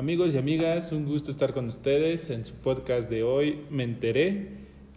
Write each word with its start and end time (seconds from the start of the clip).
Amigos 0.00 0.32
y 0.34 0.38
amigas, 0.38 0.92
un 0.92 1.04
gusto 1.04 1.30
estar 1.30 1.52
con 1.52 1.68
ustedes 1.68 2.30
en 2.30 2.46
su 2.46 2.54
podcast 2.54 3.10
de 3.10 3.22
hoy. 3.22 3.60
Me 3.68 3.84
enteré, 3.84 4.48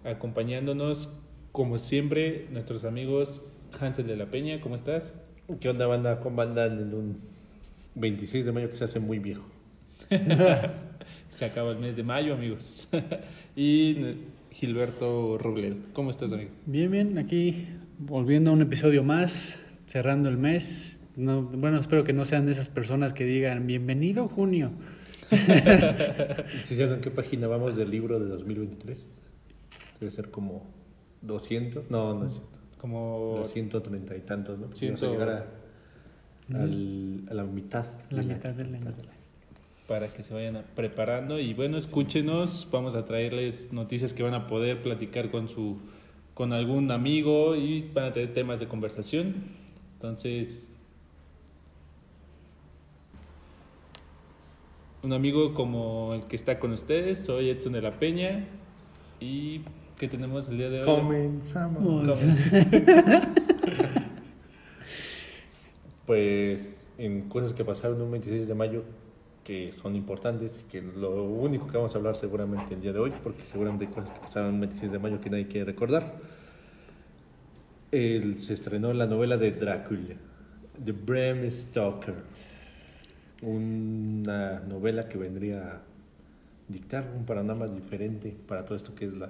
acompañándonos 0.06 1.20
como 1.52 1.78
siempre 1.78 2.48
nuestros 2.52 2.86
amigos 2.86 3.44
Hansel 3.78 4.08
de 4.08 4.16
la 4.16 4.28
Peña. 4.28 4.62
¿Cómo 4.62 4.78
estás? 4.78 5.20
¿Qué 5.60 5.68
onda 5.68 5.88
banda? 5.88 6.22
¿Cómo 6.22 6.42
andan 6.42 6.80
en 6.80 6.94
un 6.94 7.18
26 7.96 8.46
de 8.46 8.52
mayo 8.54 8.70
que 8.70 8.78
se 8.78 8.86
hace 8.86 9.02
muy 9.02 9.20
viejo? 9.20 9.44
se 11.32 11.44
acaba 11.44 11.72
el 11.72 11.80
mes 11.80 11.98
de 11.98 12.04
mayo, 12.04 12.36
amigos. 12.36 12.88
y 13.58 13.98
Gilberto 14.52 15.38
Robledo. 15.38 15.76
¿Cómo 15.92 16.12
estás, 16.12 16.32
amigo? 16.32 16.52
Bien, 16.66 16.90
bien, 16.90 17.18
aquí 17.18 17.68
volviendo 18.00 18.52
a 18.52 18.54
un 18.54 18.62
episodio 18.62 19.04
más, 19.04 19.66
cerrando 19.86 20.30
el 20.30 20.38
mes. 20.38 21.03
No, 21.16 21.44
bueno, 21.44 21.80
espero 21.80 22.04
que 22.04 22.14
no 22.14 22.26
sean 22.26 22.46
de 22.46 22.52
esas 22.54 22.70
personas 22.70 23.14
que 23.14 23.24
digan 23.26 23.68
bienvenido 23.68 24.28
junio. 24.28 24.72
¿Sí 26.66 26.76
saben 26.76 27.02
qué 27.02 27.12
página 27.12 27.48
vamos 27.48 27.76
del 27.76 27.90
libro 27.92 28.20
de 28.20 28.28
2023? 28.28 29.08
Debe 30.00 30.12
ser 30.12 30.30
como 30.32 30.64
200, 31.22 31.90
no, 31.92 32.16
no 32.16 32.26
es 32.28 32.34
cierto. 32.34 32.50
Como 32.80 33.36
Los 33.40 33.52
130 33.54 34.16
y 34.16 34.20
tantos, 34.22 34.60
¿no? 34.60 34.68
Ciento- 34.76 35.06
Vamos 35.08 35.22
a 35.22 35.26
llegar 35.26 35.48
a, 36.52 36.60
al- 36.62 37.24
a 37.30 37.34
la 37.34 37.44
mitad. 37.46 37.86
La 38.10 38.18
del 38.18 38.28
mitad 38.28 38.50
del 38.54 38.68
año. 38.68 38.78
mitad 38.80 38.94
del 38.94 39.08
año. 39.10 39.18
para 39.88 40.08
que 40.10 40.24
se 40.24 40.34
vayan 40.34 40.64
preparando 40.76 41.40
y 41.40 41.54
bueno, 41.54 41.78
escúchenos, 41.78 42.68
vamos 42.72 42.96
a 42.96 43.06
traerles 43.06 43.72
noticias 43.72 44.14
que 44.14 44.24
van 44.24 44.34
a 44.34 44.48
poder 44.48 44.82
platicar 44.82 45.30
con 45.32 45.48
su 45.48 45.78
con 46.34 46.52
algún 46.52 46.90
amigo 46.92 47.56
y 47.56 47.88
van 47.94 48.06
a 48.06 48.14
tener 48.14 48.34
temas 48.34 48.60
de 48.60 48.68
conversación. 48.68 49.36
Entonces, 49.94 50.72
un 55.04 55.14
amigo 55.14 55.54
como 55.54 56.14
el 56.14 56.22
que 56.28 56.36
está 56.36 56.60
con 56.60 56.72
ustedes, 56.72 57.20
soy 57.26 57.50
Edson 57.50 57.74
de 57.74 57.82
la 57.82 58.00
Peña 58.00 58.46
y 59.20 59.62
¿qué 59.98 60.08
tenemos 60.08 60.48
el 60.50 60.58
día 60.58 60.70
de 60.70 60.80
hoy? 60.80 60.86
Comenzamos. 60.86 62.24
Pues 66.06 66.86
en 66.98 67.30
cosas 67.30 67.54
que 67.54 67.64
pasaron 67.64 68.02
un 68.02 68.12
26 68.12 68.46
de 68.48 68.54
mayo 68.56 68.84
que 69.46 69.72
son 69.72 69.96
importantes 69.96 70.60
y 70.60 70.70
que 70.70 70.82
lo 70.82 71.24
único 71.24 71.68
que 71.68 71.78
vamos 71.78 71.96
a 71.96 71.98
hablar 71.98 72.18
seguramente 72.18 72.74
el 72.74 72.82
día 72.82 72.92
de 72.92 73.00
hoy, 73.00 73.14
porque 73.24 73.44
seguramente 73.46 73.86
hay 73.86 73.92
cosas 73.92 74.12
que 74.12 74.20
pasaron 74.20 74.56
un 74.56 74.60
26 74.60 74.92
de 74.92 75.00
mayo 75.00 75.22
que 75.22 75.30
nadie 75.30 75.48
quiere 75.48 75.64
recordar. 75.66 76.18
El- 77.92 78.36
se 78.42 78.54
estrenó 78.54 78.92
la 78.94 79.06
novela 79.08 79.38
de 79.38 79.52
Drácula, 79.54 80.16
de 80.78 80.92
Bram 80.92 81.50
Stoker. 81.50 82.16
Una 83.44 84.60
novela 84.62 85.08
que 85.10 85.18
vendría 85.18 85.60
a 85.62 85.82
dictar 86.68 87.12
un 87.16 87.26
panorama 87.26 87.68
diferente 87.68 88.36
para 88.48 88.64
todo 88.66 88.78
esto 88.78 88.96
que 88.96 89.06
es 89.06 89.14
la, 89.14 89.30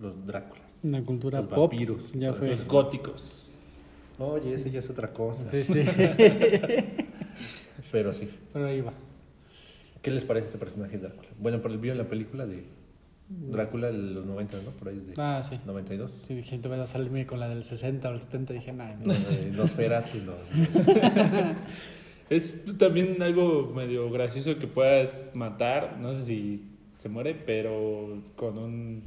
los 0.00 0.26
Dráculas. 0.26 0.64
Una 0.84 1.02
cultura 1.02 1.40
Los 1.40 1.48
pop. 1.48 1.70
vampiros. 1.70 2.12
Ya 2.14 2.32
fue. 2.32 2.48
Los 2.48 2.66
góticos. 2.66 3.58
Oye, 4.18 4.54
ese 4.54 4.70
ya 4.70 4.78
es 4.80 4.88
otra 4.90 5.12
cosa. 5.12 5.44
Sí, 5.44 5.64
sí. 5.64 5.82
Pero 7.92 8.12
sí. 8.12 8.28
Pero 8.52 8.66
ahí 8.66 8.80
va. 8.80 8.92
¿Qué 10.02 10.10
les 10.10 10.24
parece 10.24 10.46
este 10.46 10.58
personaje 10.58 10.96
de 10.98 11.08
Drácula? 11.08 11.28
Bueno, 11.40 11.60
el 11.64 11.78
vieron 11.78 11.98
la 11.98 12.08
película 12.08 12.46
de 12.46 12.64
Drácula 13.28 13.88
de 13.88 13.98
los 13.98 14.24
90, 14.24 14.56
¿no? 14.64 14.70
Por 14.70 14.88
ahí 14.88 14.98
es 14.98 15.06
de 15.08 15.14
Ah, 15.18 15.42
sí. 15.42 15.58
92. 15.66 16.12
Sí, 16.22 16.34
dije, 16.34 16.58
te 16.58 16.68
vas 16.68 16.78
a 16.80 16.86
salirme 16.86 17.26
con 17.26 17.40
la 17.40 17.48
del 17.48 17.62
60 17.64 18.08
o 18.08 18.12
el 18.12 18.20
70. 18.20 18.54
Dije, 18.54 18.72
nah, 18.72 18.94
No, 18.94 19.12
no. 19.14 19.56
Nosferatu, 19.56 20.18
no. 20.18 20.32
Es 22.30 22.64
también 22.78 23.22
algo 23.22 23.72
medio 23.74 24.10
gracioso 24.10 24.58
que 24.58 24.66
puedas 24.66 25.30
matar, 25.34 25.98
no 25.98 26.12
sé 26.14 26.24
si 26.24 26.78
se 26.98 27.08
muere, 27.08 27.34
pero 27.34 28.22
con 28.36 28.58
un 28.58 29.04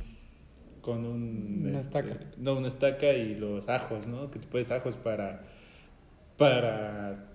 con 0.81 1.05
un 1.05 1.65
Una 1.65 1.79
este, 1.79 1.81
estaca. 1.81 2.19
no, 2.37 2.55
una 2.57 2.67
estaca 2.69 3.13
y 3.13 3.35
los 3.35 3.69
ajos, 3.69 4.07
¿no? 4.07 4.31
Que 4.31 4.39
te 4.39 4.47
puedes 4.47 4.71
ajos 4.71 4.97
para 4.97 5.45
para 6.37 7.31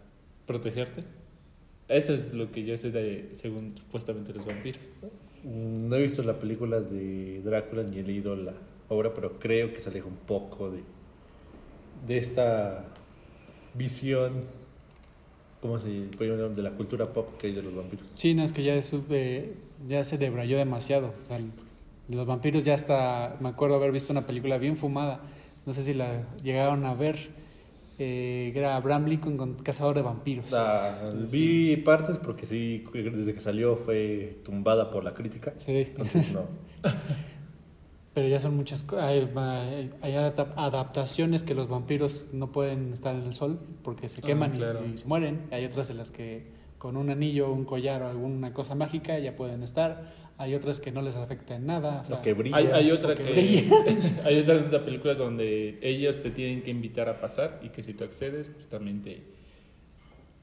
protegerte. 0.46 1.04
Eso 1.88 2.14
es 2.14 2.32
lo 2.34 2.50
que 2.52 2.64
yo 2.64 2.76
sé 2.78 2.90
de 2.90 3.30
según 3.34 3.76
supuestamente 3.76 4.32
los 4.34 4.44
vampiros. 4.46 5.06
No 5.44 5.96
he 5.96 6.02
visto 6.02 6.22
la 6.22 6.38
película 6.38 6.80
de 6.80 7.40
Drácula 7.42 7.82
ni 7.84 7.98
he 7.98 8.02
leído 8.02 8.34
la 8.36 8.54
obra, 8.88 9.14
pero 9.14 9.38
creo 9.38 9.72
que 9.72 9.80
se 9.80 9.90
aleja 9.90 10.06
un 10.06 10.16
poco 10.16 10.70
de, 10.70 10.82
de 12.06 12.18
esta 12.18 12.84
visión, 13.74 14.44
¿cómo 15.60 15.78
se 15.78 15.88
puede 16.16 16.36
llamar? 16.36 16.54
De 16.54 16.62
la 16.62 16.70
cultura 16.72 17.12
pop 17.12 17.36
que 17.38 17.48
hay 17.48 17.52
de 17.54 17.62
los 17.62 17.74
vampiros. 17.74 18.06
Sí, 18.14 18.34
no, 18.34 18.42
es 18.42 18.52
que 18.52 18.62
ya, 18.62 18.74
es, 18.74 18.92
eh, 19.10 19.54
ya 19.88 20.04
se 20.04 20.18
debrayó 20.18 20.56
demasiado. 20.58 21.12
O 21.14 21.16
sea, 21.18 21.38
de 21.38 22.16
los 22.16 22.26
vampiros 22.26 22.64
ya 22.64 22.74
hasta, 22.74 23.36
me 23.40 23.48
acuerdo 23.48 23.76
haber 23.76 23.92
visto 23.92 24.12
una 24.12 24.26
película 24.26 24.58
bien 24.58 24.76
fumada. 24.76 25.20
No 25.64 25.74
sé 25.74 25.82
si 25.82 25.94
la 25.94 26.24
llegaron 26.42 26.84
a 26.84 26.94
ver. 26.94 27.16
eh, 27.98 28.52
era 28.54 28.76
Abraham 28.76 29.06
Lincoln 29.06 29.36
con 29.36 29.54
Cazador 29.54 29.96
de 29.96 30.02
Vampiros. 30.02 30.52
Ah, 30.52 31.10
vi 31.32 31.76
partes 31.78 32.18
porque 32.18 32.44
sí, 32.46 32.84
desde 32.92 33.32
que 33.34 33.40
salió 33.40 33.76
fue 33.76 34.38
tumbada 34.44 34.90
por 34.90 35.02
la 35.02 35.14
crítica. 35.14 35.54
Sí, 35.56 35.78
Entonces, 35.88 36.32
no. 36.32 36.42
pero 38.16 38.28
ya 38.28 38.40
son 38.40 38.56
muchas 38.56 38.82
hay, 38.94 39.28
hay 39.36 39.90
hay 40.00 40.12
adap- 40.14 40.54
adaptaciones 40.56 41.42
que 41.42 41.54
los 41.54 41.68
vampiros 41.68 42.28
no 42.32 42.50
pueden 42.50 42.90
estar 42.94 43.14
en 43.14 43.24
el 43.24 43.34
sol 43.34 43.60
porque 43.84 44.08
se 44.08 44.20
Ah, 44.22 44.24
queman 44.26 44.54
y- 44.54 44.56
claro. 44.56 44.80
y, 44.86 44.96
se 44.96 45.06
mueren. 45.06 45.42
Hay 45.50 45.66
otras 45.66 45.90
en 45.90 45.98
las 45.98 46.10
que 46.10 46.46
con 46.78 46.96
un 46.96 47.10
anillo, 47.10 47.52
un 47.52 47.66
collar 47.66 48.00
o 48.02 48.08
alguna 48.08 48.54
cosa 48.54 48.74
mágica 48.74 49.18
ya 49.18 49.36
pueden 49.36 49.62
estar. 49.62 50.14
Hay 50.38 50.54
otras 50.54 50.80
que 50.80 50.92
no 50.92 51.02
les 51.02 51.14
afecta 51.16 51.56
en 51.56 51.66
nada. 51.66 52.00
o 52.00 52.04
sea, 52.06 52.16
Lo 52.16 52.22
que 52.22 52.32
brilla. 52.32 52.56
Hay, 52.56 52.66
hay 52.68 52.90
otra 52.90 53.14
que 53.14 53.22
hay 54.24 54.38
otra, 54.40 54.56
otra 54.56 54.82
película 54.82 55.12
donde 55.14 55.78
ellos 55.82 56.22
te 56.22 56.30
tienen 56.30 56.62
que 56.62 56.70
invitar 56.70 57.10
a 57.10 57.20
pasar 57.20 57.60
y 57.62 57.68
que 57.68 57.82
si 57.82 57.92
tú 57.92 58.04
accedes, 58.04 58.48
pues 58.48 58.66
también 58.66 59.02
te 59.02 59.22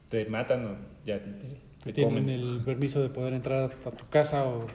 te 0.09 0.25
matan 0.27 0.65
o 0.67 0.75
ya 1.07 1.17
te, 1.23 1.31
te- 1.31 1.57
te 1.85 1.91
tienen 1.93 2.13
comen. 2.19 2.29
el 2.29 2.61
permiso 2.63 3.01
de 3.01 3.09
poder 3.09 3.33
entrar 3.33 3.71
a 3.83 3.91
tu 3.91 4.07
casa 4.09 4.45
o 4.47 4.67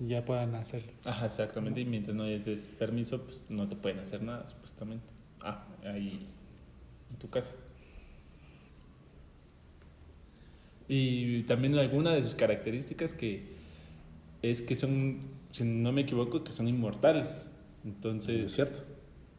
ya 0.00 0.24
puedan 0.24 0.54
hacer. 0.54 0.82
Ajá, 1.04 1.26
exactamente. 1.26 1.80
Y 1.80 1.84
mientras 1.84 2.14
no 2.16 2.24
les 2.24 2.44
des 2.44 2.68
permiso, 2.68 3.22
pues 3.24 3.44
no 3.48 3.68
te 3.68 3.76
pueden 3.76 3.98
hacer 3.98 4.22
nada, 4.22 4.46
supuestamente. 4.46 5.06
Ah, 5.42 5.66
ahí 5.84 6.26
en 7.10 7.16
tu 7.18 7.28
casa. 7.30 7.54
Y 10.88 11.42
también 11.42 11.76
alguna 11.76 12.14
de 12.14 12.22
sus 12.22 12.34
características 12.34 13.12
que 13.12 13.42
es 14.42 14.62
que 14.62 14.74
son, 14.74 15.18
si 15.50 15.64
no 15.64 15.92
me 15.92 16.02
equivoco, 16.02 16.42
que 16.44 16.52
son 16.52 16.68
inmortales. 16.68 17.50
Entonces, 17.84 18.48
Es 18.48 18.54
cierto. 18.54 18.82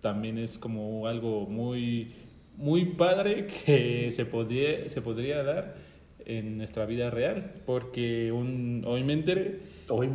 también 0.01 0.37
es 0.37 0.57
como 0.59 1.07
algo 1.07 1.47
muy, 1.47 2.13
muy 2.57 2.85
padre 2.85 3.47
que 3.47 4.11
se 4.15 4.25
podría, 4.25 4.89
se 4.89 5.01
podría 5.01 5.43
dar 5.43 5.75
en 6.25 6.57
nuestra 6.57 6.85
vida 6.85 7.09
real. 7.09 7.53
Porque 7.65 8.31
un, 8.31 8.83
hoy 8.85 9.03
me 9.03 9.13
enteré 9.13 9.59
Hoy 9.89 10.09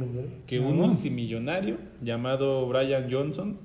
que 0.47 0.61
un 0.61 0.77
multimillonario 0.77 1.79
llamado 2.01 2.67
Brian 2.69 3.09
Johnson 3.11 3.59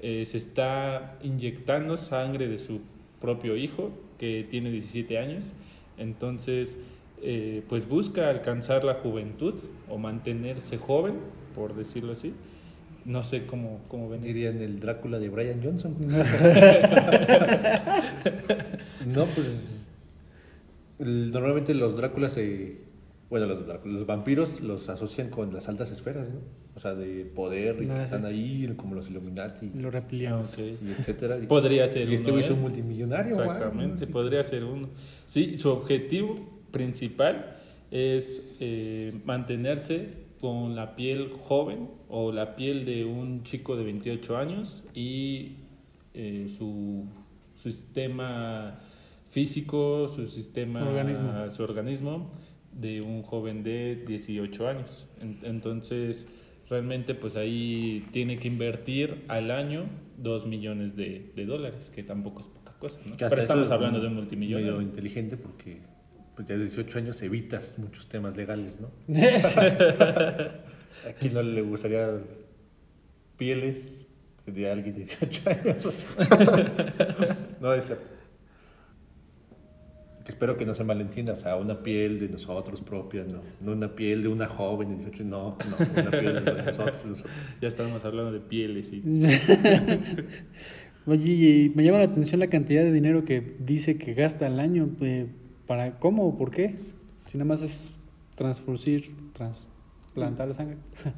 eh, 0.00 0.24
se 0.26 0.38
está 0.38 1.18
inyectando 1.22 1.96
sangre 1.96 2.48
de 2.48 2.58
su 2.58 2.80
propio 3.20 3.56
hijo, 3.56 3.92
que 4.18 4.46
tiene 4.48 4.70
17 4.70 5.18
años. 5.18 5.52
Entonces, 5.98 6.78
eh, 7.22 7.62
pues 7.68 7.88
busca 7.88 8.28
alcanzar 8.30 8.82
la 8.82 8.94
juventud 8.94 9.54
o 9.88 9.98
mantenerse 9.98 10.78
joven, 10.78 11.14
por 11.54 11.76
decirlo 11.76 12.12
así. 12.12 12.34
No 13.04 13.22
sé 13.22 13.46
cómo, 13.46 13.80
cómo 13.88 14.08
ven 14.08 14.20
esto. 14.20 14.32
Dirían 14.32 14.60
el 14.60 14.80
Drácula 14.80 15.18
de 15.18 15.28
Brian 15.28 15.60
Johnson. 15.62 15.96
no, 19.06 19.26
pues. 19.26 19.88
normalmente 20.98 21.74
los 21.74 21.96
Dráculas 21.96 22.32
se. 22.32 22.91
Bueno, 23.32 23.46
los, 23.46 24.04
vampiros 24.06 24.60
los 24.60 24.90
asocian 24.90 25.30
con 25.30 25.54
las 25.54 25.66
altas 25.66 25.90
esferas, 25.90 26.28
¿no? 26.34 26.40
O 26.76 26.78
sea, 26.78 26.94
de 26.94 27.24
poder 27.24 27.82
y 27.82 27.86
Ah, 27.88 27.94
que 27.94 27.98
sí. 28.00 28.04
están 28.04 28.26
ahí, 28.26 28.70
como 28.76 28.94
los 28.94 29.08
Illuminati 29.08 29.70
Los 29.74 29.86
Ah, 29.86 29.90
reptilianos. 29.90 30.52
ok. 30.52 30.58
y 30.58 30.90
etcétera. 30.90 31.38
Y, 31.38 31.46
Podría 31.46 31.88
ser 31.88 32.10
y 32.10 32.14
este 32.14 32.30
uno, 32.30 32.32
güey 32.34 32.44
es 32.44 32.50
¿eh? 32.50 32.52
un 32.52 32.60
multimillonario, 32.60 33.30
Exactamente, 33.30 34.04
¿no? 34.06 34.12
podría 34.12 34.44
ser 34.44 34.64
uno. 34.64 34.90
Sí, 35.26 35.56
su 35.56 35.70
objetivo 35.70 36.34
principal 36.72 37.56
es 37.90 38.46
eh, 38.60 39.14
mantenerse 39.24 40.10
con 40.38 40.76
la 40.76 40.94
piel 40.94 41.30
joven 41.32 41.88
o 42.10 42.32
la 42.32 42.54
piel 42.54 42.84
de 42.84 43.06
un 43.06 43.44
chico 43.44 43.76
de 43.76 43.84
28 43.84 44.36
años 44.36 44.84
y 44.94 45.52
eh, 46.12 46.48
su, 46.54 47.06
su 47.56 47.72
sistema 47.72 48.78
físico, 49.30 50.06
su 50.08 50.26
sistema, 50.26 50.86
Organismo. 50.86 51.50
su 51.50 51.62
organismo 51.62 52.30
de 52.72 53.00
un 53.02 53.22
joven 53.22 53.62
de 53.62 54.02
18 54.06 54.68
años. 54.68 55.06
En- 55.20 55.38
Entonces, 55.42 56.28
realmente 56.70 57.14
pues 57.14 57.36
ahí 57.36 58.04
tiene 58.12 58.38
que 58.38 58.48
invertir 58.48 59.24
al 59.28 59.50
año 59.50 59.84
2 60.18 60.46
millones 60.46 60.96
de, 60.96 61.30
de 61.34 61.46
dólares, 61.46 61.90
que 61.94 62.02
tampoco 62.02 62.40
es 62.40 62.46
poca 62.46 62.72
cosa, 62.78 62.98
Pero 63.18 63.40
estamos 63.40 63.64
es 63.64 63.70
hablando 63.70 64.00
de 64.00 64.06
un 64.08 64.14
multimillonario. 64.14 64.72
Medio 64.72 64.82
inteligente 64.82 65.36
porque 65.36 65.78
pues 66.34 66.48
ya 66.48 66.54
de 66.56 66.62
18 66.62 66.98
años 66.98 67.20
evitas 67.22 67.74
muchos 67.78 68.08
temas 68.08 68.34
legales, 68.36 68.78
¿no? 68.80 68.88
¿A 71.08 71.12
quién 71.18 71.34
no 71.34 71.42
le 71.42 71.60
gustaría 71.62 72.08
pieles 73.36 74.06
de 74.46 74.70
alguien 74.70 74.94
de 74.94 75.00
18 75.04 75.42
años? 75.50 75.76
no, 77.60 77.74
es 77.74 77.84
cierto. 77.86 78.04
Que 80.24 80.30
espero 80.30 80.56
que 80.56 80.64
no 80.64 80.74
se 80.74 80.84
malentienda, 80.84 81.32
o 81.32 81.36
sea, 81.36 81.56
una 81.56 81.82
piel 81.82 82.20
de 82.20 82.28
nosotros 82.28 82.80
propia, 82.80 83.24
no, 83.24 83.40
no 83.60 83.72
una 83.72 83.88
piel 83.94 84.22
de 84.22 84.28
una 84.28 84.46
joven 84.46 84.90
de 84.90 84.94
18, 84.96 85.24
no, 85.24 85.56
no, 85.68 86.00
una 86.00 86.10
piel 86.10 86.44
de 86.44 86.52
nosotros. 86.64 87.02
de 87.02 87.10
nosotros. 87.10 87.24
Ya 87.60 87.68
estábamos 87.68 88.04
hablando 88.04 88.32
de 88.32 88.40
pieles 88.40 88.92
y... 88.92 89.02
Oye, 91.06 91.32
y 91.32 91.72
me 91.74 91.82
llama 91.82 91.98
la 91.98 92.04
atención 92.04 92.38
la 92.38 92.46
cantidad 92.46 92.82
de 92.84 92.92
dinero 92.92 93.24
que 93.24 93.56
dice 93.58 93.98
que 93.98 94.14
gasta 94.14 94.46
al 94.46 94.60
año. 94.60 94.88
eh, 95.00 95.26
¿Para 95.66 95.98
cómo 95.98 96.26
o 96.26 96.36
por 96.36 96.50
qué? 96.50 96.76
Si 97.26 97.38
nada 97.38 97.48
más 97.48 97.62
es 97.62 97.92
transfusir, 98.34 99.10
trasplantar 99.32 100.52
sangre. 100.54 100.76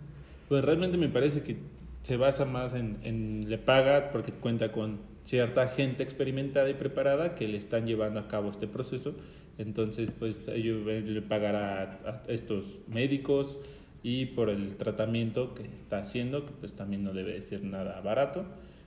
Pues 0.47 0.63
realmente 0.63 0.99
me 0.99 1.09
parece 1.09 1.43
que 1.43 1.57
se 2.05 2.19
basa 2.19 2.45
más 2.45 2.75
en, 2.75 2.99
en 3.03 3.49
le 3.49 3.57
paga 3.57 4.11
porque 4.13 4.31
cuenta 4.31 4.71
con 4.71 5.01
cierta 5.25 5.69
gente 5.69 6.03
experimentada 6.03 6.69
y 6.69 6.75
preparada 6.75 7.35
que 7.35 7.49
le 7.49 7.57
están 7.57 7.87
llevando 7.87 8.21
a 8.21 8.29
cabo 8.29 8.51
este 8.51 8.69
proceso. 8.69 9.15
Entonces, 9.57 10.11
pues 10.17 10.49
ellos 10.49 10.85
le 10.85 11.23
pagará 11.23 12.01
a, 12.05 12.11
a 12.11 12.23
estos 12.29 12.81
médicos 12.89 13.59
y 14.03 14.27
por 14.27 14.51
el 14.51 14.77
tratamiento 14.77 15.55
que 15.55 15.63
está 15.65 15.99
haciendo, 15.99 16.45
que 16.45 16.53
pues 16.53 16.75
también 16.75 17.05
no 17.05 17.15
debe 17.15 17.33
de 17.33 17.41
ser 17.41 17.65
nada 17.65 17.99
barato. 18.03 18.45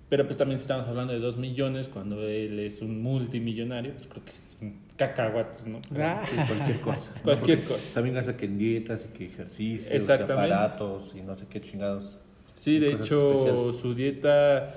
Pero 0.10 0.26
pues 0.26 0.38
también 0.38 0.60
si 0.60 0.64
estamos 0.64 0.88
hablando 0.88 1.12
de 1.12 1.20
2 1.20 1.38
millones 1.38 1.90
cuando 1.90 2.22
él 2.22 2.60
es 2.60 2.84
un 2.84 3.02
multimillonario, 3.02 3.94
pues 3.94 4.06
creo 4.06 4.24
que 4.24 4.32
es 4.32 4.60
un 4.62 4.84
cacahuates, 4.96 5.66
¿no? 5.66 5.80
Ah. 5.98 6.24
Sí, 6.24 6.36
cualquier 6.48 6.82
cosa. 6.82 7.12
Cualquier 7.24 7.64
cosa. 7.64 7.96
También 7.96 8.16
gasta 8.16 8.38
que 8.38 8.46
en 8.46 8.60
dietas 8.60 9.08
y 9.10 9.18
que 9.18 9.26
ejercicios, 9.26 10.08
y 10.08 10.12
aparatos 10.12 11.16
y 11.16 11.22
no 11.24 11.36
sé 11.36 11.48
qué 11.50 11.62
chingados. 11.62 12.20
Sí, 12.58 12.80
de 12.80 12.92
hecho, 12.94 13.32
especiales. 13.32 13.76
su 13.78 13.94
dieta 13.94 14.74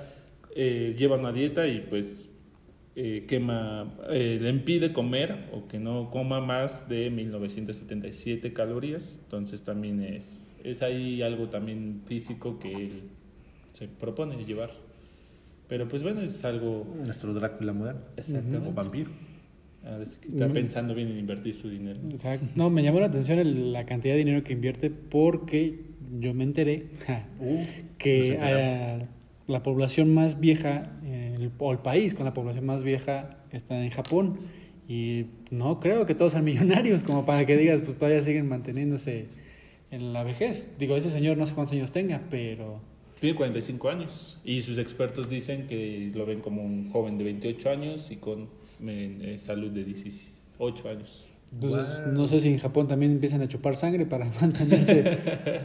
eh, 0.55 0.95
lleva 0.97 1.17
una 1.17 1.31
dieta 1.31 1.67
y 1.67 1.81
pues 1.89 2.29
eh, 2.95 3.25
quema, 3.27 3.97
eh, 4.09 4.37
le 4.39 4.49
impide 4.49 4.93
comer 4.93 5.49
o 5.51 5.67
que 5.67 5.79
no 5.79 6.09
coma 6.11 6.39
más 6.41 6.87
de 6.87 7.09
1977 7.09 8.53
calorías. 8.53 9.19
Entonces 9.23 9.63
también 9.63 10.01
es, 10.01 10.55
es 10.63 10.81
ahí 10.83 11.21
algo 11.21 11.49
también 11.49 12.01
físico 12.05 12.59
que 12.59 12.71
él 12.73 13.01
se 13.73 13.87
propone 13.87 14.45
llevar. 14.45 14.71
Pero 15.67 15.87
pues 15.87 16.03
bueno, 16.03 16.21
es 16.21 16.43
algo 16.45 16.85
Nuestro 17.05 17.33
Drácula 17.33 17.73
moderno. 17.73 18.01
exactamente. 18.17 18.69
O 18.69 18.73
vampiro. 18.73 19.09
A 19.85 19.91
ver, 19.91 20.01
es 20.03 20.17
que 20.17 20.27
está 20.27 20.45
Ujú. 20.45 20.53
pensando 20.53 20.93
bien 20.93 21.07
en 21.07 21.17
invertir 21.17 21.55
su 21.55 21.67
dinero. 21.69 21.99
Exacto. 22.11 22.45
No, 22.55 22.69
me 22.69 22.83
llamó 22.83 22.99
la 22.99 23.07
atención 23.07 23.39
el- 23.39 23.73
la 23.73 23.85
cantidad 23.87 24.13
de 24.13 24.19
dinero 24.19 24.43
que 24.43 24.53
invierte 24.53 24.91
porque 24.91 25.90
yo 26.19 26.33
me 26.33 26.43
enteré 26.43 26.87
Uh, 27.39 27.63
que 27.97 28.37
la 29.47 29.63
población 29.63 30.13
más 30.13 30.39
vieja, 30.39 30.91
eh, 31.03 31.35
el, 31.35 31.51
o 31.57 31.71
el 31.71 31.79
país 31.79 32.13
con 32.13 32.25
la 32.25 32.33
población 32.33 32.65
más 32.65 32.83
vieja 32.83 33.37
está 33.51 33.83
en 33.83 33.89
Japón. 33.91 34.39
Y 34.87 35.25
no 35.51 35.79
creo 35.79 36.05
que 36.05 36.15
todos 36.15 36.33
sean 36.33 36.43
millonarios, 36.51 37.03
como 37.03 37.25
para 37.25 37.45
que 37.45 37.57
digas, 37.57 37.81
pues 37.81 37.97
todavía 37.97 38.21
siguen 38.21 38.47
manteniéndose 38.47 39.27
en 39.91 40.13
la 40.13 40.23
vejez. 40.23 40.77
Digo, 40.79 40.95
ese 40.95 41.11
señor 41.11 41.37
no 41.37 41.45
sé 41.45 41.53
cuántos 41.53 41.73
años 41.73 41.91
tenga, 41.91 42.21
pero 42.29 42.81
Tiene 43.19 43.35
45 43.35 43.89
años 43.89 44.39
y 44.43 44.61
sus 44.61 44.77
expertos 44.77 45.29
dicen 45.29 45.67
que 45.67 46.11
lo 46.15 46.25
ven 46.25 46.39
como 46.39 46.63
un 46.63 46.89
joven 46.89 47.17
de 47.17 47.25
28 47.25 47.69
años 47.69 48.09
y 48.11 48.15
con 48.17 48.49
eh, 48.87 49.35
salud 49.37 49.71
de 49.71 49.83
18 49.83 50.89
años. 50.89 51.30
Entonces 51.53 51.87
Guau. 51.87 52.11
no 52.13 52.27
sé 52.27 52.39
si 52.39 52.49
en 52.49 52.57
Japón 52.59 52.87
también 52.87 53.11
empiezan 53.11 53.41
a 53.41 53.47
chupar 53.47 53.75
sangre 53.75 54.05
para 54.05 54.25
mantenerse 54.41 55.17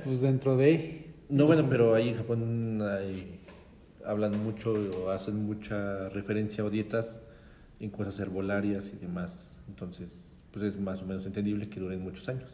pues 0.04 0.20
dentro 0.20 0.56
de... 0.56 1.06
No, 1.28 1.46
bueno, 1.46 1.66
pero 1.68 1.94
ahí 1.94 2.08
en 2.10 2.14
Japón 2.16 2.80
hay- 2.82 3.40
hablan 4.04 4.42
mucho 4.44 4.74
o 5.04 5.10
hacen 5.10 5.44
mucha 5.44 6.08
referencia 6.10 6.64
o 6.64 6.70
dietas 6.70 7.20
en 7.80 7.90
cosas 7.90 8.18
herbolarias 8.20 8.92
y 8.94 8.98
demás. 9.04 9.56
Entonces, 9.68 10.40
pues 10.52 10.64
es 10.64 10.78
más 10.80 11.02
o 11.02 11.06
menos 11.06 11.26
entendible 11.26 11.68
que 11.68 11.80
duren 11.80 12.00
muchos 12.02 12.28
años. 12.28 12.48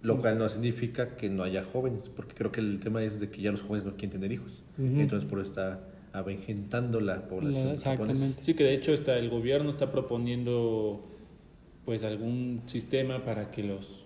Lo 0.00 0.20
cual 0.20 0.38
no 0.38 0.48
significa 0.48 1.16
que 1.16 1.28
no 1.28 1.42
haya 1.42 1.64
jóvenes, 1.64 2.08
porque 2.08 2.32
creo 2.36 2.52
que 2.52 2.60
el 2.60 2.78
tema 2.78 3.02
es 3.02 3.18
de 3.18 3.28
que 3.30 3.42
ya 3.42 3.50
los 3.50 3.62
jóvenes 3.62 3.84
no 3.84 3.92
quieren 3.92 4.10
tener 4.10 4.30
hijos. 4.30 4.62
Ujú. 4.78 5.00
Entonces, 5.00 5.28
por 5.28 5.40
eso 5.40 5.48
está 5.48 5.80
avejentando 6.12 7.00
la 7.00 7.26
población. 7.26 7.70
La- 7.70 7.76
japonesa. 7.76 7.92
exactamente. 8.12 8.44
Sí, 8.44 8.54
que 8.54 8.62
de 8.62 8.74
hecho 8.74 8.92
está, 8.92 9.16
el 9.18 9.28
gobierno 9.28 9.70
está 9.70 9.90
proponiendo 9.90 11.04
pues 11.88 12.02
algún 12.04 12.60
sistema 12.66 13.24
para 13.24 13.50
que 13.50 13.62
los 13.62 14.04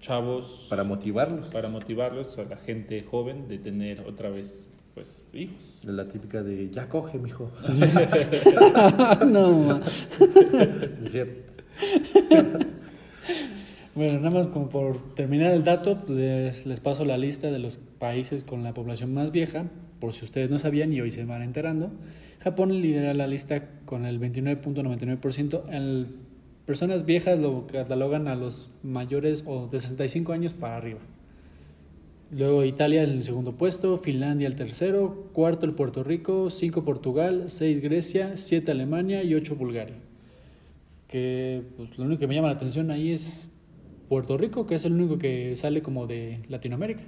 chavos, 0.00 0.66
Para 0.68 0.82
motivarlos. 0.82 1.46
para 1.50 1.68
motivarlos 1.68 2.36
a 2.38 2.42
la 2.46 2.56
gente 2.56 3.00
joven 3.08 3.46
de 3.46 3.58
tener 3.58 4.00
otra 4.00 4.28
vez 4.28 4.66
pues 4.92 5.24
hijos. 5.32 5.78
La 5.84 6.08
típica 6.08 6.42
de, 6.42 6.68
ya 6.70 6.88
coge, 6.88 7.18
mijo. 7.18 7.52
no, 9.24 9.52
ma. 9.52 9.80
Es 11.04 11.10
cierto. 11.12 11.52
Bueno, 13.94 14.14
nada 14.20 14.30
más 14.30 14.48
como 14.48 14.68
por 14.68 15.14
terminar 15.14 15.52
el 15.52 15.62
dato, 15.62 16.02
les, 16.08 16.66
les 16.66 16.80
paso 16.80 17.04
la 17.04 17.16
lista 17.16 17.52
de 17.52 17.60
los 17.60 17.78
países 17.78 18.42
con 18.42 18.64
la 18.64 18.74
población 18.74 19.14
más 19.14 19.30
vieja, 19.30 19.66
por 20.00 20.12
si 20.12 20.24
ustedes 20.24 20.50
no 20.50 20.58
sabían 20.58 20.92
y 20.92 21.00
hoy 21.00 21.12
se 21.12 21.24
van 21.24 21.42
enterando. 21.42 21.92
Japón 22.40 22.72
lidera 22.82 23.14
la 23.14 23.28
lista 23.28 23.68
con 23.84 24.06
el 24.06 24.18
29.99%. 24.20 25.68
El- 25.70 26.25
Personas 26.66 27.06
viejas 27.06 27.38
lo 27.38 27.66
catalogan 27.68 28.26
a 28.26 28.34
los 28.34 28.68
mayores 28.82 29.44
o 29.46 29.68
de 29.68 29.78
65 29.78 30.32
años 30.32 30.52
para 30.52 30.76
arriba. 30.76 30.98
Luego 32.32 32.64
Italia 32.64 33.04
en 33.04 33.10
el 33.10 33.22
segundo 33.22 33.52
puesto, 33.52 33.96
Finlandia 33.98 34.48
el 34.48 34.56
tercero, 34.56 35.28
cuarto 35.32 35.64
el 35.64 35.74
Puerto 35.74 36.02
Rico, 36.02 36.50
cinco 36.50 36.82
Portugal, 36.82 37.44
seis 37.46 37.80
Grecia, 37.80 38.36
siete 38.36 38.72
Alemania 38.72 39.22
y 39.22 39.34
ocho 39.34 39.54
Bulgaria. 39.54 39.94
Que 41.06 41.62
pues, 41.76 41.96
lo 41.96 42.04
único 42.04 42.18
que 42.18 42.26
me 42.26 42.34
llama 42.34 42.48
la 42.48 42.54
atención 42.54 42.90
ahí 42.90 43.12
es 43.12 43.48
Puerto 44.08 44.36
Rico, 44.36 44.66
que 44.66 44.74
es 44.74 44.84
el 44.84 44.92
único 44.94 45.18
que 45.18 45.54
sale 45.54 45.82
como 45.82 46.08
de 46.08 46.40
Latinoamérica. 46.48 47.02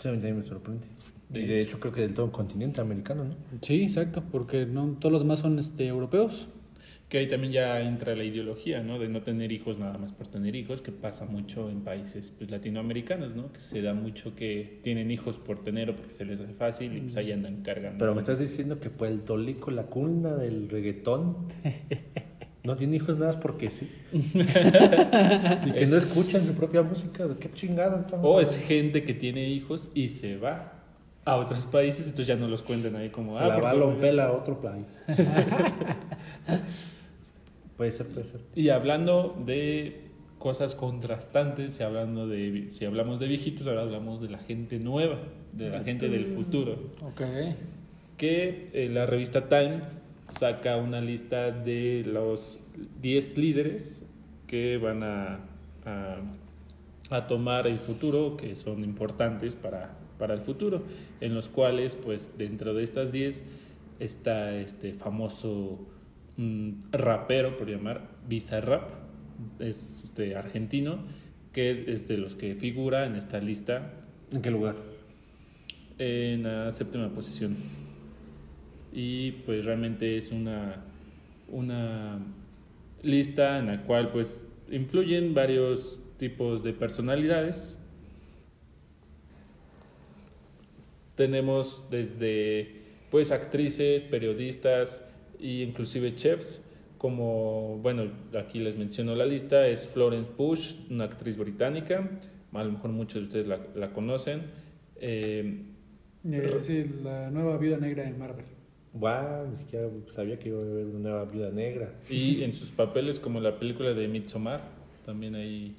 Sí, 0.00 0.08
a 0.08 0.12
mí 0.12 0.32
me 0.32 0.42
sorprende. 0.42 0.86
De 1.28 1.42
y 1.42 1.46
de 1.46 1.60
hecho 1.60 1.78
creo 1.78 1.92
que 1.92 2.00
del 2.00 2.14
todo 2.14 2.32
continente 2.32 2.80
americano, 2.80 3.24
¿no? 3.24 3.34
Sí, 3.60 3.82
exacto, 3.82 4.22
porque 4.32 4.64
no 4.64 4.96
todos 4.98 5.12
los 5.12 5.22
demás 5.22 5.40
son 5.40 5.58
este, 5.58 5.86
europeos. 5.86 6.48
Que 7.14 7.20
ahí 7.20 7.28
también 7.28 7.52
ya 7.52 7.80
entra 7.80 8.16
la 8.16 8.24
ideología, 8.24 8.82
¿no? 8.82 8.98
De 8.98 9.08
no 9.08 9.22
tener 9.22 9.52
hijos 9.52 9.78
nada 9.78 9.96
más 9.98 10.12
por 10.12 10.26
tener 10.26 10.56
hijos, 10.56 10.82
que 10.82 10.90
pasa 10.90 11.26
mucho 11.26 11.70
en 11.70 11.82
países 11.82 12.34
pues, 12.36 12.50
latinoamericanos, 12.50 13.36
¿no? 13.36 13.52
Que 13.52 13.60
se 13.60 13.82
da 13.82 13.94
mucho 13.94 14.34
que 14.34 14.80
tienen 14.82 15.12
hijos 15.12 15.38
por 15.38 15.62
tener 15.62 15.90
o 15.90 15.94
porque 15.94 16.12
se 16.12 16.24
les 16.24 16.40
hace 16.40 16.54
fácil 16.54 16.96
y 16.96 17.02
pues 17.02 17.14
ahí 17.16 17.30
andan 17.30 17.62
cargando. 17.62 17.98
Pero 18.00 18.16
me 18.16 18.20
estás 18.22 18.40
diciendo 18.40 18.80
que 18.80 18.90
Puerto 18.90 19.36
Rico, 19.36 19.70
la 19.70 19.84
cuna 19.84 20.34
del 20.34 20.68
reggaetón, 20.68 21.36
no 22.64 22.74
tiene 22.74 22.96
hijos 22.96 23.16
nada 23.16 23.30
más 23.30 23.40
porque 23.40 23.70
sí. 23.70 23.88
y 24.12 24.20
que 24.20 25.86
no 25.86 25.96
Es- 25.96 26.06
escuchan 26.06 26.44
su 26.48 26.54
propia 26.54 26.82
música. 26.82 27.28
¿De 27.28 27.38
qué 27.38 27.48
chingados 27.52 28.06
estamos 28.06 28.26
O 28.28 28.40
es 28.40 28.56
gente 28.56 29.04
que 29.04 29.14
tiene 29.14 29.50
hijos 29.50 29.88
y 29.94 30.08
se 30.08 30.36
va 30.36 30.82
a 31.24 31.36
otros 31.36 31.64
países, 31.66 32.06
entonces 32.06 32.26
ya 32.26 32.34
no 32.34 32.48
los 32.48 32.64
cuentan 32.64 32.96
ahí 32.96 33.10
como... 33.10 33.34
Se 33.34 33.38
ah, 33.38 33.46
la 33.46 33.58
va 33.60 33.70
a 33.70 34.24
a 34.24 34.32
otro 34.32 34.60
país. 34.60 34.84
puede 37.76 37.92
ser, 37.92 38.06
puede 38.06 38.26
ser. 38.26 38.40
Y 38.54 38.68
hablando 38.70 39.40
de 39.44 40.04
cosas 40.38 40.74
contrastantes, 40.74 41.74
si, 41.74 41.82
hablando 41.82 42.28
de, 42.28 42.66
si 42.68 42.84
hablamos 42.84 43.20
de 43.20 43.28
viejitos, 43.28 43.66
ahora 43.66 43.82
hablamos 43.82 44.20
de 44.20 44.28
la 44.28 44.38
gente 44.38 44.78
nueva, 44.78 45.18
de 45.52 45.70
la 45.70 45.82
gente 45.82 46.08
del 46.08 46.26
futuro. 46.26 46.92
Ok. 47.02 47.22
Que 48.16 48.70
eh, 48.72 48.88
la 48.92 49.06
revista 49.06 49.48
Time 49.48 49.82
saca 50.28 50.76
una 50.76 51.00
lista 51.00 51.50
de 51.50 52.04
los 52.06 52.60
10 53.00 53.38
líderes 53.38 54.06
que 54.46 54.78
van 54.78 55.02
a, 55.02 55.40
a, 55.84 56.18
a 57.10 57.26
tomar 57.26 57.66
el 57.66 57.78
futuro, 57.78 58.36
que 58.36 58.56
son 58.56 58.84
importantes 58.84 59.56
para, 59.56 59.96
para 60.18 60.34
el 60.34 60.40
futuro, 60.40 60.82
en 61.20 61.34
los 61.34 61.48
cuales, 61.48 61.96
pues, 61.96 62.32
dentro 62.38 62.74
de 62.74 62.84
estas 62.84 63.12
10 63.12 63.44
está 64.00 64.56
este 64.56 64.92
famoso 64.92 65.78
mm, 65.78 65.93
rapero, 66.92 67.56
por 67.56 67.68
llamar, 67.68 68.08
Bizarrap, 68.28 68.90
es 69.60 70.04
este, 70.04 70.36
argentino, 70.36 70.98
que 71.52 71.84
es 71.92 72.08
de 72.08 72.18
los 72.18 72.34
que 72.34 72.54
figura 72.54 73.06
en 73.06 73.14
esta 73.14 73.40
lista 73.40 73.92
¿En 74.32 74.42
qué 74.42 74.50
lugar? 74.50 74.76
en 75.98 76.42
la 76.42 76.72
séptima 76.72 77.08
posición. 77.08 77.56
Y 78.92 79.32
pues 79.46 79.64
realmente 79.64 80.16
es 80.16 80.32
una, 80.32 80.84
una 81.48 82.18
lista 83.02 83.58
en 83.58 83.66
la 83.66 83.82
cual 83.82 84.10
pues 84.10 84.42
influyen 84.70 85.34
varios 85.34 86.00
tipos 86.16 86.64
de 86.64 86.72
personalidades. 86.72 87.78
Tenemos 91.14 91.84
desde 91.90 92.82
pues 93.10 93.30
actrices, 93.30 94.02
periodistas 94.04 95.04
e 95.40 95.62
inclusive 95.62 96.14
chefs 96.14 96.62
como, 96.98 97.78
bueno, 97.82 98.10
aquí 98.38 98.60
les 98.60 98.78
menciono 98.78 99.14
la 99.14 99.26
lista, 99.26 99.68
es 99.68 99.86
Florence 99.86 100.30
Bush, 100.38 100.74
una 100.90 101.04
actriz 101.04 101.36
británica, 101.36 102.08
a 102.52 102.64
lo 102.64 102.72
mejor 102.72 102.92
muchos 102.92 103.16
de 103.16 103.22
ustedes 103.22 103.46
la, 103.46 103.60
la 103.74 103.92
conocen. 103.92 104.42
Eh, 104.96 105.64
Eh, 106.24 106.56
sí, 106.60 106.84
la 107.02 107.30
nueva 107.30 107.58
vida 107.58 107.76
negra 107.76 108.08
en 108.08 108.18
Marvel. 108.18 108.46
Guau, 108.94 109.48
ni 109.50 109.56
siquiera 109.58 109.90
sabía 110.08 110.38
que 110.38 110.48
iba 110.48 110.58
a 110.58 110.62
haber 110.62 110.86
una 110.86 111.10
nueva 111.10 111.24
viuda 111.26 111.50
negra. 111.50 111.92
y 112.08 112.42
en 112.42 112.54
sus 112.54 112.70
papeles 112.70 113.20
como 113.20 113.40
la 113.40 113.58
película 113.58 113.92
de 113.92 114.08
Midsommar, 114.08 114.62
también 115.04 115.34
ahí... 115.34 115.76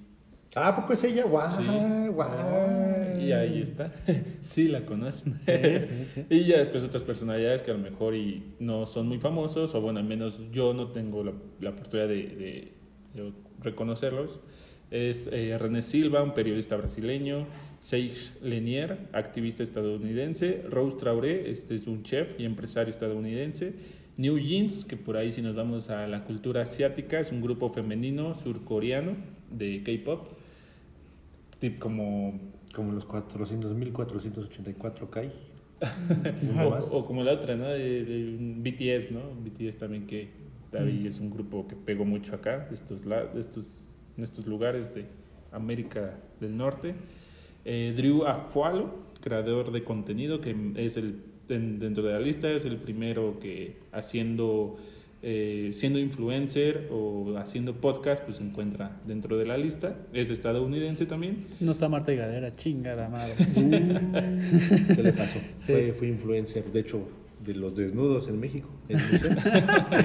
Ah, 0.55 0.69
¿a 0.69 0.75
poco 0.75 0.93
es 0.93 1.03
ella? 1.03 1.25
Guau, 1.25 1.49
Sí. 1.49 2.07
guau. 2.09 3.19
Y 3.21 3.31
ahí 3.33 3.61
está. 3.61 3.91
sí, 4.41 4.67
la 4.69 4.85
conocen. 4.85 5.35
Sí, 5.35 5.51
sí, 5.83 6.05
sí. 6.13 6.25
Y 6.29 6.45
ya 6.45 6.57
después 6.59 6.83
otras 6.83 7.03
personalidades 7.03 7.61
que 7.61 7.71
a 7.71 7.73
lo 7.73 7.79
mejor 7.81 8.15
y 8.15 8.43
no 8.59 8.85
son 8.85 9.07
muy 9.07 9.19
famosos, 9.19 9.75
o 9.75 9.81
bueno, 9.81 9.99
al 9.99 10.05
menos 10.05 10.39
yo 10.51 10.73
no 10.73 10.87
tengo 10.91 11.23
la, 11.23 11.33
la 11.61 11.69
oportunidad 11.71 12.07
de, 12.07 12.15
de- 12.15 12.71
de 13.13 13.31
reconocerlos. 13.61 14.39
Es 14.91 15.27
eh, 15.33 15.57
René 15.57 15.81
Silva, 15.81 16.21
un 16.23 16.33
periodista 16.33 16.77
brasileño, 16.77 17.47
Seix 17.79 18.33
Lenier, 18.41 18.97
activista 19.13 19.63
estadounidense, 19.63 20.63
Rose 20.69 20.95
Traoré, 20.97 21.49
este 21.49 21.75
es 21.75 21.87
un 21.87 22.03
chef 22.03 22.39
y 22.39 22.45
empresario 22.45 22.91
estadounidense, 22.91 23.73
New 24.17 24.37
Jeans, 24.37 24.85
que 24.85 24.95
por 24.95 25.17
ahí 25.17 25.31
si 25.31 25.41
nos 25.41 25.55
vamos 25.55 25.89
a 25.89 26.07
la 26.07 26.23
cultura 26.23 26.61
asiática, 26.61 27.19
es 27.19 27.31
un 27.31 27.41
grupo 27.41 27.69
femenino 27.69 28.33
surcoreano 28.35 29.15
de 29.51 29.81
K-pop, 29.83 30.34
tip 31.59 31.79
como 31.79 32.39
Como 32.73 32.91
los 32.91 33.07
400.484 33.07 35.09
Kai. 35.09 35.31
O, 36.91 36.99
o 36.99 37.05
como 37.05 37.23
la 37.23 37.33
otra, 37.33 37.55
¿no? 37.55 37.67
De 37.67 38.35
BTS, 38.57 39.11
¿no? 39.11 39.21
BTS 39.43 39.77
también 39.77 40.07
que 40.07 40.29
David 40.71 41.05
es 41.05 41.19
un 41.19 41.29
grupo 41.29 41.67
que 41.67 41.75
pegó 41.75 42.05
mucho 42.05 42.35
acá, 42.35 42.59
de 42.67 42.75
estos, 42.75 43.05
de 43.05 43.39
estos, 43.39 43.91
en 44.17 44.23
estos 44.23 44.45
lugares 44.45 44.95
de 44.95 45.05
América 45.51 46.17
del 46.39 46.57
Norte. 46.57 46.93
Eh, 47.65 47.93
Drew 47.95 48.25
Afualo, 48.25 48.93
creador 49.21 49.71
de 49.71 49.83
contenido, 49.83 50.41
que 50.41 50.55
es 50.75 50.97
el 50.97 51.21
den- 51.47 51.79
dentro 51.79 52.03
de 52.03 52.13
la 52.13 52.19
lista, 52.19 52.49
es 52.51 52.65
el 52.65 52.77
primero 52.77 53.39
que 53.39 53.77
haciendo 53.91 54.77
eh, 55.27 55.71
siendo 55.73 55.97
influencer 55.97 56.87
o 56.91 57.35
haciendo 57.39 57.81
podcast, 57.81 58.23
pues 58.23 58.37
se 58.37 58.43
encuentra 58.43 59.01
dentro 59.07 59.39
de 59.39 59.45
la 59.45 59.57
lista. 59.57 59.97
Es 60.13 60.29
estadounidense 60.29 61.07
también. 61.07 61.47
No 61.59 61.71
está 61.71 61.89
Marta 61.89 62.13
Higadera, 62.13 62.55
chingada 62.55 63.09
madre. 63.09 63.33
¿Qué 63.55 65.01
le 65.01 65.13
pasó? 65.13 65.39
Sí. 65.57 65.71
Fue, 65.71 65.93
fue 65.93 66.07
influencer, 66.09 66.71
de 66.71 66.79
hecho, 66.81 67.07
de 67.43 67.55
los 67.55 67.75
desnudos 67.75 68.27
en 68.27 68.39
México. 68.39 68.69
en 68.87 68.99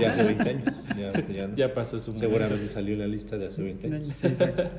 ya 0.00 0.10
hace 0.10 0.24
20 0.24 0.48
años. 0.48 0.68
Ya, 0.96 1.12
ya 1.28 1.46
no. 1.48 1.54
Ya 1.54 1.74
pasó 1.74 1.98
su 1.98 2.12
momento. 2.12 2.26
Seguramente 2.26 2.68
salió 2.68 2.94
en 2.94 3.00
la 3.00 3.06
lista 3.06 3.36
de 3.36 3.48
hace 3.48 3.62
20 3.62 3.86
años. 3.88 4.04
Sí, 4.14 4.26
exacto. 4.28 4.70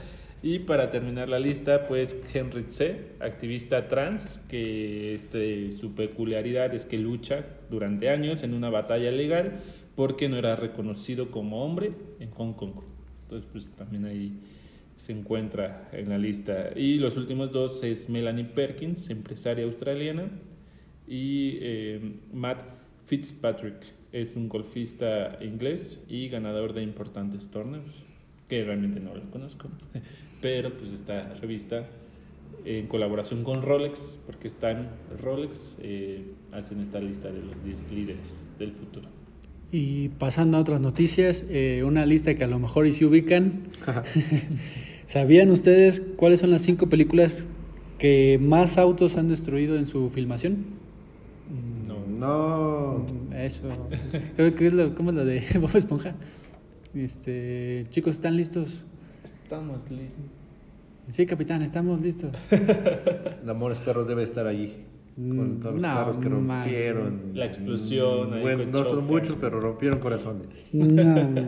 Y 0.43 0.59
para 0.59 0.89
terminar 0.89 1.29
la 1.29 1.37
lista, 1.37 1.85
pues 1.85 2.15
Henry 2.33 2.63
Tse, 2.63 3.11
activista 3.19 3.87
trans, 3.87 4.43
que 4.49 5.13
este, 5.13 5.71
su 5.71 5.93
peculiaridad 5.93 6.73
es 6.73 6.85
que 6.85 6.97
lucha 6.97 7.45
durante 7.69 8.09
años 8.09 8.41
en 8.41 8.55
una 8.55 8.71
batalla 8.71 9.11
legal 9.11 9.59
porque 9.95 10.29
no 10.29 10.37
era 10.37 10.55
reconocido 10.55 11.31
como 11.31 11.63
hombre 11.65 11.93
en 12.19 12.31
Hong 12.31 12.53
Kong. 12.53 12.73
Entonces, 13.23 13.49
pues 13.51 13.69
también 13.75 14.05
ahí 14.05 14.33
se 14.95 15.13
encuentra 15.13 15.89
en 15.93 16.09
la 16.09 16.17
lista. 16.17 16.71
Y 16.75 16.99
los 16.99 17.17
últimos 17.17 17.51
dos 17.51 17.83
es 17.83 18.09
Melanie 18.09 18.45
Perkins, 18.45 19.09
empresaria 19.09 19.65
australiana, 19.65 20.29
y 21.07 21.57
eh, 21.61 22.19
Matt 22.31 22.63
Fitzpatrick, 23.05 23.75
es 24.11 24.35
un 24.35 24.49
golfista 24.49 25.37
inglés 25.41 26.03
y 26.07 26.27
ganador 26.27 26.73
de 26.73 26.83
importantes 26.83 27.49
torneos, 27.49 28.03
que 28.47 28.63
realmente 28.63 28.99
no 28.99 29.15
lo 29.15 29.21
conozco, 29.31 29.69
pero 30.41 30.77
pues 30.77 30.91
esta 30.91 31.33
revista 31.35 31.87
en 32.65 32.87
colaboración 32.87 33.43
con 33.43 33.61
Rolex, 33.61 34.19
porque 34.25 34.47
están 34.47 34.89
Rolex, 35.19 35.77
eh, 35.81 36.25
hacen 36.51 36.81
esta 36.81 36.99
lista 36.99 37.31
de 37.31 37.41
los 37.41 37.63
10 37.63 37.91
líderes 37.91 38.51
del 38.59 38.73
futuro. 38.73 39.20
Y 39.71 40.09
pasando 40.09 40.57
a 40.57 40.61
otras 40.61 40.81
noticias, 40.81 41.45
eh, 41.49 41.83
una 41.85 42.05
lista 42.05 42.33
que 42.35 42.43
a 42.43 42.47
lo 42.47 42.59
mejor 42.59 42.87
y 42.87 42.93
se 42.93 43.05
ubican. 43.05 43.63
¿Sabían 45.05 45.49
ustedes 45.49 46.01
cuáles 46.17 46.39
son 46.41 46.51
las 46.51 46.61
cinco 46.61 46.87
películas 46.89 47.47
que 47.97 48.37
más 48.41 48.77
autos 48.77 49.17
han 49.17 49.27
destruido 49.27 49.77
en 49.77 49.85
su 49.85 50.09
filmación? 50.09 50.65
No. 51.87 52.01
No. 52.07 53.05
Eso. 53.35 53.69
¿Qué- 54.37 54.53
qué 54.53 54.67
es 54.67 54.73
lo- 54.73 54.93
¿Cómo 54.93 55.09
es 55.11 55.15
la 55.15 55.23
de 55.25 55.41
Bob 55.59 55.75
Esponja? 55.75 56.15
Este, 56.93 57.85
chicos, 57.89 58.15
¿están 58.15 58.35
listos? 58.35 58.85
Estamos 59.23 59.89
listos. 59.89 60.25
Sí, 61.09 61.25
capitán, 61.25 61.61
estamos 61.61 62.01
listos. 62.01 62.31
El 63.43 63.49
Amores 63.49 63.79
Perros 63.79 64.07
debe 64.07 64.23
estar 64.23 64.45
allí. 64.47 64.75
Con 65.15 65.59
todos 65.59 65.73
los 65.75 65.81
No, 65.81 65.87
carros 65.89 66.17
que 66.17 66.29
man. 66.29 66.63
rompieron. 66.63 67.21
La 67.33 67.45
explosión 67.45 68.33
ahí 68.33 68.41
Bueno, 68.41 68.63
con 68.63 68.71
no 68.71 68.83
son 68.83 69.05
muchos, 69.07 69.35
pero 69.39 69.59
rompieron 69.59 69.99
corazones. 69.99 70.47
No. 70.71 71.45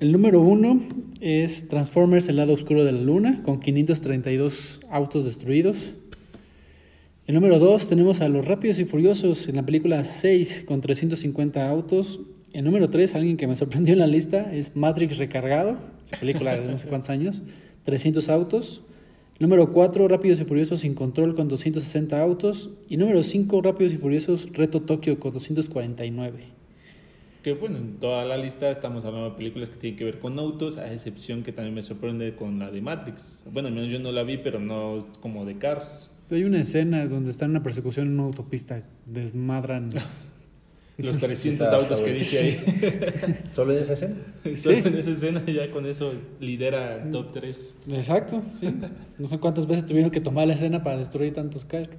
El 0.00 0.12
número 0.12 0.40
uno 0.40 0.80
es 1.20 1.68
Transformers, 1.68 2.28
el 2.30 2.36
lado 2.36 2.54
oscuro 2.54 2.84
de 2.84 2.92
la 2.92 3.02
luna, 3.02 3.42
con 3.42 3.60
532 3.60 4.80
autos 4.90 5.26
destruidos. 5.26 5.92
El 7.26 7.34
número 7.34 7.58
dos 7.58 7.86
tenemos 7.86 8.22
a 8.22 8.28
Los 8.30 8.46
Rápidos 8.46 8.78
y 8.80 8.86
Furiosos 8.86 9.46
en 9.48 9.56
la 9.56 9.66
película 9.66 10.02
6, 10.02 10.64
con 10.66 10.80
350 10.80 11.68
autos. 11.68 12.20
El 12.54 12.64
número 12.64 12.88
tres, 12.88 13.14
alguien 13.14 13.36
que 13.36 13.46
me 13.46 13.54
sorprendió 13.54 13.92
en 13.92 14.00
la 14.00 14.06
lista, 14.06 14.52
es 14.52 14.74
Matrix 14.74 15.18
Recargado, 15.18 15.78
esa 16.02 16.18
película 16.18 16.56
de 16.58 16.66
no 16.66 16.78
sé 16.78 16.88
cuántos 16.88 17.10
años, 17.10 17.42
300 17.84 18.28
autos. 18.30 18.82
Número 19.40 19.72
4, 19.72 20.06
Rápidos 20.06 20.38
y 20.42 20.44
Furiosos 20.44 20.80
sin 20.80 20.92
control 20.92 21.34
con 21.34 21.48
260 21.48 22.20
autos. 22.20 22.72
Y 22.90 22.98
número 22.98 23.22
5, 23.22 23.62
Rápidos 23.62 23.94
y 23.94 23.96
Furiosos 23.96 24.52
Reto 24.52 24.82
Tokio 24.82 25.18
con 25.18 25.32
249. 25.32 26.44
Que 27.42 27.54
bueno, 27.54 27.78
en 27.78 27.94
toda 27.94 28.26
la 28.26 28.36
lista 28.36 28.70
estamos 28.70 29.06
hablando 29.06 29.30
de 29.30 29.36
películas 29.36 29.70
que 29.70 29.76
tienen 29.78 29.98
que 29.98 30.04
ver 30.04 30.18
con 30.18 30.38
autos, 30.38 30.76
a 30.76 30.92
excepción 30.92 31.42
que 31.42 31.52
también 31.52 31.74
me 31.74 31.82
sorprende 31.82 32.36
con 32.36 32.58
la 32.58 32.70
de 32.70 32.82
Matrix. 32.82 33.42
Bueno, 33.50 33.68
al 33.68 33.74
menos 33.74 33.90
yo 33.90 33.98
no 33.98 34.12
la 34.12 34.24
vi, 34.24 34.36
pero 34.36 34.60
no 34.60 35.08
como 35.20 35.46
de 35.46 35.56
Cars. 35.56 36.10
Hay 36.30 36.44
una 36.44 36.60
escena 36.60 37.06
donde 37.06 37.30
están 37.30 37.46
en 37.46 37.52
una 37.52 37.62
persecución 37.62 38.08
en 38.08 38.12
una 38.20 38.24
autopista, 38.24 38.84
desmadran. 39.06 39.90
Los 41.02 41.18
300 41.18 41.64
Está 41.66 41.76
autos 41.76 42.00
que 42.00 42.12
dice 42.12 42.60
ahí. 42.66 43.34
¿Solo 43.54 43.72
en 43.76 43.82
esa 43.82 43.92
escena? 43.94 44.14
Solo 44.56 44.76
en 44.78 44.94
esa 44.96 45.10
escena 45.10 45.44
ya 45.46 45.70
con 45.70 45.86
eso 45.86 46.12
lidera 46.40 47.08
top 47.10 47.32
3. 47.32 47.76
Exacto, 47.92 48.42
sí. 48.58 48.68
No 49.18 49.28
sé 49.28 49.38
cuántas 49.38 49.66
veces 49.66 49.86
tuvieron 49.86 50.10
que 50.10 50.20
tomar 50.20 50.46
la 50.48 50.54
escena 50.54 50.82
para 50.82 50.96
destruir 50.98 51.32
tantos 51.32 51.64
carros, 51.64 51.96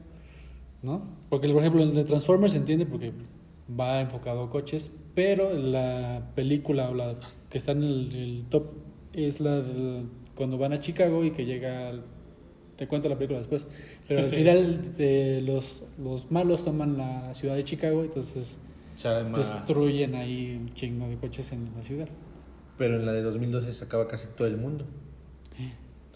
¿no? 0.81 1.03
Porque, 1.29 1.47
por 1.49 1.59
ejemplo, 1.61 1.83
el 1.83 1.93
de 1.93 2.03
Transformers 2.03 2.53
se 2.53 2.57
entiende 2.59 2.85
porque 2.85 3.11
va 3.79 4.01
enfocado 4.01 4.43
a 4.43 4.49
coches, 4.49 4.91
pero 5.15 5.53
la 5.53 6.31
película 6.35 6.89
o 6.89 6.93
la 6.93 7.15
que 7.49 7.57
está 7.57 7.71
en 7.73 7.83
el, 7.83 8.15
el 8.15 8.43
top 8.49 8.69
es 9.13 9.39
la 9.39 9.61
del- 9.61 10.07
cuando 10.35 10.57
van 10.57 10.73
a 10.73 10.79
Chicago 10.79 11.23
y 11.23 11.31
que 11.31 11.45
llega 11.45 11.89
al- 11.89 12.03
te 12.77 12.87
cuento 12.87 13.07
la 13.09 13.15
película 13.17 13.37
después 13.37 13.67
pero 14.07 14.21
al 14.21 14.29
final 14.29 14.81
eh, 14.97 15.41
los, 15.45 15.83
los 16.03 16.31
malos 16.31 16.63
toman 16.63 16.97
la 16.97 17.31
ciudad 17.35 17.55
de 17.55 17.63
Chicago 17.63 18.03
entonces 18.03 18.59
Chama. 19.01 19.37
destruyen 19.37 20.15
ahí 20.15 20.55
un 20.59 20.73
chingo 20.73 21.07
de 21.07 21.17
coches 21.17 21.51
en 21.51 21.69
la 21.75 21.83
ciudad 21.83 22.07
Pero 22.77 22.95
en 22.95 23.05
la 23.05 23.11
de 23.13 23.21
2012 23.21 23.73
se 23.73 23.83
acaba 23.83 24.07
casi 24.07 24.27
todo 24.35 24.47
el 24.47 24.57
mundo. 24.57 24.85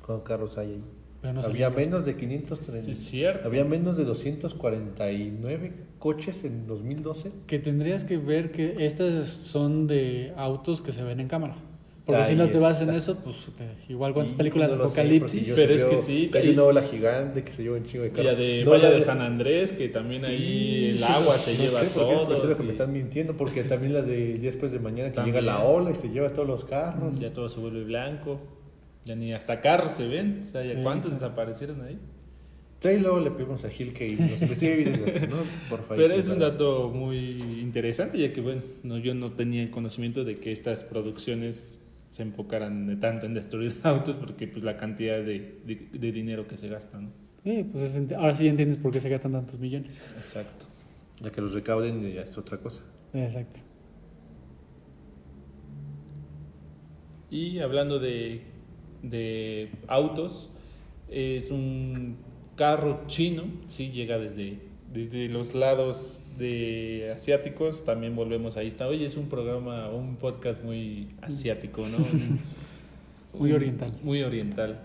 ¿Cuántos 0.05 0.27
carros 0.27 0.57
hay 0.57 0.71
ahí? 0.73 0.83
pero 1.21 1.33
no 1.33 1.41
Había 1.41 1.69
los- 1.69 1.77
menos 1.77 2.05
de 2.05 2.15
530. 2.15 2.85
Sí, 2.85 2.91
es 2.91 2.97
cierto. 2.97 3.47
Había 3.47 3.65
menos 3.65 3.97
de 3.97 4.05
249 4.05 5.73
coches 5.97 6.43
en 6.43 6.67
2012. 6.67 7.31
Que 7.47 7.57
tendrías 7.59 8.03
que 8.03 8.17
ver 8.17 8.51
que 8.51 8.85
estas 8.85 9.29
son 9.29 9.87
de 9.87 10.33
autos 10.37 10.81
que 10.81 10.91
se 10.91 11.03
ven 11.03 11.19
en 11.19 11.27
cámara. 11.27 11.55
Porque 12.05 12.23
si 12.25 12.35
no 12.35 12.47
te 12.49 12.59
vas 12.59 12.79
en 12.81 12.91
eso, 12.91 13.17
pues 13.23 13.49
te- 13.57 13.91
igual 13.91 14.13
cuántas 14.13 14.33
Y 14.33 14.37
películas 14.37 14.69
de 14.71 14.77
no 14.77 14.83
lo 14.83 14.89
sé, 14.89 14.99
apocalipsis. 15.01 15.53
Pero 15.55 15.67
sí 15.69 15.73
es 15.73 15.83
que 15.85 15.95
sí, 15.95 16.29
que 16.31 16.37
Hay 16.37 16.49
y- 16.49 16.53
una 16.53 16.63
ola 16.63 16.83
gigante 16.83 17.43
que 17.43 17.51
se 17.51 17.63
lleva 17.63 17.77
un 17.77 17.85
chingo 17.85 18.03
de 18.03 18.09
Y 18.09 18.11
carros. 18.11 18.25
la 18.25 18.35
de 18.35 18.63
No, 18.63 18.71
Falla 18.71 18.83
la 18.83 18.91
de 18.91 19.01
San 19.01 19.21
Andrés, 19.21 19.71
que 19.73 19.89
también 19.89 20.23
ahí 20.25 20.93
el 20.97 21.03
agua 21.03 21.37
se 21.39 21.53
no 21.57 21.63
lleva 21.63 21.79
sé, 21.81 21.87
todo. 21.87 22.31
Es 22.33 22.43
lo 22.43 22.55
que 22.57 22.63
me 22.63 22.69
están 22.69 22.93
mintiendo, 22.93 23.35
porque 23.35 23.63
también 23.63 23.93
la 23.93 24.03
de 24.03 24.33
día 24.33 24.51
después 24.51 24.71
de 24.71 24.79
mañana 24.79 25.11
que 25.11 25.21
llega 25.23 25.41
la 25.41 25.63
ola 25.63 25.91
y 25.91 25.95
se 25.95 26.09
lleva 26.09 26.29
todos 26.33 26.47
los 26.47 26.63
carros. 26.65 27.19
Ya 27.19 27.33
todo 27.33 27.49
se 27.49 27.59
vuelve 27.59 27.83
blanco. 27.83 28.39
Ya 29.03 29.15
ni 29.15 29.33
hasta 29.33 29.59
carros 29.61 29.91
se 29.93 30.07
ven. 30.07 30.41
O 30.41 30.43
sea, 30.43 30.63
ya 30.63 30.73
Sí, 30.73 30.77
¿cuántos 30.83 31.07
sí. 31.09 31.13
desaparecieron 31.15 31.81
ahí? 31.81 31.97
Sí, 32.81 32.89
y 32.89 32.97
luego 32.99 33.19
le 33.19 33.31
pedimos 33.31 33.63
a 33.63 33.69
Gil 33.69 33.93
que 33.93 34.11
nos 34.11 34.41
investigue 34.41 34.75
bien, 34.75 35.01
¿no? 35.29 35.37
Por 35.69 35.79
favor. 35.81 35.95
Pero 35.95 36.13
es 36.13 36.27
un 36.27 36.37
dato 36.37 36.91
muy 36.93 37.17
interesante, 37.61 38.19
ya 38.19 38.31
que 38.31 38.41
bueno, 38.41 38.61
no, 38.83 38.99
yo 38.99 39.15
no 39.15 39.31
tenía 39.31 39.63
el 39.63 39.71
conocimiento 39.71 40.23
de 40.23 40.35
que 40.35 40.51
estas 40.51 40.83
producciones 40.83 41.79
se 42.15 42.23
enfocaran 42.23 42.87
de 42.87 42.95
tanto 42.95 43.25
en 43.25 43.33
destruir 43.33 43.75
autos, 43.83 44.15
porque 44.15 44.47
pues 44.47 44.63
la 44.63 44.77
cantidad 44.77 45.17
de, 45.17 45.59
de- 45.65 45.89
de 45.91 46.11
dinero 46.13 46.47
que 46.47 46.55
se 46.55 46.69
gasta, 46.69 46.97
¿no? 47.01 47.09
Sí, 47.43 47.67
pues 47.69 47.93
es 47.95 48.11
ahora 48.13 48.33
sí 48.33 48.47
entiendes 48.47 48.77
por 48.77 48.93
qué 48.93 49.01
se 49.01 49.09
gastan 49.09 49.33
tantos 49.33 49.59
millones. 49.59 50.01
Exacto. 50.15 50.65
Ya 51.21 51.29
que 51.29 51.41
los 51.41 51.53
recauden 51.53 52.01
ya 52.09 52.21
es 52.21 52.37
otra 52.37 52.57
cosa. 52.57 52.81
Exacto. 53.13 53.59
Y 57.29 57.59
hablando 57.59 57.99
de, 57.99 58.43
de 59.03 59.71
autos, 59.87 60.51
es 61.09 61.51
un 61.51 62.15
carro 62.55 63.03
chino, 63.07 63.43
sí, 63.67 63.91
llega 63.91 64.17
desde, 64.17 64.59
desde 64.95 65.27
los 65.27 65.53
lados 65.53 66.23
de 66.37 67.11
asiáticos, 67.13 67.83
también 67.83 68.15
volvemos 68.15 68.55
ahí 68.55 68.67
está. 68.67 68.87
Hoy 68.87 69.03
es 69.03 69.17
un 69.17 69.27
programa, 69.27 69.89
un 69.89 70.15
podcast 70.15 70.63
muy 70.63 71.09
asiático, 71.21 71.85
¿no? 71.87 71.97
Un- 71.97 72.39
Muy 73.37 73.49
un- 73.49 73.57
oriental. 73.57 73.91
Muy 74.01 74.23
oriental. 74.23 74.79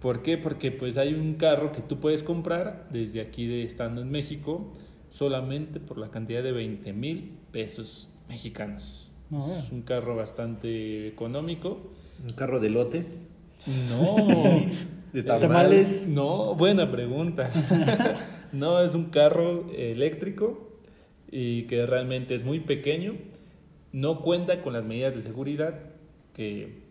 ¿Por 0.00 0.20
qué? 0.22 0.36
Porque 0.36 0.70
pues 0.70 0.98
hay 0.98 1.14
un 1.14 1.34
carro 1.36 1.72
que 1.72 1.80
tú 1.80 1.96
puedes 1.96 2.22
comprar 2.22 2.86
desde 2.90 3.22
aquí 3.22 3.46
de 3.46 3.62
estando 3.62 4.02
en 4.02 4.10
México 4.10 4.70
solamente 5.08 5.80
por 5.80 5.96
la 5.96 6.10
cantidad 6.10 6.42
de 6.42 6.52
20 6.52 6.92
mil 6.92 7.32
pesos 7.52 8.10
mexicanos. 8.28 9.10
Ah, 9.32 9.62
Es 9.64 9.72
un 9.72 9.80
carro 9.80 10.14
bastante 10.14 11.08
económico. 11.08 11.90
Un 12.22 12.34
carro 12.34 12.60
de 12.60 12.68
lotes, 12.68 13.22
No, 13.88 14.16
de 15.14 15.22
Tamales. 15.22 16.06
no, 16.08 16.54
buena 16.54 16.90
pregunta. 16.92 17.50
no, 18.52 18.80
es 18.80 18.94
un 18.94 19.06
carro 19.06 19.66
eléctrico 19.74 20.66
y 21.30 21.62
que 21.62 21.86
realmente 21.86 22.34
es 22.34 22.44
muy 22.44 22.60
pequeño. 22.60 23.14
No 23.92 24.20
cuenta 24.20 24.62
con 24.62 24.72
las 24.72 24.84
medidas 24.84 25.14
de 25.14 25.22
seguridad 25.22 25.78
que, 26.32 26.82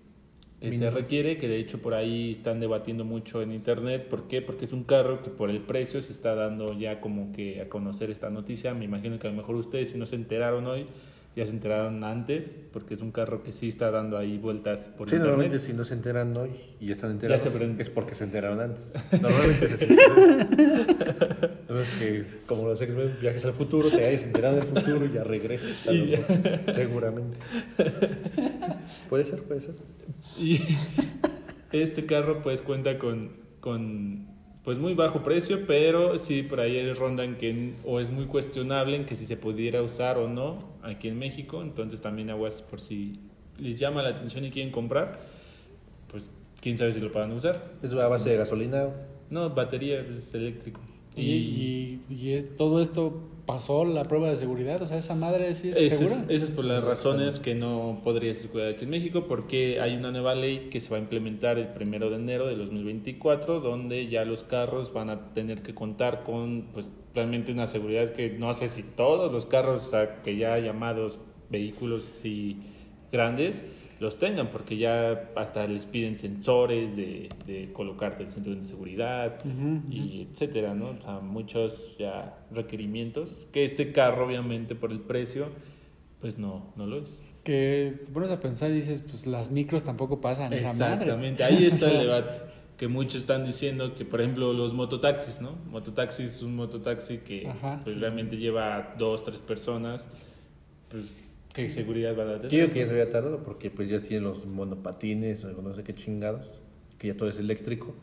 que 0.60 0.78
se 0.78 0.90
requiere, 0.90 1.38
que 1.38 1.48
de 1.48 1.58
hecho 1.58 1.82
por 1.82 1.94
ahí 1.94 2.32
están 2.32 2.60
debatiendo 2.60 3.06
mucho 3.06 3.42
en 3.42 3.52
internet. 3.52 4.08
¿Por 4.10 4.28
qué? 4.28 4.42
Porque 4.42 4.66
es 4.66 4.74
un 4.74 4.84
carro 4.84 5.22
que 5.22 5.30
por 5.30 5.50
el 5.50 5.62
precio 5.62 6.02
se 6.02 6.12
está 6.12 6.36
dando 6.36 6.78
ya 6.78 7.02
como 7.02 7.32
que 7.32 7.62
a 7.62 7.70
conocer 7.70 8.10
esta 8.10 8.30
noticia. 8.30 8.74
Me 8.74 8.86
imagino 8.86 9.20
que 9.20 9.28
a 9.28 9.30
lo 9.30 9.38
mejor 9.38 9.56
ustedes 9.56 9.92
si 9.92 9.98
no 9.98 10.06
se 10.06 10.16
enteraron 10.16 10.66
hoy, 10.66 10.88
ya 11.36 11.46
se 11.46 11.52
enteraron 11.52 12.04
antes, 12.04 12.56
porque 12.72 12.94
es 12.94 13.02
un 13.02 13.12
carro 13.12 13.44
que 13.44 13.52
sí 13.52 13.68
está 13.68 13.92
dando 13.92 14.18
ahí 14.18 14.38
vueltas 14.38 14.88
por 14.90 15.10
Sí, 15.10 15.16
internet. 15.16 15.28
normalmente 15.28 15.60
si 15.60 15.74
no 15.74 15.84
se 15.84 15.94
enteran 15.94 16.36
hoy 16.38 16.52
y 16.80 16.88
ya 16.88 16.94
están 16.94 17.12
enterados, 17.12 17.42
se 17.42 17.52
prende. 17.52 17.82
es 17.82 17.90
porque 17.90 18.14
se 18.14 18.24
enteraron 18.24 18.60
antes. 18.62 18.94
Normalmente 19.22 19.66
es 19.66 19.74
así. 19.74 19.98
No 21.68 21.80
es 21.82 21.90
que, 22.00 22.24
como 22.48 22.68
los 22.70 22.80
X-Men, 22.82 23.18
viajes 23.20 23.44
al 23.46 23.54
futuro, 23.54 23.90
te 23.90 24.06
hayas 24.06 24.24
enterado 24.24 24.56
del 24.58 24.68
futuro 24.68 25.06
y 25.06 25.12
ya 25.12 25.24
regresas. 25.26 25.86
Y-. 25.94 26.16
Seguramente. 26.74 27.38
Puede 29.10 29.26
ser, 29.26 29.44
puede 29.44 29.62
ser. 29.62 29.76
Y 30.40 30.60
este 31.72 32.06
carro 32.06 32.42
pues 32.42 32.62
cuenta 32.62 32.98
con, 32.98 33.32
con 33.60 34.28
pues 34.66 34.78
muy 34.80 34.96
bajo 34.96 35.22
precio, 35.24 35.66
pero 35.68 36.18
sí 36.20 36.42
por 36.44 36.60
ahí 36.60 36.92
rondan 36.94 37.38
que 37.38 37.74
o 37.86 38.00
es 38.00 38.10
muy 38.10 38.26
cuestionable 38.26 38.98
en 38.98 39.06
que 39.06 39.16
si 39.16 39.26
se 39.26 39.38
pudiera 39.38 39.82
usar 39.84 40.18
o 40.18 40.28
no 40.28 40.58
aquí 40.82 41.08
en 41.08 41.18
México, 41.20 41.62
entonces 41.62 42.02
también 42.02 42.32
aguas 42.32 42.62
por 42.64 42.82
si 42.82 43.20
les 43.60 43.80
llama 43.80 44.02
la 44.02 44.10
atención 44.10 44.44
y 44.44 44.50
quieren 44.52 44.72
comprar, 44.72 45.20
pues 46.12 46.32
quién 46.60 46.78
sabe 46.78 46.92
si 46.94 47.00
lo 47.00 47.12
puedan 47.12 47.32
usar. 47.32 47.74
Es 47.84 47.94
a 47.94 48.08
base 48.08 48.30
de 48.32 48.38
gasolina. 48.38 48.90
No, 49.30 49.50
batería 49.52 50.00
es 50.02 50.34
eléctrico. 50.34 50.82
Y, 51.16 51.22
y- 51.32 52.00
y 52.10 52.34
es- 52.34 52.56
todo 52.58 52.82
esto 52.82 53.22
pasó 53.46 53.86
la 53.86 54.04
prueba 54.04 54.30
de 54.30 54.36
seguridad, 54.36 54.82
o 54.82 54.86
sea, 54.86 54.98
esa 54.98 55.16
madre 55.16 55.54
sí 55.54 55.70
es 55.70 55.78
segura. 55.78 56.16
es, 56.16 56.30
esa 56.30 56.46
es 56.46 56.52
por 56.52 56.66
las 56.66 56.84
razones 56.84 57.40
que 57.40 57.56
no 57.56 58.02
podría 58.04 58.34
circular 58.34 58.70
aquí 58.70 58.86
en 58.86 58.90
México, 58.90 59.26
porque 59.28 59.80
hay 59.80 59.96
una 59.96 60.12
nueva 60.12 60.36
ley 60.36 60.70
que 60.72 60.82
se 60.82 60.90
va 60.90 60.98
a 60.98 61.00
implementar 61.00 61.58
el 61.58 61.68
primero 61.70 62.10
de 62.10 62.16
enero 62.16 62.48
de 62.48 62.56
2024, 62.56 63.60
donde 63.60 64.08
ya 64.08 64.26
los 64.26 64.44
carros 64.44 64.94
van 64.94 65.10
a 65.10 65.34
tener 65.34 65.62
que 65.62 65.74
contar 65.74 66.24
con, 66.24 66.70
pues, 66.74 66.90
realmente 67.14 67.52
una 67.52 67.68
seguridad 67.68 68.12
que 68.12 68.32
no 68.32 68.54
sé 68.54 68.68
si 68.68 68.84
todos 68.84 69.32
los 69.32 69.46
carros 69.46 69.86
o 69.86 69.90
sea, 69.90 70.22
que 70.22 70.38
ya 70.38 70.60
llamados 70.60 71.20
vehículos 71.50 72.06
así 72.10 72.60
grandes 73.12 73.64
los 74.00 74.20
tengan, 74.20 74.48
porque 74.50 74.78
ya 74.78 75.32
hasta 75.36 75.66
les 75.68 75.86
piden 75.86 76.18
sensores 76.18 76.96
de, 76.96 77.30
de 77.48 77.72
colocarte 77.74 78.24
el 78.24 78.30
cinturón 78.30 78.62
de 78.62 78.68
seguridad, 78.68 79.40
Ujú, 79.46 79.78
ujú. 79.78 79.92
y 79.92 80.28
etcétera, 80.32 80.74
¿no? 80.74 80.90
O 80.90 81.02
sea, 81.02 81.20
muchos 81.20 81.98
ya 81.98 82.38
requerimientos 82.52 83.48
que 83.52 83.64
este 83.64 83.92
carro 83.92 84.26
obviamente 84.28 84.76
por 84.76 84.92
el 84.92 85.00
precio 85.00 85.48
pues 86.20 86.38
no 86.38 86.74
no 86.76 86.86
lo 86.88 86.98
es. 87.02 87.24
Que 87.44 88.00
te 88.04 88.12
pones 88.12 88.32
a 88.32 88.40
pensar 88.40 88.72
y 88.72 88.76
dices, 88.76 89.02
pues 89.08 89.28
las 89.28 89.52
micros 89.52 89.84
tampoco 89.84 90.20
pasan 90.20 90.52
esa 90.54 90.74
madre. 90.74 90.94
Exactamente, 91.12 91.44
ahí 91.44 91.66
está 91.72 91.92
el 91.92 92.00
debate. 92.00 92.42
Que 92.78 92.88
muchos 92.90 93.22
están 93.22 93.46
diciendo 93.46 93.96
que, 93.96 94.04
por 94.04 94.20
ejemplo, 94.20 94.52
los 94.52 94.74
mototaxis, 94.74 95.40
¿no? 95.42 95.52
Mototaxi 95.70 96.24
es 96.24 96.42
un 96.42 96.58
mototaxi 96.58 97.20
que 97.20 97.48
Ajá. 97.48 97.80
pues 97.86 98.00
realmente 98.02 98.36
lleva 98.36 98.96
dos, 98.98 99.24
tres 99.24 99.40
personas. 99.40 100.10
Pues, 100.90 101.06
¿qué 101.56 101.70
seguridad 101.70 102.16
van 102.16 102.30
a 102.30 102.36
tener? 102.36 102.52
Yo 102.52 102.58
digo 102.60 102.74
que 102.74 102.80
ya 102.80 102.86
se 102.86 102.92
había 102.92 103.10
tardado 103.10 103.42
porque 103.42 103.72
pues 103.72 103.90
ya 103.90 104.00
tienen 104.00 104.26
los 104.26 104.46
monopatines 104.46 105.44
o 105.46 105.62
no 105.62 105.74
sé 105.74 105.84
qué 105.84 105.96
chingados, 105.96 106.48
que 107.00 107.08
ya 107.08 107.18
todo 107.18 107.30
es 107.30 107.40
eléctrico. 107.40 107.96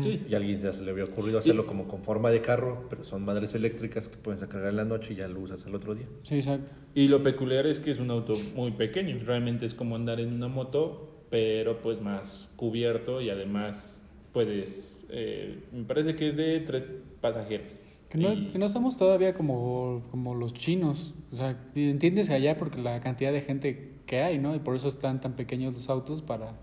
Sí. 0.00 0.22
Y 0.28 0.34
a 0.34 0.36
alguien 0.36 0.58
ya 0.58 0.70
se 0.72 0.82
le 0.82 0.90
había 0.90 1.04
ocurrido 1.04 1.38
hacerlo 1.38 1.66
como 1.66 1.88
con 1.88 2.02
forma 2.02 2.30
de 2.30 2.42
carro, 2.42 2.84
pero 2.90 3.04
son 3.04 3.24
madres 3.24 3.54
eléctricas 3.54 4.08
que 4.08 4.18
puedes 4.18 4.40
cargar 4.42 4.68
en 4.68 4.76
la 4.76 4.84
noche 4.84 5.14
y 5.14 5.16
ya 5.16 5.28
lo 5.28 5.40
usas 5.40 5.64
al 5.64 5.74
otro 5.74 5.94
día. 5.94 6.04
Sí, 6.24 6.34
exacto. 6.34 6.72
Y 6.94 7.08
lo 7.08 7.22
peculiar 7.22 7.66
es 7.66 7.80
que 7.80 7.90
es 7.90 7.98
un 7.98 8.10
auto 8.10 8.38
muy 8.54 8.72
pequeño. 8.72 9.16
Realmente 9.24 9.64
es 9.64 9.72
como 9.72 9.96
andar 9.96 10.20
en 10.20 10.34
una 10.34 10.48
moto, 10.48 11.24
pero 11.30 11.78
pues 11.78 12.02
más 12.02 12.50
cubierto 12.56 13.22
y 13.22 13.30
además 13.30 14.02
puedes... 14.32 15.06
eh, 15.08 15.58
me 15.72 15.84
parece 15.84 16.14
que 16.14 16.28
es 16.28 16.36
de 16.36 16.60
tres 16.60 16.86
pasajeros. 17.22 17.82
Que 18.08 18.18
no, 18.18 18.32
Y- 18.32 18.46
que 18.48 18.58
no 18.58 18.66
estamos 18.66 18.96
todavía 18.96 19.34
como, 19.34 20.02
como 20.10 20.34
los 20.34 20.54
chinos. 20.54 21.14
O 21.32 21.36
sea, 21.36 21.56
entiendes 21.74 22.30
allá 22.30 22.56
porque 22.56 22.80
la 22.80 23.00
cantidad 23.00 23.32
de 23.32 23.42
gente 23.42 23.94
que 24.06 24.20
hay, 24.22 24.38
¿no? 24.38 24.54
Y 24.54 24.58
por 24.60 24.74
eso 24.76 24.88
están 24.88 25.20
tan 25.20 25.34
pequeños 25.34 25.74
los 25.74 25.90
autos 25.90 26.22
para 26.22 26.54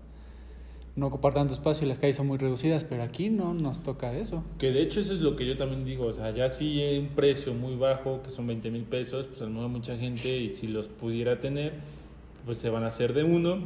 no 0.96 1.06
ocupar 1.08 1.34
tanto 1.34 1.52
espacio 1.52 1.84
y 1.84 1.88
las 1.88 1.98
calles 1.98 2.16
son 2.16 2.26
muy 2.26 2.38
reducidas. 2.38 2.84
Pero 2.84 3.02
aquí 3.04 3.28
no 3.30 3.54
nos 3.54 3.82
toca 3.84 4.12
eso. 4.16 4.42
Que 4.58 4.72
de 4.72 4.82
hecho 4.82 4.98
eso 4.98 5.12
es 5.14 5.20
lo 5.20 5.36
que 5.36 5.46
yo 5.46 5.56
también 5.56 5.84
digo, 5.84 6.06
o 6.06 6.12
sea, 6.12 6.30
ya 6.32 6.50
si 6.50 6.80
hay 6.82 6.98
un 6.98 7.08
precio 7.08 7.54
muy 7.54 7.76
bajo, 7.76 8.22
que 8.24 8.30
son 8.32 8.46
20 8.48 8.70
mil 8.72 8.82
pesos, 8.84 9.26
pues 9.28 9.40
a 9.42 9.44
lo 9.44 9.50
mejor 9.50 9.68
mucha 9.68 9.96
gente, 9.96 10.36
y 10.38 10.48
si 10.48 10.66
los 10.66 10.88
pudiera 10.88 11.38
tener, 11.38 11.74
pues 12.44 12.58
se 12.58 12.70
van 12.70 12.82
a 12.82 12.88
hacer 12.88 13.12
de 13.14 13.22
uno, 13.24 13.58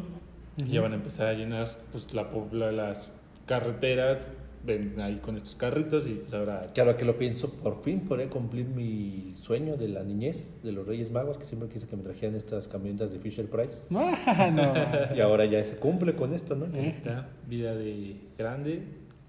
y 0.59 0.73
ya 0.73 0.83
van 0.83 0.93
a 0.93 0.97
empezar 0.97 1.29
a 1.29 1.33
llenar 1.35 1.79
pues 1.93 2.13
la, 2.13 2.29
la- 2.53 2.73
las 2.73 3.13
carreteras, 3.47 4.33
ven 4.65 5.01
ahí 5.01 5.17
con 5.17 5.37
estos 5.37 5.57
carritos, 5.57 6.07
y 6.07 6.15
pues 6.15 6.33
ahora... 6.35 6.63
Que 6.75 6.81
ahora 6.81 6.97
que 6.97 7.05
lo 7.05 7.17
pienso, 7.19 7.51
por 7.51 7.83
fin 7.83 8.01
podré 8.01 8.29
cumplir 8.29 8.67
mi 8.67 9.35
sueño 9.41 9.77
de 9.77 9.89
la 9.89 10.03
niñez 10.05 10.53
de 10.63 10.73
los 10.73 10.87
Reyes 10.87 11.11
Magos, 11.11 11.39
que 11.39 11.45
siempre 11.45 11.69
quise 11.69 11.87
que 11.87 11.97
me 11.97 12.03
trajeran 12.03 12.35
estas 12.37 12.69
camionetas 12.69 13.13
de 13.13 13.19
Fisher 13.19 13.47
Price. 13.49 13.79
Ah, 14.27 14.51
no. 14.53 15.17
Y 15.17 15.21
ahora 15.21 15.45
ya 15.45 15.65
se 15.65 15.77
cumple 15.77 16.15
con 16.15 16.35
esto, 16.35 16.57
¿no? 16.57 16.67
Ahí 16.77 16.87
está, 16.87 17.29
vida 17.49 17.75
de 17.75 18.17
grande, 18.39 18.83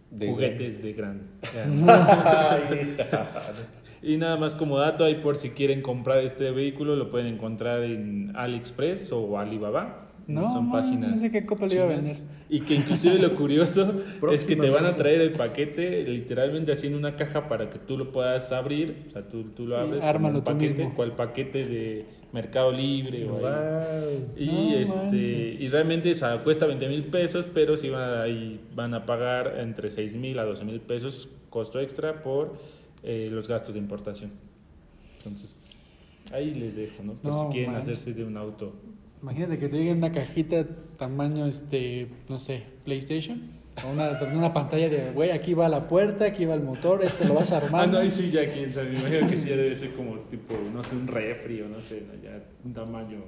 De 0.09 0.27
juguetes 0.29 0.81
de 0.83 0.93
grande. 0.93 1.23
Y 4.03 4.17
nada 4.17 4.35
más 4.37 4.55
como 4.55 4.77
dato, 4.79 5.03
ahí 5.05 5.15
por 5.15 5.35
si 5.35 5.51
quieren 5.51 5.81
comprar 5.81 6.19
este 6.19 6.49
vehículo, 6.51 6.95
lo 6.95 7.11
pueden 7.11 7.35
encontrar 7.35 7.83
en 7.83 8.31
AliExpress 8.35 9.11
o 9.11 9.37
Alibaba. 9.37 10.07
No, 10.27 10.51
Son 10.51 10.71
páginas. 10.71 11.11
no 11.11 11.17
sé 11.17 11.31
qué 11.31 11.45
copa 11.45 11.67
le 11.67 11.75
iba 11.75 11.85
a 11.85 11.89
chinas. 11.89 12.21
vender. 12.21 12.40
Y 12.53 12.59
que 12.61 12.75
inclusive 12.75 13.17
lo 13.17 13.33
curioso 13.33 14.03
es 14.31 14.43
que 14.43 14.57
te 14.57 14.69
van 14.69 14.85
a 14.85 14.97
traer 14.97 15.21
el 15.21 15.31
paquete 15.31 16.03
literalmente 16.05 16.73
así 16.73 16.87
en 16.87 16.95
una 16.95 17.15
caja 17.15 17.47
para 17.47 17.69
que 17.69 17.79
tú 17.79 17.97
lo 17.97 18.11
puedas 18.11 18.51
abrir. 18.51 19.05
O 19.07 19.09
sea, 19.09 19.27
tú, 19.27 19.45
tú 19.55 19.65
lo 19.65 19.77
abres. 19.77 20.03
ármalo 20.03 20.39
un 20.39 20.43
tú 20.43 20.51
paquete, 20.51 20.73
mismo. 20.73 20.93
cual 20.93 21.15
paquete 21.15 21.65
de 21.65 22.05
Mercado 22.33 22.73
Libre 22.73 23.25
o 23.29 23.37
ahí. 23.47 24.27
Y, 24.35 24.45
No 24.47 24.75
este, 24.75 24.97
manches. 24.97 25.61
y 25.61 25.67
realmente 25.69 26.11
o 26.11 26.15
sea, 26.15 26.37
cuesta 26.43 26.65
20 26.65 26.89
mil 26.89 27.05
pesos, 27.05 27.47
pero 27.53 27.77
sí 27.77 27.89
van 27.89 28.01
a, 28.01 28.21
ahí 28.23 28.59
van 28.75 28.93
a 28.95 29.05
pagar 29.05 29.55
entre 29.59 29.89
6 29.89 30.15
mil 30.15 30.37
a 30.37 30.43
12 30.43 30.65
mil 30.65 30.81
pesos 30.81 31.29
costo 31.49 31.79
extra 31.79 32.21
por 32.21 32.57
eh, 33.03 33.29
los 33.31 33.47
gastos 33.47 33.75
de 33.75 33.79
importación. 33.79 34.31
Entonces, 35.17 36.25
ahí 36.33 36.53
les 36.55 36.75
dejo, 36.75 37.03
¿no? 37.03 37.13
Por 37.13 37.31
No 37.31 37.45
si 37.47 37.53
quieren 37.53 37.75
hacerse 37.75 38.13
de 38.13 38.25
un 38.25 38.35
auto. 38.35 38.73
Imagínate 39.21 39.59
que 39.59 39.67
te 39.69 39.77
llegue 39.77 39.93
una 39.93 40.11
cajita 40.11 40.65
tamaño, 40.97 41.45
este, 41.45 42.07
no 42.27 42.37
sé, 42.37 42.63
PlayStation. 42.85 43.59
O 43.87 43.91
una, 43.91 44.11
una 44.35 44.51
pantalla 44.51 44.89
de, 44.89 45.11
güey, 45.11 45.31
aquí 45.31 45.53
va 45.53 45.69
la 45.69 45.87
puerta, 45.87 46.25
aquí 46.25 46.43
va 46.45 46.55
el 46.55 46.61
motor, 46.61 47.03
esto 47.05 47.23
lo 47.25 47.35
vas 47.35 47.51
Ah, 47.53 47.57
armando. 47.57 47.97
no, 47.99 48.03
ahí 48.03 48.11
sí, 48.11 48.29
ya 48.31 48.45
quién 48.51 48.73
sabe. 48.73 48.89
Me 48.91 48.99
imagino 48.99 49.29
que 49.29 49.37
sí 49.37 49.49
ya 49.49 49.55
debe 49.55 49.73
ser 49.75 49.93
como 49.93 50.15
tipo, 50.21 50.53
no 50.73 50.83
sé, 50.83 50.95
un 50.95 51.07
refri 51.07 51.61
o 51.61 51.69
no 51.69 51.79
sé, 51.81 52.01
¿no? 52.05 52.21
ya 52.21 52.43
un 52.65 52.73
tamaño. 52.73 53.19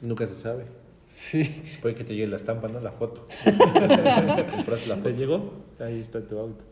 Nunca 0.00 0.26
se 0.26 0.34
sabe. 0.34 0.64
Sí. 1.06 1.62
Puede 1.82 1.94
que 1.94 2.04
te 2.04 2.14
llegue 2.14 2.26
la 2.28 2.36
estampa, 2.36 2.68
¿no? 2.68 2.80
La 2.80 2.90
foto. 2.92 3.26
Compras 4.50 4.86
la 4.88 4.96
¿Te 4.96 5.02
foto. 5.02 5.10
llegó? 5.10 5.52
Ahí 5.78 6.00
está 6.00 6.26
tu 6.26 6.38
auto. 6.38 6.64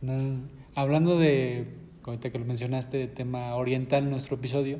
No. 0.00 0.40
Hablando 0.74 1.18
de, 1.18 1.66
ahorita 2.04 2.30
que 2.30 2.38
lo 2.38 2.44
mencionaste, 2.44 2.96
de 2.96 3.06
tema 3.08 3.54
oriental 3.56 4.04
en 4.04 4.10
nuestro 4.10 4.36
episodio, 4.36 4.78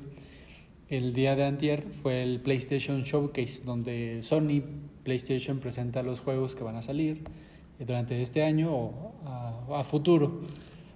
el 0.96 1.14
día 1.14 1.35
de 1.37 1.44
antier 1.44 1.83
fue 1.83 2.22
el 2.22 2.40
PlayStation 2.40 3.02
Showcase, 3.02 3.62
donde 3.64 4.22
Sony 4.22 4.62
PlayStation 5.02 5.59
presenta 5.59 6.02
los 6.02 6.20
juegos 6.20 6.55
que 6.55 6.64
van 6.64 6.76
a 6.76 6.83
salir 6.83 7.22
durante 7.78 8.20
este 8.20 8.42
año 8.42 8.74
o 8.74 9.74
a, 9.74 9.83
futuro. 9.85 10.42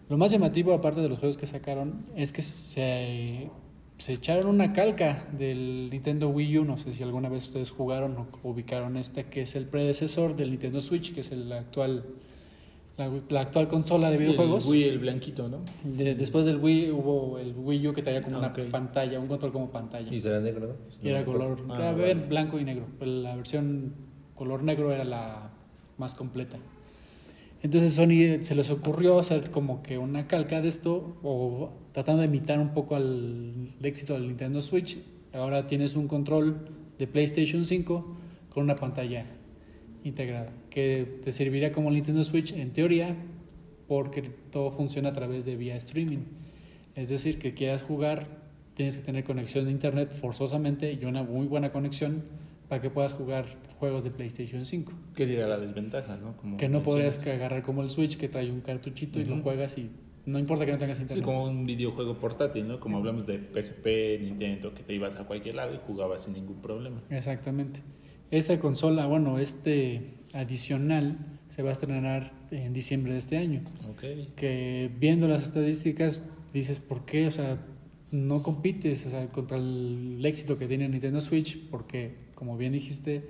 Lo 0.08 0.18
más 0.18 0.30
llamativo, 0.30 0.74
aparte 0.74 1.00
de 1.00 1.08
los 1.08 1.18
juegos 1.18 1.36
que 1.36 1.46
sacaron, 1.46 2.06
es 2.14 2.32
que 2.32 2.42
se 2.42 3.50
se 3.98 4.12
echaron 4.12 4.46
una 4.46 4.72
calca 4.72 5.26
del 5.32 5.88
Nintendo 5.90 6.28
Wii 6.28 6.58
U. 6.58 6.64
No 6.64 6.76
sé 6.76 6.92
si 6.92 7.02
alguna 7.02 7.28
vez 7.28 7.44
ustedes 7.44 7.70
jugaron 7.70 8.16
o 8.16 8.26
ubicaron 8.42 8.96
este, 8.96 9.24
que 9.24 9.42
es 9.42 9.56
el 9.56 9.66
predecesor 9.66 10.36
del 10.36 10.50
Nintendo 10.50 10.80
Switch, 10.80 11.14
que 11.14 11.20
es 11.20 11.32
el 11.32 11.50
actual, 11.52 12.04
la, 12.98 13.10
la 13.28 13.40
actual 13.42 13.68
consola 13.68 14.10
de 14.10 14.16
Sí, 14.18 14.24
videojuegos. 14.24 14.64
El 14.64 14.70
Wii, 14.70 14.84
el 14.84 14.98
blanquito, 14.98 15.48
¿no? 15.48 15.58
De- 15.84 16.14
después 16.14 16.46
del 16.46 16.56
Wii 16.58 16.90
hubo 16.92 17.38
el 17.38 17.54
Wii 17.56 17.88
U 17.88 17.92
que 17.92 18.02
traía 18.02 18.22
como 18.22 18.36
Ah, 18.36 18.52
una 18.54 18.70
pantalla, 18.70 19.20
un 19.20 19.26
control 19.28 19.52
como 19.52 19.70
pantalla. 19.70 20.12
Y 20.14 20.20
será 20.20 20.40
negro, 20.40 20.66
¿no? 20.68 20.74
Y 21.02 21.08
era 21.10 21.24
color, 21.24 21.62
Ah, 21.68 21.74
era 21.76 21.92
vale. 21.92 22.14
blanco 22.14 22.58
y 22.58 22.64
negro. 22.64 22.86
pero 22.98 23.10
La 23.10 23.36
versión 23.36 23.92
color 24.34 24.62
negro 24.62 24.92
era 24.92 25.04
la 25.04 25.50
más 25.98 26.14
completa. 26.14 26.56
Entonces 27.62 27.94
Sony 27.94 28.42
se 28.42 28.54
les 28.54 28.70
ocurrió 28.70 29.18
hacer 29.18 29.50
como 29.50 29.82
que 29.82 29.98
una 29.98 30.26
calca 30.26 30.60
de 30.60 30.68
esto 30.68 31.16
o 31.22 31.70
tratando 31.92 32.20
de 32.22 32.28
imitar 32.28 32.60
un 32.60 32.74
poco 32.74 32.96
al 32.96 33.72
el 33.80 33.84
éxito 33.86 34.14
del 34.14 34.26
Nintendo 34.28 34.60
Switch. 34.62 34.98
Ahora 35.32 35.66
tienes 35.66 35.96
un 35.96 36.06
control 36.06 36.68
de 36.98 37.06
PlayStation 37.06 37.64
5 37.64 38.16
con 38.50 38.62
una 38.64 38.74
pantalla 38.76 39.26
integrada 40.04 40.50
que 40.76 41.20
te 41.24 41.32
serviría 41.32 41.72
como 41.72 41.88
el 41.88 41.94
Nintendo 41.94 42.22
Switch 42.22 42.52
en 42.52 42.70
teoría 42.70 43.16
porque 43.88 44.20
todo 44.50 44.70
funciona 44.70 45.08
a 45.08 45.12
través 45.14 45.46
de 45.46 45.56
vía 45.56 45.74
streaming. 45.76 46.24
Es 46.94 47.08
decir, 47.08 47.38
que 47.38 47.54
quieras 47.54 47.82
jugar, 47.82 48.26
tienes 48.74 48.98
que 48.98 49.02
tener 49.02 49.24
conexión 49.24 49.64
de 49.64 49.70
internet 49.70 50.12
forzosamente 50.12 50.92
y 50.92 51.06
una 51.06 51.22
muy 51.22 51.46
buena 51.46 51.72
conexión 51.72 52.24
para 52.68 52.82
que 52.82 52.90
puedas 52.90 53.14
jugar 53.14 53.46
juegos 53.78 54.04
de 54.04 54.10
PlayStation 54.10 54.66
5. 54.66 54.92
Que 55.14 55.26
sería 55.26 55.46
la 55.46 55.56
desventaja, 55.56 56.18
¿no? 56.18 56.36
Como 56.36 56.58
Que 56.58 56.68
no 56.68 56.82
podrías 56.82 57.26
agarrar 57.26 57.62
como 57.62 57.80
el 57.80 57.88
Switch 57.88 58.18
que 58.18 58.28
trae 58.28 58.50
un 58.50 58.60
cartuchito 58.60 59.18
y 59.18 59.24
lo 59.24 59.38
juegas 59.38 59.78
y 59.78 59.88
no 60.26 60.38
importa 60.38 60.66
que 60.66 60.72
no 60.72 60.78
tengas 60.78 60.98
Sí, 60.98 61.04
internet. 61.04 61.24
como 61.24 61.44
un 61.44 61.64
videojuego 61.64 62.18
portátil, 62.18 62.68
¿no? 62.68 62.80
Como 62.80 62.98
hablamos 62.98 63.26
de 63.26 63.38
PSP, 63.38 64.18
Nintendo, 64.20 64.72
que 64.72 64.82
te 64.82 64.92
ibas 64.92 65.16
a 65.16 65.24
cualquier 65.24 65.54
lado 65.54 65.72
y 65.74 65.78
jugabas 65.86 66.24
sin 66.24 66.34
ningún 66.34 66.60
problema. 66.60 67.00
Exactamente. 67.08 67.80
Esta 68.30 68.58
consola, 68.58 69.06
bueno, 69.06 69.38
este 69.38 70.14
adicional 70.34 71.16
se 71.48 71.62
va 71.62 71.68
a 71.70 71.72
estrenar 71.72 72.32
en 72.50 72.72
diciembre 72.72 73.12
de 73.12 73.18
este 73.18 73.36
año. 73.38 73.62
Ok. 73.88 74.02
que 74.36 74.90
viendo 74.98 75.28
las 75.28 75.42
estadísticas 75.42 76.20
dices, 76.52 76.80
¿por 76.80 77.04
qué? 77.04 77.26
O 77.26 77.30
sea, 77.30 77.58
no 78.10 78.42
compites 78.42 79.06
o 79.06 79.10
sea, 79.10 79.26
contra 79.28 79.56
el 79.58 80.20
éxito 80.24 80.58
que 80.58 80.66
tiene 80.66 80.88
Nintendo 80.88 81.20
Switch 81.20 81.58
porque, 81.70 82.14
como 82.34 82.56
bien 82.56 82.72
dijiste, 82.72 83.22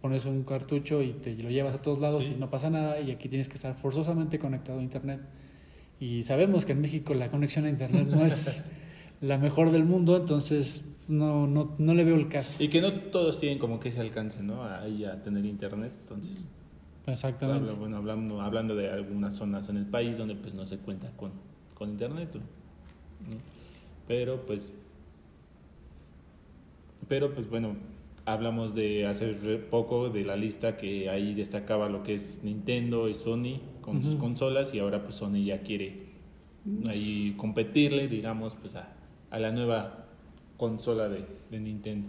pones 0.00 0.24
un 0.24 0.42
cartucho 0.44 1.02
y 1.02 1.12
te 1.12 1.34
lo 1.36 1.50
llevas 1.50 1.74
a 1.74 1.82
todos 1.82 1.98
lados 2.00 2.24
Sí. 2.24 2.32
y 2.36 2.40
no 2.40 2.50
pasa 2.50 2.70
nada 2.70 3.00
y 3.00 3.10
aquí 3.10 3.28
tienes 3.28 3.48
que 3.48 3.54
estar 3.56 3.74
forzosamente 3.74 4.38
conectado 4.38 4.78
a 4.78 4.82
Internet. 4.82 5.20
Y 6.00 6.22
sabemos 6.22 6.64
que 6.64 6.72
en 6.72 6.80
México 6.80 7.12
la 7.14 7.28
conexión 7.30 7.64
a 7.64 7.70
Internet 7.70 8.06
no 8.08 8.24
es 8.24 8.64
la 9.20 9.38
mejor 9.38 9.70
del 9.70 9.84
mundo, 9.84 10.16
entonces 10.16 10.96
no, 11.08 11.46
no, 11.46 11.74
no 11.78 11.94
le 11.94 12.04
veo 12.04 12.16
el 12.16 12.28
caso. 12.28 12.62
Y 12.62 12.68
que 12.68 12.80
no 12.80 12.92
todos 12.92 13.40
tienen 13.40 13.58
como 13.58 13.80
que 13.80 13.88
ese 13.88 14.00
alcance, 14.00 14.42
¿no? 14.42 14.64
Ahí 14.64 15.04
a 15.04 15.20
tener 15.22 15.44
internet. 15.44 15.92
Entonces, 16.00 16.48
Exactamente. 17.06 17.72
bueno, 17.72 17.96
hablando, 17.96 18.40
hablando 18.40 18.76
de 18.76 18.90
algunas 18.90 19.34
zonas 19.34 19.68
en 19.70 19.78
el 19.78 19.86
país 19.86 20.18
donde 20.18 20.34
pues 20.34 20.54
no 20.54 20.66
se 20.66 20.78
cuenta 20.78 21.10
con, 21.16 21.32
con 21.74 21.90
internet. 21.90 22.30
¿no? 22.34 22.42
Pero 24.06 24.44
pues, 24.46 24.76
pero 27.08 27.34
pues 27.34 27.48
bueno, 27.48 27.76
hablamos 28.24 28.74
de 28.74 29.06
hace 29.06 29.32
poco 29.70 30.10
de 30.10 30.24
la 30.24 30.36
lista 30.36 30.76
que 30.76 31.08
ahí 31.08 31.34
destacaba 31.34 31.88
lo 31.88 32.02
que 32.02 32.14
es 32.14 32.42
Nintendo 32.44 33.08
y 33.08 33.14
Sony 33.14 33.60
con 33.80 34.02
sus 34.02 34.16
consolas 34.16 34.74
y 34.74 34.78
ahora 34.80 35.02
pues 35.02 35.14
Sony 35.14 35.44
ya 35.44 35.62
quiere 35.62 36.08
ahí 36.86 37.34
competirle, 37.38 38.08
digamos, 38.08 38.54
pues 38.54 38.76
a, 38.76 38.97
a 39.30 39.38
la 39.38 39.52
nueva 39.52 40.06
consola 40.56 41.08
de, 41.08 41.24
de 41.50 41.60
Nintendo. 41.60 42.08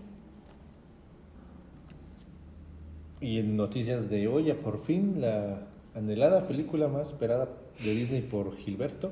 Y 3.22 3.38
en 3.40 3.58
noticias 3.58 4.10
de 4.10 4.28
hoy, 4.28 4.46
ya 4.46 4.56
por 4.56 4.82
fin, 4.84 5.20
la 5.20 5.68
anhelada 5.94 6.48
película 6.48 6.88
más 6.88 7.10
esperada 7.10 7.50
de 7.84 7.94
Disney 7.94 8.22
por 8.22 8.56
Gilberto, 8.56 9.12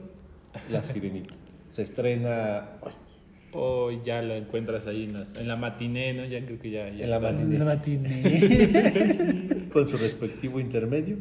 La 0.72 0.82
Sirenita. 0.84 1.34
Se 1.74 1.82
estrena 1.84 2.70
hoy. 2.82 2.92
O 3.54 3.92
ya 4.04 4.22
la 4.22 4.36
encuentras 4.36 4.88
ahí 4.88 5.06
en, 5.06 5.14
las, 5.14 5.36
en 5.36 5.48
la 5.48 5.56
matiné, 5.56 6.14
¿no? 6.14 6.26
Ya 6.26 6.46
creo 6.46 6.60
que 6.60 6.70
ya, 6.70 6.90
ya 6.90 7.06
En 7.06 7.10
la 7.10 7.16
está. 7.18 7.32
matiné. 7.32 7.58
La 7.58 7.66
matiné. 7.66 9.68
con 9.74 9.88
su 9.88 9.98
respectivo 9.98 10.60
intermedio. 10.60 11.18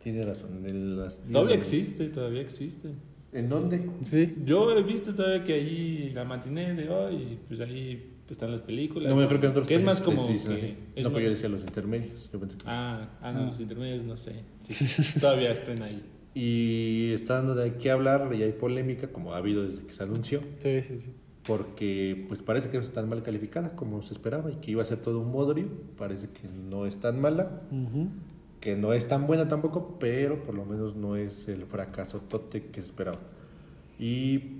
Tiene 0.00 0.22
razón. 0.22 0.64
en 0.66 0.96
las- 0.98 1.20
existe, 1.50 2.08
todavía 2.08 2.40
existe. 2.42 2.90
¿En 3.32 3.48
dónde? 3.48 3.88
sí. 4.04 4.36
Yo 4.44 4.76
he 4.76 4.82
visto 4.82 5.14
todavía 5.14 5.44
que 5.44 5.52
ahí 5.54 6.10
la 6.14 6.24
matiné 6.24 6.74
de 6.74 6.88
hoy, 6.88 7.38
pues 7.46 7.60
ahí 7.60 8.14
están 8.28 8.50
las 8.52 8.60
películas. 8.62 9.12
No, 9.12 9.20
yo 9.20 9.28
creo 9.28 9.40
que 9.40 9.46
en 9.46 9.52
otros 9.52 9.66
Que 9.66 9.74
es 9.76 9.82
más 9.82 10.00
como. 10.02 10.22
les 10.28 10.32
dicen 10.44 10.50
que- 10.56 10.62
así. 10.66 10.74
es 10.96 11.04
no, 11.04 11.10
pero 11.12 11.24
yo 11.24 11.30
decía 11.30 11.48
los 11.48 11.60
intermedios. 11.60 12.30
yo 12.32 12.40
pensé 12.40 12.56
que- 12.58 12.64
Ah, 12.66 13.18
ah, 13.20 13.32
no, 13.32 13.40
Ah. 13.40 13.44
los 13.46 13.60
intermedios 13.60 14.02
no 14.04 14.16
sé. 14.16 14.44
Sí, 14.60 14.74
todavía 15.20 15.52
están 15.52 15.82
ahí. 15.82 16.02
Y 16.34 17.12
está 17.14 17.34
dando 17.34 17.54
de 17.54 17.74
qué 17.74 17.90
hablar 17.90 18.32
y 18.34 18.42
hay 18.42 18.52
polémica, 18.52 19.08
como 19.08 19.34
ha 19.34 19.38
habido 19.38 19.62
desde 19.66 19.82
que 19.84 19.92
se 19.92 20.02
anunció, 20.02 20.40
Sí, 20.58 20.82
sí, 20.82 20.96
sí. 20.98 21.10
porque 21.46 22.24
pues 22.28 22.42
parece 22.42 22.68
que 22.70 22.76
no 22.76 22.82
es 22.82 22.90
tan 22.92 23.08
mal 23.08 23.22
calificada 23.22 23.74
como 23.74 24.02
se 24.02 24.12
esperaba 24.12 24.50
y 24.50 24.56
que 24.56 24.70
iba 24.70 24.82
a 24.82 24.84
ser 24.84 24.98
todo 25.02 25.20
un 25.20 25.32
bodrio. 25.32 25.66
Parece 25.96 26.28
que 26.28 26.42
no 26.70 26.86
es 26.86 26.96
tan 27.00 27.20
mala, 27.20 27.62
Ujú. 27.72 28.08
Que 28.60 28.76
no 28.76 28.92
es 28.92 29.06
tan 29.06 29.26
buena 29.26 29.48
tampoco, 29.48 29.98
pero 29.98 30.42
por 30.42 30.54
lo 30.54 30.64
menos 30.64 30.96
no 30.96 31.16
es 31.16 31.48
el 31.48 31.64
fracaso 31.66 32.20
tote 32.20 32.66
que 32.66 32.80
se 32.80 32.88
esperaba. 32.88 33.18
Y 33.98 34.58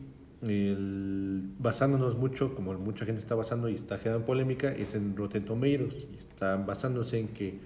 basándonos 1.59 2.17
mucho, 2.17 2.55
como 2.55 2.73
mucha 2.75 3.05
gente 3.05 3.21
está 3.21 3.35
basando 3.35 3.69
y 3.69 3.75
está 3.75 3.99
generando 3.99 4.25
polémica, 4.27 4.73
es 4.73 4.95
en 4.95 5.17
Rotten 5.17 5.45
Tomatoes. 5.45 6.07
Y 6.13 6.19
están 6.19 6.67
basándose 6.67 7.19
en 7.19 7.29
que 7.29 7.59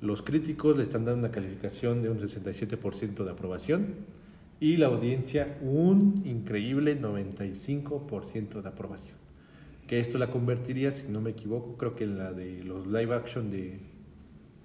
los 0.00 0.22
críticos 0.22 0.76
le 0.76 0.82
están 0.82 1.04
dando 1.04 1.26
una 1.26 1.30
calificación 1.30 2.02
de 2.02 2.10
un 2.10 2.18
67% 2.18 3.24
de 3.24 3.30
aprobación 3.30 3.94
y 4.60 4.76
la 4.76 4.86
audiencia 4.86 5.56
un 5.62 6.22
increíble 6.24 7.00
95% 7.00 8.60
de 8.60 8.68
aprobación. 8.68 9.14
Que 9.86 10.00
esto 10.00 10.18
la 10.18 10.30
convertiría, 10.30 10.92
si 10.92 11.08
no 11.08 11.20
me 11.20 11.30
equivoco, 11.30 11.76
creo 11.76 11.96
que 11.96 12.04
en 12.04 12.18
la 12.18 12.32
de 12.32 12.62
los 12.62 12.86
live 12.86 13.14
action 13.14 13.50
de 13.50 13.80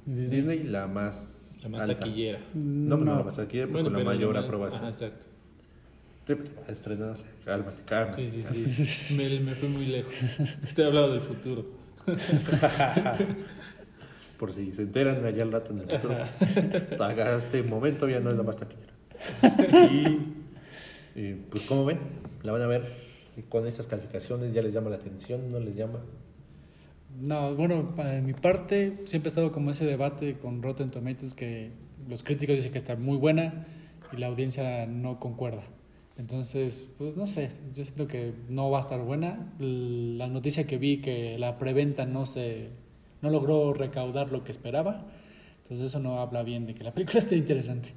Disney. 0.05 0.41
Disney, 0.41 0.63
la 0.63 0.87
más, 0.87 1.57
La 1.63 1.69
más 1.69 1.81
alta. 1.83 1.97
taquillera. 1.97 2.39
No, 2.53 2.97
pero 2.97 3.11
no 3.11 3.17
la 3.17 3.23
más 3.23 3.35
taquillera, 3.35 3.67
pero 3.71 3.83
con 3.85 3.93
la 3.93 3.99
mayor 4.03 4.37
aprobación. 4.37 4.81
Ajá, 4.81 4.89
exacto. 4.89 5.27
Sí, 6.27 6.33
estrenadas. 6.67 7.23
Cálmate, 7.45 7.83
cálmate. 7.85 8.29
Sí, 8.31 8.43
sí, 8.53 8.85
sí. 8.85 9.39
me, 9.43 9.49
me 9.51 9.55
fui 9.55 9.69
muy 9.69 9.85
lejos. 9.85 10.13
Estoy 10.63 10.85
hablando 10.85 11.11
del 11.11 11.21
futuro. 11.21 11.65
Por 14.39 14.51
si 14.53 14.71
se 14.73 14.81
enteran 14.83 15.23
allá 15.23 15.43
al 15.43 15.51
rato 15.51 15.71
en 15.71 15.79
el 15.79 15.87
futuro. 15.87 16.17
Hasta 16.91 17.37
este 17.37 17.63
momento 17.63 18.09
ya 18.09 18.19
no 18.19 18.31
es 18.31 18.37
la 18.37 18.43
más 18.43 18.57
taquillera. 18.57 18.93
Y 19.85 20.17
eh, 21.15 21.37
pues 21.49 21.65
como 21.67 21.85
ven, 21.85 21.99
la 22.43 22.51
van 22.51 22.61
a 22.63 22.67
ver 22.67 22.91
con 23.49 23.65
estas 23.67 23.87
calificaciones, 23.87 24.53
ya 24.53 24.61
les 24.61 24.73
llama 24.73 24.89
la 24.89 24.97
atención, 24.97 25.51
no 25.51 25.59
les 25.59 25.75
llama. 25.75 25.99
No, 27.21 27.55
bueno, 27.55 27.95
para 27.95 28.21
mi 28.21 28.33
parte 28.33 28.97
siempre 29.05 29.27
ha 29.27 29.29
estado 29.29 29.51
como 29.51 29.71
ese 29.71 29.85
debate 29.85 30.37
con 30.37 30.61
Rotten 30.61 30.89
Tomatoes 30.89 31.33
que 31.33 31.71
los 32.09 32.23
críticos 32.23 32.57
dicen 32.57 32.71
que 32.71 32.77
está 32.77 32.95
muy 32.95 33.17
buena 33.17 33.65
y 34.11 34.17
la 34.17 34.27
audiencia 34.27 34.85
no 34.85 35.19
concuerda. 35.19 35.63
Entonces, 36.17 36.93
pues 36.97 37.17
no 37.17 37.27
sé, 37.27 37.51
yo 37.73 37.83
siento 37.83 38.07
que 38.07 38.33
no 38.49 38.69
va 38.69 38.77
a 38.77 38.81
estar 38.81 39.01
buena. 39.01 39.53
La 39.59 40.27
noticia 40.27 40.65
que 40.65 40.77
vi 40.77 40.97
que 40.97 41.37
la 41.37 41.57
preventa 41.57 42.05
no 42.05 42.25
se 42.25 42.69
no 43.21 43.29
logró 43.29 43.73
recaudar 43.73 44.31
lo 44.31 44.43
que 44.43 44.51
esperaba. 44.51 45.05
Entonces 45.63 45.87
eso 45.87 45.99
no 45.99 46.19
habla 46.19 46.43
bien 46.43 46.65
de 46.65 46.75
que 46.75 46.83
la 46.83 46.93
película 46.93 47.19
esté 47.25 47.35
interesante. 47.35 47.89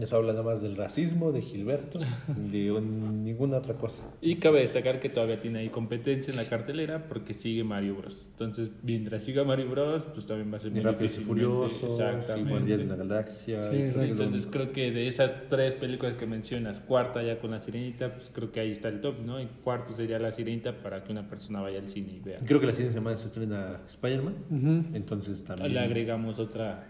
Eso 0.00 0.16
habla 0.16 0.32
nada 0.32 0.44
más 0.44 0.60
del 0.60 0.76
racismo 0.76 1.30
de 1.30 1.40
Gilberto, 1.42 2.00
de 2.50 2.72
un- 2.72 3.24
ninguna 3.24 3.58
otra 3.58 3.74
cosa. 3.74 4.02
Y 4.20 4.36
cabe 4.36 4.60
destacar 4.60 4.98
que 5.00 5.08
todavía 5.08 5.40
tiene 5.40 5.60
ahí 5.60 5.68
competencia 5.68 6.30
en 6.32 6.36
la 6.36 6.44
cartelera 6.48 7.06
porque 7.08 7.32
sigue 7.34 7.62
Mario 7.64 7.96
Bros. 7.96 8.28
Entonces, 8.32 8.70
mientras 8.82 9.22
siga 9.24 9.44
Mario 9.44 9.70
Bros, 9.70 10.06
pues 10.06 10.26
también 10.26 10.52
va 10.52 10.56
a 10.56 10.60
ser 10.60 10.72
muy 10.72 10.80
Rápidos 10.80 11.18
y 11.18 11.20
Furiosos, 11.22 11.82
Exactamente. 11.84 12.50
Guardianes 12.50 12.88
de 12.88 12.96
la 12.96 12.96
Galaxia. 12.96 13.64
Sí, 13.64 13.96
lo- 13.96 14.02
Entonces 14.02 14.46
creo 14.50 14.72
que 14.72 14.90
de 14.90 15.06
esas 15.06 15.48
tres 15.48 15.74
películas 15.74 16.16
que 16.16 16.26
mencionas, 16.26 16.80
cuarta 16.80 17.22
ya 17.22 17.38
con 17.38 17.52
la 17.52 17.60
sirenita, 17.60 18.14
pues 18.14 18.30
creo 18.34 18.50
que 18.50 18.60
ahí 18.60 18.70
está 18.72 18.88
el 18.88 19.00
top, 19.00 19.20
¿no? 19.24 19.40
Y 19.40 19.46
cuarto 19.62 19.92
sería 19.92 20.18
la 20.18 20.32
sirenita 20.32 20.82
para 20.82 21.04
que 21.04 21.12
una 21.12 21.28
persona 21.28 21.60
vaya 21.60 21.78
al 21.78 21.88
cine 21.88 22.14
y 22.16 22.20
vea. 22.20 22.38
Creo 22.44 22.58
que 22.60 22.66
la 22.66 22.72
siguiente 22.72 22.94
semana 22.94 23.16
se 23.16 23.26
estrena 23.26 23.80
Spider-Man, 23.88 24.34
Ujú. 24.50 24.96
entonces 24.96 25.44
también... 25.44 25.72
Le 25.72 25.80
agregamos 25.80 26.38
otra. 26.38 26.88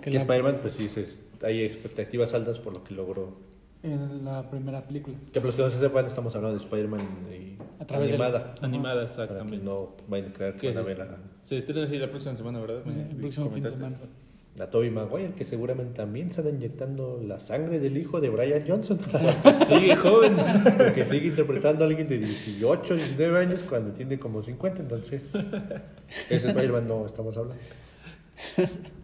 Que 0.00 0.10
Que 0.10 0.16
la- 0.16 0.20
Spider-Man, 0.22 0.58
pues 0.62 0.74
sí, 0.74 0.88
se- 0.88 1.29
hay 1.42 1.62
expectativas 1.64 2.34
altas 2.34 2.58
por 2.58 2.72
lo 2.72 2.84
que 2.84 2.94
logró. 2.94 3.32
en 3.82 4.24
la 4.24 4.48
primera 4.50 4.82
película. 4.86 5.16
Que 5.32 5.40
para 5.40 5.46
los 5.46 5.56
que 5.56 5.62
no 5.62 5.70
se 5.70 5.78
sepan, 5.80 6.06
estamos 6.06 6.34
hablando 6.36 6.58
de 6.58 6.64
Spider-Man 6.64 7.00
eh, 7.30 7.56
la- 7.88 7.96
animada. 7.96 8.54
Animada, 8.60 8.94
Para 8.94 9.06
que 9.06 9.22
exactamente. 9.22 9.64
no 9.64 9.96
vayan 10.08 10.30
a 10.30 10.34
creer 10.34 10.52
que 10.54 10.60
¿Qué 10.60 10.68
van 10.68 10.78
a 10.78 10.82
ver 10.86 10.98
la... 10.98 11.16
Se 11.42 11.56
estrena 11.56 11.82
así 11.84 11.98
la 11.98 12.10
próxima 12.10 12.34
semana, 12.34 12.60
¿verdad? 12.60 12.82
El 12.86 13.16
próximo 13.16 13.50
fin 13.50 13.62
de 13.64 13.70
semana. 13.70 13.96
a 14.58 14.66
Toby 14.68 14.90
Maguire, 14.90 15.32
que 15.32 15.44
seguramente 15.44 15.94
también 15.94 16.28
está 16.28 16.46
inyectando 16.46 17.22
la 17.26 17.40
sangre 17.40 17.78
del 17.78 17.96
hijo 17.96 18.20
de 18.20 18.28
Brian 18.28 18.62
Johnson. 18.68 18.98
Sigue 19.66 19.96
joven. 19.96 20.36
Porque 20.76 21.06
sigue 21.06 21.28
interpretando 21.28 21.84
a 21.84 21.86
alguien 21.86 22.06
de 22.06 22.18
18, 22.18 22.94
19 22.96 23.38
años 23.38 23.62
cuando 23.66 23.92
tiene 23.94 24.18
como 24.18 24.42
50, 24.42 24.82
entonces 24.82 25.30
ese 26.28 26.48
Spider-Man 26.48 26.86
no 26.86 27.06
estamos 27.06 27.34
hablando. 27.38 27.62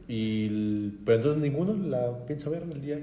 Y, 0.09 0.91
pero 1.05 1.19
entonces 1.19 1.43
ninguno 1.43 1.75
la 1.75 2.27
piensa 2.27 2.51
ver 2.51 2.63
el 2.63 2.81
día. 2.81 3.01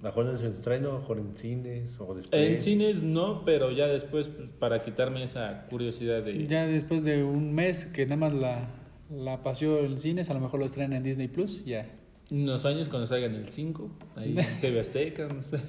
A 0.00 0.06
mejor 0.06 0.26
en 0.26 0.38
su 0.38 0.46
estreno, 0.46 0.90
a 0.90 0.92
lo 0.94 0.98
mejor 0.98 1.18
en 1.18 1.36
cines 1.36 1.98
o 2.00 2.14
después. 2.14 2.42
En 2.42 2.60
cines 2.60 3.02
no, 3.02 3.44
pero 3.44 3.70
ya 3.70 3.86
después 3.86 4.30
para 4.58 4.80
quitarme 4.80 5.22
esa 5.22 5.66
curiosidad 5.70 6.22
de... 6.22 6.46
Ya 6.46 6.66
después 6.66 7.04
de 7.04 7.22
un 7.22 7.54
mes 7.54 7.86
que 7.86 8.04
nada 8.04 8.16
más 8.16 8.32
la, 8.32 8.68
la 9.10 9.42
paseó 9.42 9.84
en 9.84 9.98
cines, 9.98 10.28
a 10.28 10.34
lo 10.34 10.40
mejor 10.40 10.58
lo 10.58 10.66
estrenan 10.66 10.94
en 10.94 11.02
Disney 11.04 11.28
Plus, 11.28 11.64
ya. 11.64 11.88
Unos 12.32 12.64
años 12.64 12.88
cuando 12.88 13.06
salgan 13.06 13.34
el 13.34 13.48
5, 13.48 13.90
ahí 14.16 14.36
en 14.36 14.46
TV 14.60 14.80
Azteca, 14.80 15.28
no 15.28 15.42
sé. 15.42 15.60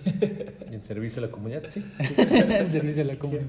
En 0.71 0.83
servicio 0.83 1.21
a 1.21 1.27
la 1.27 1.31
comunidad, 1.31 1.63
sí. 1.69 1.83
Servicio 2.65 3.05
de 3.05 3.13
la 3.13 3.19
comunidad. 3.19 3.45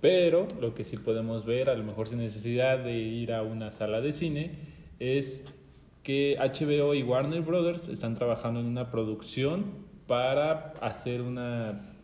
Pero 0.00 0.48
lo 0.60 0.74
que 0.74 0.84
sí 0.84 0.96
podemos 0.96 1.44
ver, 1.44 1.68
a 1.68 1.74
lo 1.74 1.84
mejor 1.84 2.08
sin 2.08 2.18
necesidad 2.18 2.78
de 2.78 2.98
ir 2.98 3.32
a 3.32 3.42
una 3.42 3.70
sala 3.72 4.00
de 4.00 4.12
cine, 4.12 4.50
es 4.98 5.54
que 6.02 6.36
HBO 6.40 6.94
y 6.94 7.02
Warner 7.02 7.42
Brothers 7.42 7.88
están 7.88 8.14
trabajando 8.14 8.60
en 8.60 8.66
una 8.66 8.90
producción 8.90 9.66
para 10.06 10.72
hacer 10.80 11.20
una 11.20 11.94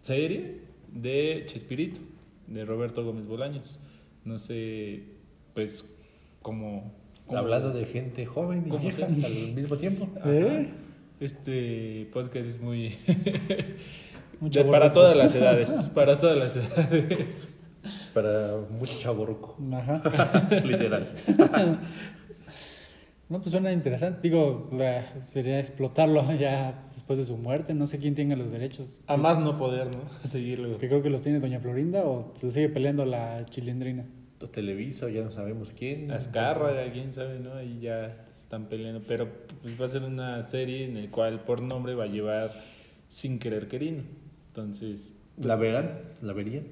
serie 0.00 0.60
de 0.92 1.44
Chespirito, 1.46 2.00
de 2.46 2.64
Roberto 2.64 3.04
Gómez 3.04 3.26
Bolaños. 3.26 3.78
No 4.24 4.38
sé, 4.38 5.02
pues, 5.54 5.94
como... 6.42 6.92
Hablando 7.28 7.72
de 7.72 7.84
gente 7.86 8.24
joven 8.24 8.64
y 8.66 8.70
¿Cómo 8.70 8.82
vieja 8.82 8.98
se- 8.98 9.26
al 9.26 9.54
mismo 9.54 9.76
tiempo. 9.76 10.08
¿Eh? 10.24 10.68
Este 11.20 12.08
podcast 12.12 12.46
es 12.46 12.60
muy... 12.60 12.94
Mucho 14.40 14.64
de- 14.64 14.70
para 14.70 14.92
todas 14.92 15.16
las 15.16 15.34
edades, 15.34 15.70
para 15.94 16.18
todas 16.18 16.36
las 16.36 16.56
edades. 16.56 17.58
Para 18.12 18.56
mucho 18.70 18.92
chaborruco, 19.00 19.56
Ajá. 19.72 20.02
literal. 20.64 21.08
No, 23.28 23.40
pues 23.40 23.50
suena 23.50 23.72
interesante. 23.72 24.20
Digo, 24.22 24.70
la- 24.72 25.04
sería 25.20 25.58
explotarlo 25.58 26.22
ya 26.38 26.84
después 26.92 27.18
de 27.18 27.24
su 27.24 27.36
muerte. 27.36 27.74
No 27.74 27.88
sé 27.88 27.98
quién 27.98 28.14
tenga 28.14 28.36
los 28.36 28.52
derechos. 28.52 29.00
A 29.08 29.16
más 29.16 29.40
no 29.40 29.56
poder, 29.58 29.86
¿no? 29.88 30.02
Seguirlo. 30.22 30.78
Que 30.78 30.86
creo 30.86 31.02
que 31.02 31.10
los 31.10 31.22
tiene 31.22 31.40
Doña 31.40 31.58
Florinda 31.58 32.04
o 32.04 32.30
se 32.34 32.52
sigue 32.52 32.68
peleando 32.68 33.04
la 33.04 33.44
chilindrina. 33.46 34.04
O 34.40 34.46
Televisa, 34.46 35.08
ya 35.08 35.22
no 35.22 35.32
sabemos 35.32 35.72
quién. 35.76 36.12
Azcárraga, 36.12 36.88
quién 36.92 37.12
sabe, 37.12 37.40
¿no? 37.40 37.54
Ahí 37.54 37.80
ya 37.80 38.24
están 38.32 38.66
peleando. 38.66 39.02
Pero 39.08 39.28
pues, 39.60 39.80
va 39.80 39.86
a 39.86 39.88
ser 39.88 40.04
una 40.04 40.40
serie 40.44 40.84
en 40.84 41.02
la 41.02 41.10
cual 41.10 41.40
por 41.40 41.60
nombre 41.60 41.96
va 41.96 42.04
a 42.04 42.08
llevar 42.08 42.52
Sin 43.08 43.40
Querer 43.40 43.66
Querino. 43.66 44.04
Entonces, 44.56 45.12
¿La 45.42 45.56
verán? 45.56 46.00
¿La 46.22 46.32
verían? 46.32 46.64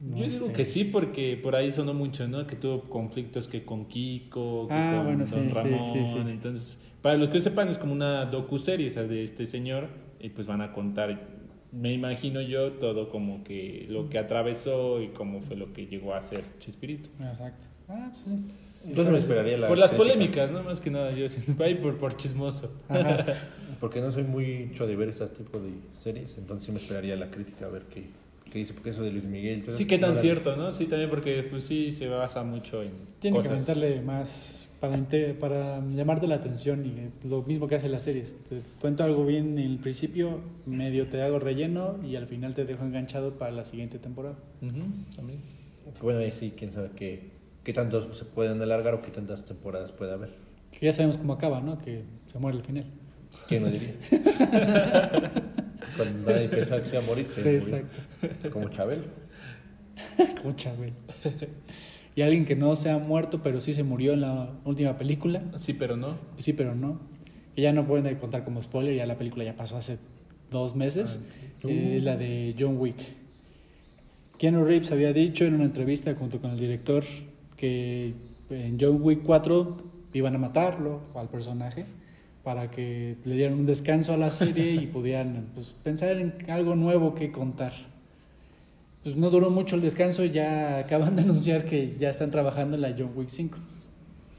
No 0.00 0.18
yo 0.18 0.24
digo 0.24 0.46
sé. 0.46 0.52
que 0.52 0.64
sí, 0.66 0.84
porque 0.84 1.38
por 1.42 1.56
ahí 1.56 1.72
sonó 1.72 1.94
mucho, 1.94 2.28
¿no? 2.28 2.46
Que 2.46 2.56
tuvo 2.56 2.82
conflictos 2.90 3.48
que 3.48 3.64
con 3.64 3.86
Kiko, 3.86 4.68
que 4.68 4.74
Ah, 4.74 4.96
con 4.96 5.06
bueno, 5.06 5.26
sí, 5.26 5.34
Don 5.36 5.44
sí, 5.44 5.50
Ramón. 5.50 5.84
sí, 5.86 6.06
sí. 6.06 6.18
Entonces, 6.28 6.78
para 7.00 7.16
los 7.16 7.30
que 7.30 7.40
sepan, 7.40 7.68
es 7.68 7.78
como 7.78 7.92
una 7.94 8.26
docu-serie, 8.26 8.88
o 8.88 8.90
sea, 8.90 9.04
de 9.04 9.22
este 9.22 9.46
señor. 9.46 9.88
Y 10.20 10.28
pues 10.30 10.46
van 10.46 10.60
a 10.60 10.72
contar, 10.72 11.26
me 11.72 11.92
imagino 11.92 12.40
yo, 12.42 12.72
todo 12.72 13.08
como 13.08 13.42
que 13.44 13.86
lo 13.88 14.08
que 14.10 14.18
atravesó 14.18 15.00
y 15.02 15.08
cómo 15.08 15.40
fue 15.40 15.56
lo 15.56 15.72
que 15.72 15.86
llegó 15.86 16.14
a 16.14 16.20
ser 16.22 16.42
Chespirito. 16.58 17.08
Exacto. 17.22 17.66
Ah, 17.88 18.10
pues 18.12 18.24
sí. 18.24 18.44
Entonces 18.88 19.12
me 19.12 19.18
esperaría 19.18 19.58
la 19.58 19.68
por 19.68 19.78
las 19.78 19.90
crítica, 19.92 20.12
polémicas, 20.14 20.50
¿no? 20.50 20.62
Más 20.62 20.80
que 20.80 20.90
nada, 20.90 21.10
yo 21.12 21.28
siento, 21.28 21.62
ahí 21.64 21.74
por, 21.76 21.96
por 21.98 22.16
chismoso. 22.16 22.72
Ajá. 22.88 23.24
Porque 23.80 24.00
no 24.00 24.10
soy 24.12 24.22
mucho 24.24 24.86
de 24.86 24.96
ver 24.96 25.08
este 25.10 25.26
tipo 25.28 25.58
de 25.58 25.70
series, 25.98 26.36
entonces 26.38 26.66
sí 26.66 26.72
me 26.72 26.78
esperaría 26.78 27.16
la 27.16 27.30
crítica 27.30 27.66
a 27.66 27.68
ver 27.68 27.82
qué, 27.82 28.04
qué 28.50 28.58
dice, 28.60 28.72
porque 28.72 28.90
eso 28.90 29.02
de 29.02 29.10
Luis 29.10 29.24
Miguel... 29.24 29.62
todo 29.64 29.76
Sí, 29.76 29.86
qué 29.86 29.98
tan 29.98 30.10
no 30.10 30.14
la- 30.16 30.22
cierto, 30.22 30.56
¿no? 30.56 30.70
Sí, 30.72 30.86
también 30.86 31.10
porque 31.10 31.42
pues 31.42 31.64
sí 31.64 31.90
se 31.90 32.08
basa 32.08 32.44
mucho 32.44 32.82
en 32.82 32.92
Tiene 33.18 33.36
que 33.36 33.42
cosas. 33.48 33.52
aventarle 33.68 34.00
más 34.00 34.70
para, 34.80 34.96
para 35.38 35.84
llamarte 35.88 36.26
la 36.28 36.36
atención 36.36 36.86
y 36.86 37.00
es 37.24 37.30
lo 37.30 37.42
mismo 37.42 37.66
que 37.66 37.74
hace 37.74 37.88
las 37.90 38.04
series. 38.04 38.36
Te 38.48 38.60
cuento 38.80 39.04
algo 39.04 39.26
bien 39.26 39.58
en 39.58 39.66
el 39.66 39.78
principio, 39.78 40.40
medio 40.64 41.06
te 41.08 41.20
hago 41.20 41.38
relleno 41.38 41.98
y 42.08 42.16
al 42.16 42.26
final 42.26 42.54
te 42.54 42.64
dejo 42.64 42.84
enganchado 42.84 43.32
para 43.32 43.50
la 43.50 43.64
siguiente 43.66 43.98
temporada. 43.98 44.36
Ujú, 44.62 45.14
también. 45.16 45.40
Bueno, 46.00 46.20
ahí 46.20 46.32
sí, 46.32 46.54
quién 46.56 46.72
sabe 46.72 46.90
qué, 46.96 47.33
qué 47.64 47.72
tanto 47.72 48.12
se 48.14 48.24
pueden 48.24 48.60
alargar 48.62 48.94
o 48.94 49.02
qué 49.02 49.10
tantas 49.10 49.44
temporadas 49.44 49.90
puede 49.92 50.12
haber. 50.12 50.30
Que 50.78 50.86
ya 50.86 50.92
sabemos 50.92 51.16
cómo 51.16 51.32
acaba, 51.32 51.60
¿no? 51.60 51.78
Que 51.78 52.04
se 52.26 52.38
muere 52.38 52.58
al 52.58 52.64
final. 52.64 52.84
¿Quién 53.48 53.64
lo 53.64 53.70
diría? 53.70 53.94
Cuando 55.96 56.30
nadie 56.32 56.48
pensaba 56.48 56.80
que 56.80 56.86
se 56.88 56.96
iba 56.96 57.04
a 57.04 57.06
morir, 57.06 57.26
se 57.26 57.40
Sí, 57.40 57.48
murió. 57.48 57.58
exacto. 57.58 58.50
Como 58.50 58.68
Chabelo. 58.68 59.04
Como 60.42 60.52
Chabelo. 60.56 60.92
Y 62.16 62.22
alguien 62.22 62.44
que 62.44 62.54
no 62.56 62.74
se 62.76 62.90
ha 62.90 62.98
muerto, 62.98 63.42
pero 63.42 63.60
sí 63.60 63.72
se 63.74 63.82
murió 63.82 64.12
en 64.12 64.20
la 64.20 64.50
última 64.64 64.96
película. 64.96 65.42
Sí, 65.56 65.72
pero 65.72 65.96
no. 65.96 66.16
Sí, 66.38 66.52
pero 66.52 66.74
no. 66.74 67.00
Que 67.54 67.62
ya 67.62 67.72
no 67.72 67.86
pueden 67.86 68.14
contar 68.16 68.44
como 68.44 68.60
spoiler, 68.62 68.94
ya 68.94 69.06
la 69.06 69.16
película 69.16 69.44
ya 69.44 69.54
pasó 69.56 69.76
hace 69.76 69.98
dos 70.50 70.74
meses. 70.76 71.20
Ah, 71.22 71.68
Eh, 71.68 71.96
Es 71.98 72.04
la 72.04 72.16
de 72.16 72.54
John 72.58 72.76
Wick. 72.78 72.96
Keanu 74.38 74.64
Reeves 74.64 74.90
había 74.92 75.12
dicho 75.12 75.44
en 75.44 75.54
una 75.54 75.64
entrevista 75.64 76.14
junto 76.14 76.40
con 76.40 76.50
el 76.50 76.58
director 76.58 77.02
que 77.56 78.14
en 78.50 78.78
John 78.80 79.00
Wick 79.00 79.22
4 79.22 79.76
iban 80.12 80.34
a 80.34 80.38
matarlo 80.38 81.00
al 81.14 81.28
personaje 81.28 81.86
para 82.42 82.70
que 82.70 83.16
le 83.24 83.34
dieran 83.34 83.58
un 83.58 83.66
descanso 83.66 84.12
a 84.12 84.16
la 84.16 84.30
serie 84.30 84.74
y 84.74 84.86
pudieran 84.92 85.48
pues, 85.54 85.74
pensar 85.82 86.12
en 86.12 86.34
algo 86.48 86.76
nuevo 86.76 87.14
que 87.14 87.32
contar. 87.32 87.72
Pues 89.02 89.16
no 89.16 89.30
duró 89.30 89.50
mucho 89.50 89.76
el 89.76 89.82
descanso, 89.82 90.24
ya 90.24 90.78
acaban 90.78 91.16
de 91.16 91.22
anunciar 91.22 91.64
que 91.64 91.96
ya 91.98 92.10
están 92.10 92.30
trabajando 92.30 92.76
en 92.76 92.82
la 92.82 92.94
John 92.96 93.12
Wick 93.14 93.28
5. 93.28 93.58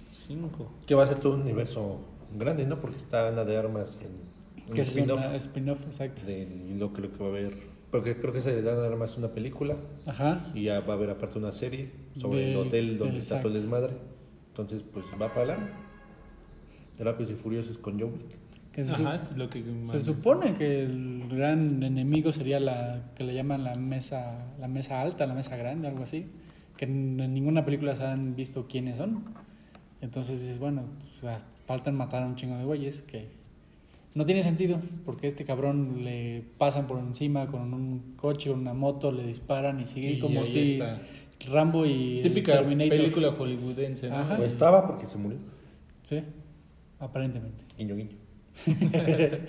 Cinco. 0.08 0.71
Que 0.86 0.95
va 0.95 1.04
a 1.04 1.08
ser 1.08 1.19
todo 1.19 1.34
un 1.34 1.41
universo 1.41 1.99
grande, 2.38 2.65
¿no? 2.65 2.80
Porque 2.80 2.97
está 2.97 3.28
Ana 3.28 3.43
de 3.43 3.58
Armas 3.58 3.97
en 4.01 4.73
Que 4.73 4.82
es 4.82 4.89
spin-off 4.89 5.19
una 5.19 5.36
spin-off, 5.36 5.86
exacto. 5.86 6.25
de 6.25 6.47
lo 6.78 6.93
que, 6.93 7.01
lo 7.01 7.12
que 7.12 7.17
va 7.19 7.25
a 7.25 7.30
haber. 7.30 7.75
Porque 7.91 8.17
creo 8.19 8.34
que 8.34 8.39
esa 8.39 8.52
de 8.52 8.60
Ana 8.60 8.82
de 8.82 8.88
Armas 8.88 9.12
es 9.12 9.17
una 9.17 9.30
película 9.30 9.76
Ajá. 10.06 10.45
y 10.54 10.63
ya 10.63 10.82
va 10.82 10.93
a 10.93 10.98
haber 10.98 11.10
aparte 11.12 11.38
una 11.39 11.52
serie 11.52 11.91
sobre 12.19 12.52
el 12.52 12.58
hotel 12.58 12.98
donde 12.98 13.19
está 13.19 13.39
todo 13.39 13.50
el 13.50 13.54
desmadre. 13.62 13.93
Entonces, 14.50 14.84
pues 14.91 15.06
va 15.21 15.34
para 15.34 15.45
largo. 15.45 15.67
Rápidos 17.00 17.32
y 17.32 17.36
Furiosos 17.36 17.78
con 17.78 18.00
John 18.00 18.13
Wick. 18.13 18.38
Que 18.71 18.84
se, 18.84 18.93
su- 18.93 19.04
Ajá, 19.06 19.15
es 19.15 19.38
lo 19.38 19.50
que 19.50 19.63
se 19.63 19.69
más- 19.71 20.04
supone 20.04 20.54
que 20.54 20.84
el 20.84 21.24
gran 21.30 21.82
enemigo 21.84 22.32
sería 22.32 22.60
la 22.60 23.12
que 23.15 23.24
le 23.24 23.34
llaman 23.34 23.63
la 23.63 23.76
mesa, 23.76 24.54
la 24.60 24.67
mesa 24.67 25.02
alta, 25.02 25.26
la 25.26 25.34
mesa 25.34 25.56
grande, 25.56 25.88
algo 25.88 26.04
así. 26.04 26.28
Que 26.76 26.86
en, 26.86 27.19
en 27.21 27.34
ninguna 27.34 27.63
película 27.63 27.95
se 27.95 28.04
han 28.06 28.36
visto 28.36 28.67
quiénes 28.67 28.98
son. 28.98 29.24
Entonces 30.02 30.41
dices, 30.41 30.60
bueno, 30.60 30.84
o 31.17 31.21
sea, 31.21 31.38
faltan 31.65 31.95
matar 31.95 32.24
a 32.24 32.26
un 32.28 32.36
chingo 32.36 32.58
de 32.58 32.65
güeyes 32.65 33.02
que 33.02 33.30
no 34.15 34.25
tiene 34.25 34.41
sentido, 34.43 34.82
porque 35.06 35.28
a 35.28 35.30
este 35.30 35.45
cabrón 35.45 36.04
le 36.04 36.43
pasan 36.58 36.88
por 36.88 36.97
encima 36.99 37.47
con 37.47 37.73
un 37.73 38.15
coche, 38.15 38.49
una 38.49 38.73
moto, 38.73 39.12
le 39.12 39.28
disparan 39.28 39.80
y 39.80 39.86
sigue 39.86 40.12
Y 40.13 40.19
como 40.19 40.43
si 40.45 40.73
está. 40.73 40.99
Rambo 41.51 41.86
y 41.86 42.17
el 42.17 42.23
Típica 42.23 42.54
Terminator. 42.54 42.97
película 42.97 43.32
hollywoodense, 43.34 44.10
¿no? 44.10 44.15
Ajá. 44.17 44.38
O 44.39 44.43
estaba 44.43 44.88
porque 44.88 45.06
se 45.06 45.17
murió. 45.17 45.38
Sí, 46.04 46.21
aparentemente. 46.99 47.63
Guiño, 47.78 47.95
guiño. 47.95 48.15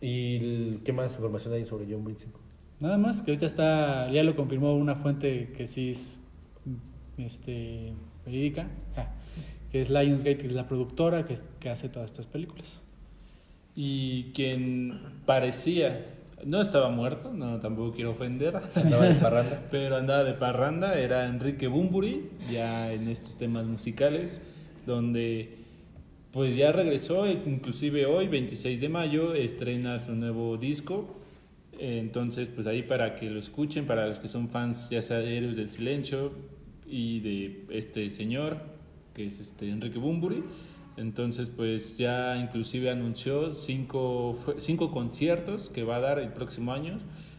¿Y 0.00 0.36
el- 0.36 0.80
qué 0.84 0.92
más 0.92 1.12
información 1.12 1.54
hay 1.54 1.64
sobre 1.64 1.86
John 1.90 2.06
Wick 2.06 2.18
5? 2.18 2.38
Nada 2.80 2.96
más, 2.98 3.20
que 3.22 3.30
ahorita 3.30 3.46
está, 3.46 4.10
ya 4.10 4.24
lo 4.24 4.34
confirmó 4.34 4.74
una 4.74 4.96
fuente 4.96 5.52
que 5.56 5.66
sí 5.66 5.90
es 5.90 6.20
este, 7.18 7.92
verídica, 8.24 8.68
ah, 8.96 9.10
que 9.70 9.80
es 9.82 9.90
Lionsgate, 9.90 10.38
que 10.38 10.46
es 10.46 10.52
la 10.54 10.66
productora 10.66 11.24
que, 11.26 11.34
que 11.60 11.68
hace 11.68 11.88
todas 11.90 12.10
estas 12.10 12.26
películas. 12.26 12.82
Y 13.82 14.24
quien 14.34 15.00
parecía, 15.24 16.04
no 16.44 16.60
estaba 16.60 16.90
muerto, 16.90 17.32
no 17.32 17.60
tampoco 17.60 17.94
quiero 17.94 18.10
ofender, 18.10 18.60
Andaba 18.74 19.06
de 19.06 19.14
parranda. 19.14 19.68
pero 19.70 19.96
andaba 19.96 20.22
de 20.22 20.34
parranda, 20.34 20.98
era 20.98 21.26
Enrique 21.26 21.66
Bumburi, 21.66 22.28
ya 22.52 22.92
en 22.92 23.08
estos 23.08 23.38
temas 23.38 23.64
musicales, 23.64 24.42
donde 24.84 25.56
pues 26.30 26.56
ya 26.56 26.72
regresó, 26.72 27.24
e 27.24 27.32
inclusive 27.32 28.04
hoy, 28.04 28.28
26 28.28 28.82
de 28.82 28.90
mayo, 28.90 29.32
estrena 29.32 29.98
su 29.98 30.14
nuevo 30.14 30.58
disco. 30.58 31.16
Entonces, 31.78 32.50
pues 32.50 32.66
ahí 32.66 32.82
para 32.82 33.14
que 33.14 33.30
lo 33.30 33.40
escuchen, 33.40 33.86
para 33.86 34.06
los 34.08 34.18
que 34.18 34.28
son 34.28 34.50
fans 34.50 34.90
ya 34.90 35.00
sea 35.00 35.20
de 35.20 35.38
Héroes 35.38 35.56
del 35.56 35.70
Silencio 35.70 36.32
y 36.86 37.20
de 37.20 37.64
este 37.70 38.10
señor, 38.10 38.58
que 39.14 39.24
es 39.24 39.40
este 39.40 39.70
Enrique 39.70 39.98
Bumburi. 39.98 40.44
Entonces, 41.00 41.50
pues 41.50 41.96
ya 41.96 42.36
inclusive 42.36 42.90
anunció 42.90 43.54
cinco, 43.54 44.38
cinco 44.58 44.90
conciertos 44.90 45.70
que 45.70 45.82
va 45.82 45.96
a 45.96 46.00
dar 46.00 46.18
el 46.18 46.28
próximo 46.28 46.72
año. 46.72 46.98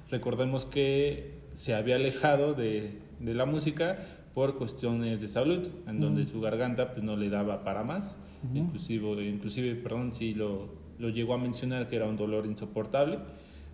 Recordemos 0.10 0.66
que 0.66 1.36
se 1.54 1.76
había 1.76 1.96
alejado 1.98 2.56
de, 2.56 2.98
de 3.20 3.34
la 3.36 3.46
música 3.46 4.00
por 4.34 4.58
cuestiones 4.58 5.22
de 5.22 5.28
salud, 5.28 5.68
en 5.88 6.00
donde 6.00 6.26
su 6.26 6.42
garganta 6.42 6.92
pues 6.94 7.04
no 7.04 7.16
le 7.16 7.30
daba 7.30 7.64
para 7.64 7.84
más, 7.84 8.18
Ujú. 8.50 8.58
inclusive, 8.58 9.28
inclusive, 9.28 9.76
perdón, 9.76 10.14
sí 10.14 10.34
lo, 10.34 10.70
lo 10.98 11.10
llegó 11.10 11.34
a 11.34 11.38
mencionar 11.38 11.88
que 11.88 11.98
era 11.98 12.08
un 12.08 12.18
dolor 12.18 12.46
insoportable. 12.48 13.20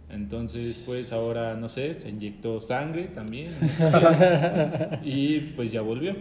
Entonces, 0.10 0.84
pues 0.86 1.14
ahora, 1.14 1.56
no 1.56 1.70
sé, 1.70 1.94
se 1.94 2.10
inyectó 2.10 2.60
sangre 2.62 3.04
también. 3.08 3.52
y 5.04 5.40
pues 5.56 5.72
ya 5.72 5.82
volvió. 5.82 6.16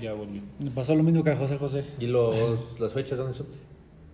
Ya 0.00 0.12
volvió. 0.12 0.42
Me 0.62 0.70
pasó 0.70 0.94
lo 0.94 1.02
mismo 1.02 1.22
que 1.22 1.30
a 1.30 1.36
José 1.36 1.56
José. 1.58 1.84
¿Y 2.00 2.06
los, 2.06 2.78
las 2.80 2.92
fechas 2.92 3.18
dónde 3.18 3.34
son? 3.34 3.46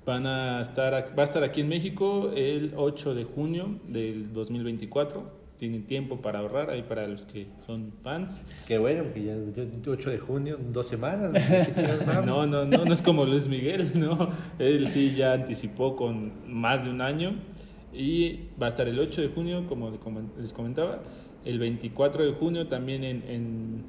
Van 0.04 0.26
a 0.26 0.62
estar, 0.62 0.92
va 1.16 1.22
a 1.22 1.24
estar 1.24 1.44
aquí 1.44 1.61
en 1.61 1.68
México 1.68 2.32
el 2.35 2.72
8 2.76 3.14
de 3.14 3.24
junio 3.24 3.78
del 3.87 4.32
2024. 4.32 5.42
Tienen 5.58 5.87
tiempo 5.87 6.20
para 6.20 6.40
ahorrar 6.40 6.70
ahí 6.70 6.82
para 6.82 7.06
los 7.06 7.22
que 7.22 7.46
son 7.64 7.92
fans. 8.02 8.42
Qué 8.66 8.78
bueno, 8.78 9.04
porque 9.04 9.22
ya 9.24 9.37
ya 9.54 9.90
8 9.90 10.11
de 10.11 10.18
junio, 10.18 10.58
en 10.58 10.72
dos 10.72 10.88
semanas. 10.88 11.32
No, 12.26 12.46
no, 12.46 12.64
no, 12.64 12.85
no 12.85 12.92
es 12.92 13.00
como 13.00 13.24
Luis 13.24 13.46
Miguel, 13.46 13.92
no. 13.94 14.30
Él 14.58 14.88
sí 14.88 15.14
ya 15.14 15.35
anticipó 15.35 15.94
con 15.94 16.32
más 16.48 16.85
de 16.85 16.90
un 16.90 17.00
año 17.00 17.37
y 17.92 18.48
va 18.61 18.66
a 18.66 18.68
estar 18.70 18.88
el 18.88 18.98
8 18.98 19.22
de 19.22 19.28
junio, 19.28 19.66
como 19.68 19.90
les 20.40 20.52
comentaba, 20.52 21.02
el 21.44 21.58
24 21.58 22.24
de 22.24 22.32
junio 22.32 22.66
también 22.66 23.04
en, 23.04 23.22
en, 23.28 23.85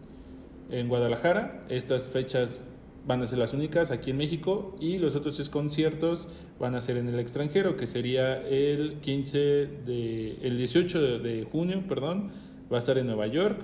en 0.70 0.88
Guadalajara. 0.88 1.62
Estas 1.70 2.08
fechas 2.08 2.60
van 3.06 3.22
a 3.22 3.28
ser 3.28 3.40
las 3.40 3.54
únicas 3.54 3.92
aquí 3.92 4.12
en 4.12 4.18
México 4.18 4.76
y 4.80 4.98
los 4.98 5.16
otros 5.16 5.36
tres 5.36 5.50
conciertos 5.50 6.30
van 6.60 6.76
a 6.76 6.82
ser 6.82 6.98
en 6.98 7.08
el 7.08 7.20
extranjero, 7.20 7.76
que 7.76 7.88
sería 7.88 8.42
el 8.48 9.00
15 9.02 9.40
de, 9.40 10.38
el 10.42 10.58
18 10.58 11.02
de, 11.02 11.20
de 11.20 11.44
junio, 11.44 11.84
perdón, 11.88 12.32
va 12.72 12.78
a 12.78 12.80
estar 12.80 12.98
en 12.98 13.08
Nueva 13.08 13.28
York, 13.28 13.60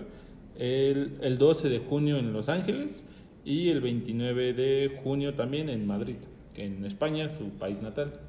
el, 0.57 1.17
el 1.21 1.37
12 1.37 1.69
de 1.69 1.79
junio 1.79 2.17
en 2.17 2.33
Los 2.33 2.49
Ángeles 2.49 3.05
y 3.45 3.69
el 3.69 3.81
29 3.81 4.53
de 4.53 4.99
junio 5.03 5.33
también 5.33 5.69
en 5.69 5.87
Madrid, 5.87 6.17
que 6.53 6.65
en 6.65 6.85
España, 6.85 7.29
su 7.29 7.49
país 7.51 7.81
natal. 7.81 8.19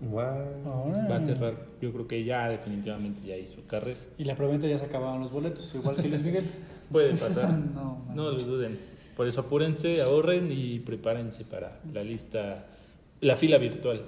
Guau. 0.00 0.92
Va 1.10 1.16
a 1.16 1.20
cerrar, 1.20 1.66
yo 1.80 1.92
creo 1.92 2.08
que 2.08 2.24
ya 2.24 2.48
definitivamente 2.48 3.26
ya 3.26 3.36
hizo 3.36 3.62
carrera. 3.66 3.98
Y 4.18 4.24
la 4.24 4.34
preventa 4.34 4.66
ya 4.66 4.78
se 4.78 4.84
acabaron 4.84 5.20
los 5.20 5.30
boletos, 5.30 5.74
igual 5.74 5.96
que 5.96 6.08
Luis 6.08 6.22
Miguel. 6.22 6.44
Puede 6.94 7.10
pasar, 7.18 7.58
no, 7.58 8.06
no 8.14 8.30
lo 8.30 8.38
duden. 8.38 8.78
Por 9.16 9.26
eso 9.26 9.40
apúrense, 9.40 10.00
ahorren 10.00 10.52
y 10.52 10.78
prepárense 10.78 11.44
para 11.44 11.80
la 11.92 12.04
lista, 12.04 12.66
la 13.20 13.34
fila 13.34 13.58
virtual. 13.58 14.00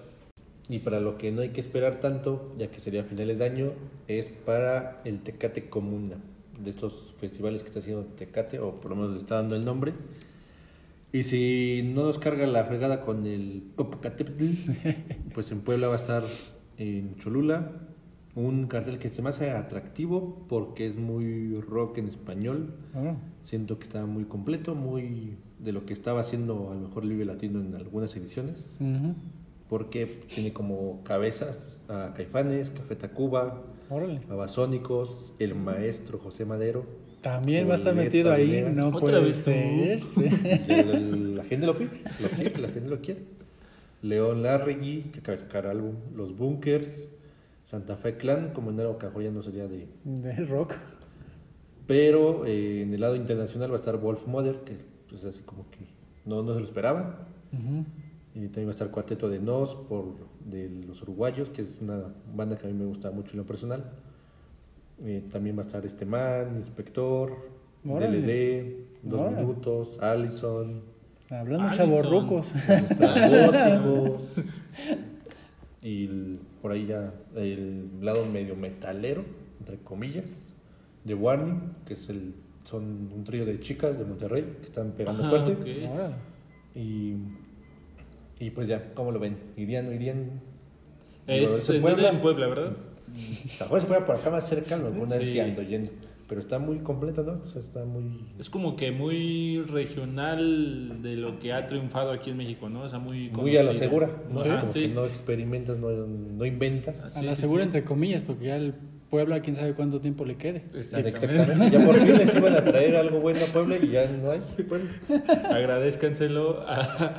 Y 0.68 0.78
para 0.78 1.00
lo 1.00 1.18
que 1.18 1.32
no 1.32 1.42
hay 1.42 1.48
que 1.48 1.60
esperar 1.60 1.98
tanto, 1.98 2.54
ya 2.56 2.68
que 2.68 2.78
sería 2.78 3.00
a 3.00 3.04
finales 3.04 3.40
de 3.40 3.44
año, 3.44 3.72
es 4.06 4.28
para 4.28 5.00
el 5.04 5.18
Tecate 5.18 5.68
Comuna, 5.68 6.14
de 6.60 6.70
estos 6.70 7.12
festivales 7.18 7.62
que 7.62 7.66
está 7.66 7.80
haciendo 7.80 8.04
Tecate, 8.04 8.60
o 8.60 8.80
por 8.80 8.92
lo 8.92 8.96
menos 8.96 9.14
le 9.14 9.18
está 9.18 9.34
dando 9.34 9.56
el 9.56 9.64
nombre. 9.64 9.92
Y 11.10 11.24
si 11.24 11.90
no 11.92 12.04
nos 12.04 12.20
carga 12.20 12.46
la 12.46 12.66
fregada 12.66 13.00
con 13.00 13.26
el 13.26 13.64
Popocatépetl, 13.74 14.44
pues 15.34 15.50
en 15.50 15.62
Puebla 15.62 15.88
va 15.88 15.94
a 15.94 15.98
estar 15.98 16.22
en 16.78 17.16
Cholula, 17.16 17.72
un 18.36 18.66
cartel 18.68 18.98
que 18.98 19.08
se 19.08 19.22
me 19.22 19.30
hace 19.30 19.50
atractivo 19.50 20.44
porque 20.48 20.86
es 20.86 20.94
muy 20.96 21.58
rock 21.60 21.98
en 21.98 22.06
español. 22.06 22.74
Ahora. 22.94 23.16
Siento 23.42 23.78
que 23.78 23.84
está 23.84 24.06
muy 24.06 24.24
completo, 24.24 24.74
muy 24.76 25.36
de 25.58 25.72
lo 25.72 25.84
que 25.86 25.92
estaba 25.92 26.20
haciendo 26.20 26.70
a 26.70 26.74
lo 26.74 26.80
mejor 26.82 27.04
Libre 27.04 27.24
Latino 27.24 27.60
en 27.60 27.74
algunas 27.74 28.14
ediciones 28.14 28.76
porque 29.68 30.06
tiene 30.06 30.52
como 30.52 31.02
cabezas 31.02 31.78
a 31.88 32.12
Caifanes, 32.14 32.70
Café 32.70 32.94
Tacuba, 32.96 33.62
Órale. 33.90 34.20
Babasónicos, 34.28 35.32
el 35.38 35.54
maestro 35.54 36.18
José 36.18 36.44
Madero. 36.44 36.84
También 37.22 37.68
va 37.68 37.72
a 37.72 37.76
estar 37.76 37.94
metido 37.94 38.32
ahí, 38.32 38.48
Venegas. 38.50 38.74
no 38.74 38.88
¿Otra 38.88 39.00
puede 39.00 39.20
vez 39.22 39.36
ser. 39.36 40.02
sí. 40.08 40.24
La 41.36 41.44
gente 41.44 41.66
lo 41.66 41.76
pide, 41.76 41.90
lo 42.20 42.28
quiere, 42.28 42.58
la 42.60 42.68
gente 42.68 42.88
lo 42.88 43.00
quiere. 43.00 43.20
León 44.02 44.42
Larregui, 44.42 45.02
que 45.12 45.18
acaba 45.20 45.36
de 45.36 45.42
sacar 45.42 45.66
álbum, 45.66 45.94
Los 46.14 46.36
Bunkers, 46.36 47.08
Santa 47.66 47.96
Fe 47.96 48.16
Clan, 48.16 48.52
como 48.54 48.70
en 48.70 48.76
ya 49.20 49.32
no 49.32 49.42
sería 49.42 49.66
de... 49.66 49.88
De 50.04 50.32
rock. 50.46 50.74
Pero 51.88 52.46
eh, 52.46 52.82
en 52.82 52.94
el 52.94 53.00
lado 53.00 53.16
internacional 53.16 53.70
va 53.70 53.74
a 53.74 53.78
estar 53.78 53.96
Wolf 53.98 54.24
Mother, 54.28 54.60
que 54.60 54.76
pues 55.08 55.24
así 55.24 55.42
como 55.42 55.68
que 55.70 55.78
no, 56.24 56.44
no 56.44 56.54
se 56.54 56.60
lo 56.60 56.64
esperaban. 56.64 57.16
Y 58.36 58.46
también 58.46 58.66
va 58.66 58.70
a 58.70 58.74
estar 58.74 58.88
Cuarteto 58.92 59.28
de 59.28 59.40
Nos 59.40 59.74
por 59.74 60.14
de 60.44 60.68
los 60.86 61.02
uruguayos, 61.02 61.48
que 61.50 61.62
es 61.62 61.70
una 61.80 62.04
banda 62.32 62.56
que 62.56 62.68
a 62.68 62.70
mí 62.70 62.74
me 62.78 62.84
gusta 62.84 63.10
mucho 63.10 63.32
en 63.32 63.38
lo 63.38 63.46
personal. 63.46 63.82
Eh, 65.04 65.24
también 65.28 65.56
va 65.56 65.62
a 65.62 65.66
estar 65.66 65.84
este 65.84 66.06
man, 66.06 66.54
Inspector, 66.56 67.36
Órale. 67.84 68.20
DLD, 68.20 69.08
Dos 69.10 69.20
Órale. 69.22 69.36
Minutos, 69.42 69.98
Allison, 70.00 70.82
Hablando 71.30 71.72
chavorrucos. 71.72 72.52
Góticos. 72.68 74.36
y 75.82 76.04
el- 76.06 76.38
por 76.66 76.72
ahí 76.72 76.84
ya 76.86 77.14
el 77.36 77.90
lado 78.00 78.26
medio 78.26 78.56
metalero, 78.56 79.24
entre 79.60 79.76
comillas, 79.84 80.48
de 81.04 81.14
Warning, 81.14 81.60
que 81.86 81.94
es 81.94 82.08
el, 82.08 82.34
son 82.64 83.08
un 83.14 83.22
trío 83.22 83.46
de 83.46 83.60
chicas 83.60 83.96
de 83.96 84.04
Monterrey 84.04 84.56
que 84.58 84.66
están 84.66 84.90
pegando 84.90 85.22
Ajá, 85.22 85.30
fuerte. 85.30 85.88
Y, 86.74 87.14
y 88.40 88.50
pues 88.50 88.66
ya, 88.66 88.92
¿cómo 88.94 89.12
lo 89.12 89.20
ven? 89.20 89.36
¿Irían, 89.56 89.94
irían? 89.94 90.40
Es 91.28 91.70
en 91.70 91.76
en 91.76 91.82
Puebla, 91.82 92.08
en 92.08 92.18
Puebla, 92.20 92.48
¿verdad? 92.48 92.72
Lo 92.72 93.64
mejor 93.66 93.80
se 93.80 93.86
fuera 93.86 94.04
por 94.04 94.16
acá 94.16 94.30
más 94.30 94.48
cerca, 94.48 94.74
alguna 94.74 95.16
vez 95.18 95.30
Sí. 95.30 95.38
ando 95.38 95.62
yendo. 95.62 95.90
Pero 96.28 96.40
está 96.40 96.58
muy 96.58 96.78
completo, 96.80 97.22
¿no? 97.22 97.40
O 97.40 97.44
sea, 97.44 97.60
está 97.60 97.84
muy... 97.84 98.26
Es 98.38 98.50
como 98.50 98.74
que 98.74 98.90
muy 98.90 99.62
regional 99.62 101.00
de 101.00 101.14
lo 101.16 101.38
que 101.38 101.52
ha 101.52 101.68
triunfado 101.68 102.10
aquí 102.10 102.30
en 102.30 102.36
México, 102.36 102.68
¿no? 102.68 102.82
O 102.82 102.88
sea, 102.88 102.98
muy 102.98 103.30
Muy 103.30 103.56
a 103.56 103.60
la 103.60 103.66
conocido. 103.68 103.84
segura, 103.88 104.10
¿no? 104.32 104.40
Ajá, 104.40 104.60
Como 104.62 104.72
sí, 104.72 104.88
que 104.88 104.94
no 104.94 105.02
sí, 105.04 105.08
experimentas, 105.08 105.78
no, 105.78 105.88
no 105.90 106.44
inventas. 106.44 106.98
Así 107.00 107.20
A 107.20 107.22
la 107.22 107.36
sí, 107.36 107.42
segura, 107.42 107.62
sí. 107.62 107.66
entre 107.66 107.84
comillas, 107.84 108.22
porque 108.22 108.46
ya 108.46 108.56
el 108.56 108.74
Puebla, 109.08 109.40
quién 109.40 109.54
sabe 109.54 109.72
cuánto 109.74 110.00
tiempo 110.00 110.24
le 110.24 110.34
quede. 110.36 110.64
Exactamente. 110.74 111.08
Exactamente. 111.10 111.78
Ya 111.78 111.86
por 111.86 111.94
fin 111.94 112.18
les 112.18 112.34
iban 112.34 112.56
a 112.56 112.64
traer 112.64 112.96
algo 112.96 113.20
bueno 113.20 113.38
a 113.48 113.52
Puebla 113.52 113.76
y 113.80 113.90
ya 113.90 114.10
no 114.10 114.32
hay. 114.32 114.40
Bueno, 114.68 114.86
Agradezcanselo 115.48 116.64
a, 116.68 117.14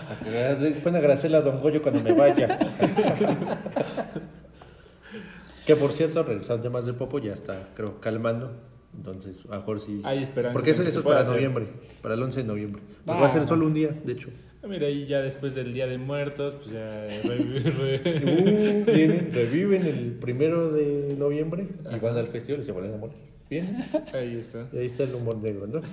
pueden 0.83 0.97
agradecerle 0.97 1.37
a 1.37 1.41
Don 1.41 1.61
Goyo 1.61 1.81
cuando 1.81 2.01
me 2.01 2.11
vaya. 2.11 2.59
que 5.65 5.77
por 5.77 5.93
cierto, 5.93 6.23
regresando 6.23 6.65
ya 6.65 6.69
más 6.69 6.85
del 6.85 6.95
Popo, 6.95 7.19
ya 7.19 7.33
está, 7.33 7.69
creo, 7.73 8.01
calmando. 8.01 8.51
Entonces, 8.97 9.37
a 9.45 9.53
lo 9.55 9.59
mejor 9.59 9.79
sí. 9.79 10.01
Hay 10.03 10.23
esperanza 10.23 10.53
Porque 10.53 10.71
eso, 10.71 10.81
eso 10.83 10.99
es 10.99 11.05
para 11.05 11.21
hacer. 11.21 11.35
noviembre, 11.35 11.67
para 12.01 12.15
el 12.15 12.23
11 12.23 12.41
de 12.41 12.47
noviembre. 12.47 12.81
Pues 13.05 13.17
Ah, 13.17 13.21
va 13.21 13.27
a 13.27 13.29
ser 13.29 13.43
no. 13.43 13.47
solo 13.47 13.65
un 13.67 13.73
día, 13.73 13.89
de 14.03 14.11
hecho. 14.13 14.29
Ah, 14.63 14.67
Mira, 14.67 14.87
ahí 14.87 15.05
ya 15.05 15.21
después 15.21 15.53
del 15.55 15.71
Día 15.73 15.85
de 15.87 15.97
Muertos, 15.99 16.55
pues 16.55 16.71
ya 16.71 17.05
re- 17.05 17.59
re- 17.71 18.23
Uh, 18.25 18.85
vienen, 18.91 19.29
reviven 19.33 19.85
el 19.85 20.11
primero 20.19 20.71
de 20.71 21.15
noviembre 21.17 21.67
y 21.95 21.99
van 21.99 22.17
al 22.17 22.27
festival 22.27 22.61
y 22.61 22.63
se 22.63 22.71
vuelven 22.71 22.95
a 22.95 22.97
morir. 22.97 23.17
Bien, 23.49 23.77
ahí 24.13 24.35
está. 24.35 24.67
y 24.73 24.77
ahí 24.79 24.87
está 24.87 25.03
el 25.03 25.15
humor 25.15 25.37
negro, 25.37 25.67
¿no? 25.67 25.81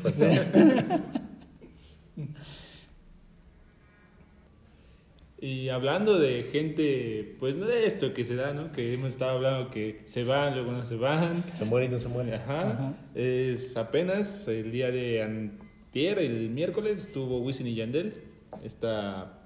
Y 5.44 5.68
hablando 5.68 6.18
de 6.18 6.42
gente, 6.44 7.36
pues 7.38 7.54
no 7.54 7.66
de 7.66 7.84
esto 7.84 8.14
que 8.14 8.24
se 8.24 8.34
da, 8.34 8.54
¿no? 8.54 8.72
Que 8.72 8.94
hemos 8.94 9.12
estado 9.12 9.32
hablando 9.32 9.70
que 9.70 10.00
se 10.06 10.24
van, 10.24 10.54
luego 10.54 10.72
no 10.72 10.86
se 10.86 10.96
van. 10.96 11.44
Se 11.52 11.66
muere 11.66 11.84
y 11.84 11.90
no 11.90 11.98
se 11.98 12.08
muere. 12.08 12.36
Ajá. 12.36 12.70
Ajá. 12.70 12.94
Es 13.14 13.76
apenas 13.76 14.48
el 14.48 14.72
día 14.72 14.90
de 14.90 15.22
antier, 15.22 16.18
el 16.18 16.48
miércoles, 16.48 16.98
estuvo 16.98 17.40
Wisin 17.40 17.66
y 17.66 17.74
Yandel. 17.74 18.22
Esta, 18.62 19.38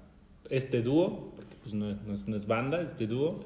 este 0.49 0.81
dúo, 0.81 1.33
porque 1.35 1.57
pues 1.61 1.73
no, 1.73 1.93
no 1.93 2.13
es, 2.13 2.29
no 2.29 2.37
es 2.37 2.47
banda, 2.47 2.81
este 2.81 3.05
dúo, 3.05 3.43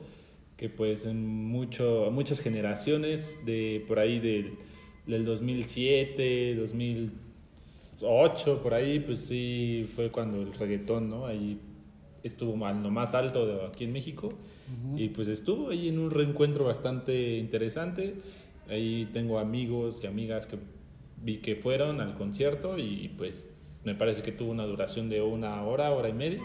que 0.56 0.70
pues 0.70 1.08
en 1.08 1.26
mucho, 1.26 2.10
muchas 2.12 2.40
generaciones 2.40 3.48
de 3.48 3.84
por 3.88 3.98
ahí 3.98 4.20
del, 4.20 4.60
del 5.08 5.26
2007, 5.26 6.54
2008, 6.54 8.62
por 8.62 8.76
ahí, 8.76 9.00
pues 9.00 9.22
sí 9.22 9.90
fue 9.96 10.12
cuando 10.12 10.44
el 10.44 10.54
reggaetón, 10.54 11.10
¿no? 11.10 11.26
Ahí 11.26 11.60
estuvo 12.24 12.66
a 12.66 12.74
lo 12.74 12.90
más 12.90 13.14
alto 13.14 13.46
de 13.46 13.66
aquí 13.66 13.84
en 13.84 13.94
México. 13.94 14.34
Y 14.96 15.10
pues 15.10 15.28
estuvo 15.28 15.70
ahí 15.70 15.90
en 15.90 16.00
un 16.00 16.10
reencuentro 16.10 16.66
bastante 16.66 17.38
interesante. 17.38 18.16
Ahí 18.70 19.10
tengo 19.12 19.40
amigos 19.40 20.02
y 20.04 20.08
amigas 20.08 20.48
que 20.48 20.58
vi 21.22 21.38
que 21.38 21.56
fueron 21.56 22.02
al 22.02 22.16
concierto 22.16 22.78
y 22.78 23.14
pues 23.18 23.50
me 23.84 23.96
parece 23.96 24.22
que 24.22 24.32
tuvo 24.32 24.52
una 24.52 24.66
duración 24.66 25.10
de 25.10 25.22
una 25.22 25.64
hora, 25.64 25.92
hora 25.92 26.10
y 26.10 26.14
media. 26.14 26.42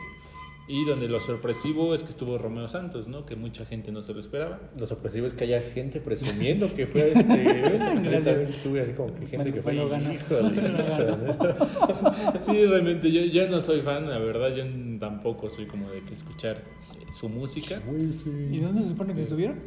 Y 0.71 0.85
donde 0.85 1.09
lo 1.09 1.19
sorpresivo 1.19 1.95
es 1.95 2.03
que 2.03 2.11
estuvo 2.11 2.37
Romeo 2.37 2.69
Santos, 2.69 3.09
¿no? 3.09 3.25
Que 3.25 3.37
mucha 3.37 3.65
gente 3.65 3.91
no 3.91 4.03
se 4.03 4.13
lo 4.13 4.21
esperaba. 4.21 4.61
Lo 4.79 4.87
sorpresivo 4.87 5.27
es 5.27 5.33
que 5.33 5.45
haya 5.45 5.63
gente 5.63 5.99
presumiendo 5.99 6.75
que 6.75 6.87
fue 6.87 7.03
a 7.03 7.07
este 7.19 7.43
evento. 7.43 8.11
Yo 8.11 8.21
también 8.23 8.49
tuve 8.63 8.81
así 8.83 8.93
como 8.93 9.15
que 9.15 9.27
gente 9.27 9.51
que 9.53 9.63
fue. 9.63 9.75
Híjole, 9.75 10.15
híjole. 10.15 11.35
Sí, 12.41 12.65
realmente 12.67 13.11
yo, 13.11 13.23
yo 13.25 13.49
no 13.49 13.61
soy 13.61 13.81
fan, 13.81 14.09
la 14.09 14.19
verdad, 14.19 14.55
yo 14.55 14.65
tampoco 14.99 15.49
soy 15.51 15.67
como 15.67 15.91
de 15.91 16.01
que 16.03 16.15
escuchar 16.15 16.59
eh, 16.59 17.07
su 17.19 17.29
música. 17.29 17.81
Uy, 17.91 18.13
sí. 18.23 18.31
¿Y 18.53 18.59
dónde 18.59 18.83
se 18.83 18.89
supone 18.91 19.15
que 19.15 19.23
estuvieron? 19.23 19.59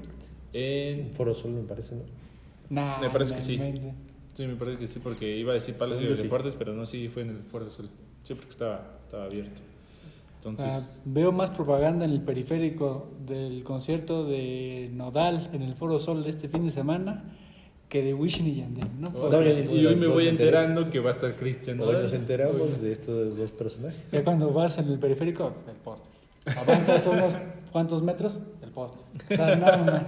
En- 0.54 1.14
Foro 1.14 1.34
Sol 1.34 1.52
me 1.52 1.64
parece, 1.64 1.96
¿no? 1.96 2.04
Nah, 2.70 3.00
Me 3.02 3.10
parece 3.10 3.32
no 3.32 3.38
que 3.40 3.44
sí. 3.46 3.54
inventes. 3.56 3.94
Sí, 4.34 4.48
me 4.48 4.56
parece 4.56 4.78
que 4.78 4.88
sí, 4.88 5.00
porque 5.04 5.36
iba 5.38 5.52
a 5.52 5.56
decir 5.56 5.76
Palacio 5.76 6.04
de 6.04 6.10
yo 6.12 6.16
sí. 6.16 6.24
Deportes, 6.24 6.56
pero 6.58 6.74
no, 6.74 6.86
sí 6.86 7.10
fue 7.10 7.24
en 7.24 7.30
el 7.32 7.38
Foro 7.44 7.70
Sol. 7.70 7.90
Sí, 8.24 8.34
porque 8.36 8.52
estaba, 8.52 9.00
estaba 9.04 9.26
abierto. 9.26 9.62
Entonces, 10.44 11.02
veo 11.06 11.32
más 11.32 11.52
propaganda 11.52 12.04
en 12.04 12.12
el 12.12 12.22
periférico 12.22 13.12
del 13.28 13.64
concierto 13.64 14.26
de 14.26 14.90
Nodal 14.92 15.52
en 15.54 15.62
el 15.62 15.76
Foro 15.76 16.00
Sol 16.00 16.24
de 16.24 16.32
este 16.32 16.50
fin 16.50 16.66
de 16.66 16.72
semana 16.72 17.24
que 17.88 18.02
de 18.02 18.16
Wishing 18.16 18.48
y 18.48 18.56
Yandel. 18.56 18.88
No 19.00 19.10
oh, 19.10 19.42
y 19.44 19.86
hoy 19.86 19.96
me 19.96 20.08
voy 20.08 20.28
enterando 20.28 20.90
que 20.90 21.00
va 21.00 21.12
a 21.12 21.14
estar 21.14 21.36
Cristian 21.36 21.80
Hoy 21.82 21.94
nos 21.94 22.14
enteramos 22.14 22.82
de 22.82 22.92
estos 22.92 23.38
dos 23.38 23.52
personajes. 23.52 24.00
Ya 24.12 24.24
cuando 24.24 24.52
vas 24.52 24.80
en 24.80 24.88
el 24.88 24.98
periférico, 24.98 25.54
el 25.68 25.76
poste. 25.76 26.10
Avanzas 26.58 27.06
unos 27.06 27.38
cuantos 27.72 28.02
metros, 28.02 28.40
el 28.64 28.72
poste. 28.72 29.04
O 29.32 29.36
sea, 29.36 29.56
no, 29.56 29.86
no. 29.86 30.00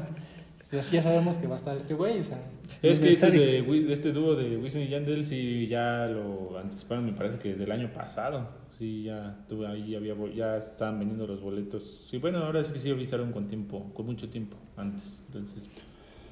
Si 0.58 0.78
así 0.78 0.96
ya 0.96 1.04
sabemos 1.04 1.38
que 1.38 1.46
va 1.46 1.56
a 1.56 1.58
estar 1.58 1.78
este 1.78 1.94
güey. 1.94 2.22
O 2.22 2.24
sea, 2.24 2.40
Es 2.82 2.99
que 2.99 3.09
este, 3.09 3.28
necesario. 3.28 3.41
de, 3.41 3.61
Wi- 3.61 3.84
de 3.84 3.93
este 3.93 4.11
dúo 4.11 4.36
de 4.36 4.57
Wisin 4.57 4.82
y 4.82 4.88
Yandel 4.89 5.24
sí 5.24 5.67
ya 5.67 6.07
lo 6.07 6.57
anticiparon, 6.57 7.05
me 7.05 7.13
parece 7.13 7.39
que 7.39 7.49
desde 7.49 7.63
el 7.65 7.71
año 7.71 7.91
pasado. 7.93 8.47
Sí, 8.78 9.03
ya 9.03 9.45
tuve 9.47 9.67
ahí, 9.67 9.95
había, 9.95 10.15
ya 10.36 10.57
estaban 10.57 10.97
vendiendo 10.99 11.28
los 11.28 11.41
boletos. 11.41 12.05
Sí, 12.09 12.17
bueno, 12.17 12.39
ahora 12.39 12.63
sí 12.63 12.74
que 12.74 12.80
sí 12.80 12.89
avisaron 12.89 13.32
con 13.32 13.47
tiempo, 13.47 13.91
con 13.93 14.05
mucho 14.07 14.30
tiempo 14.30 14.57
antes. 14.76 15.24
Entonces, 15.28 15.69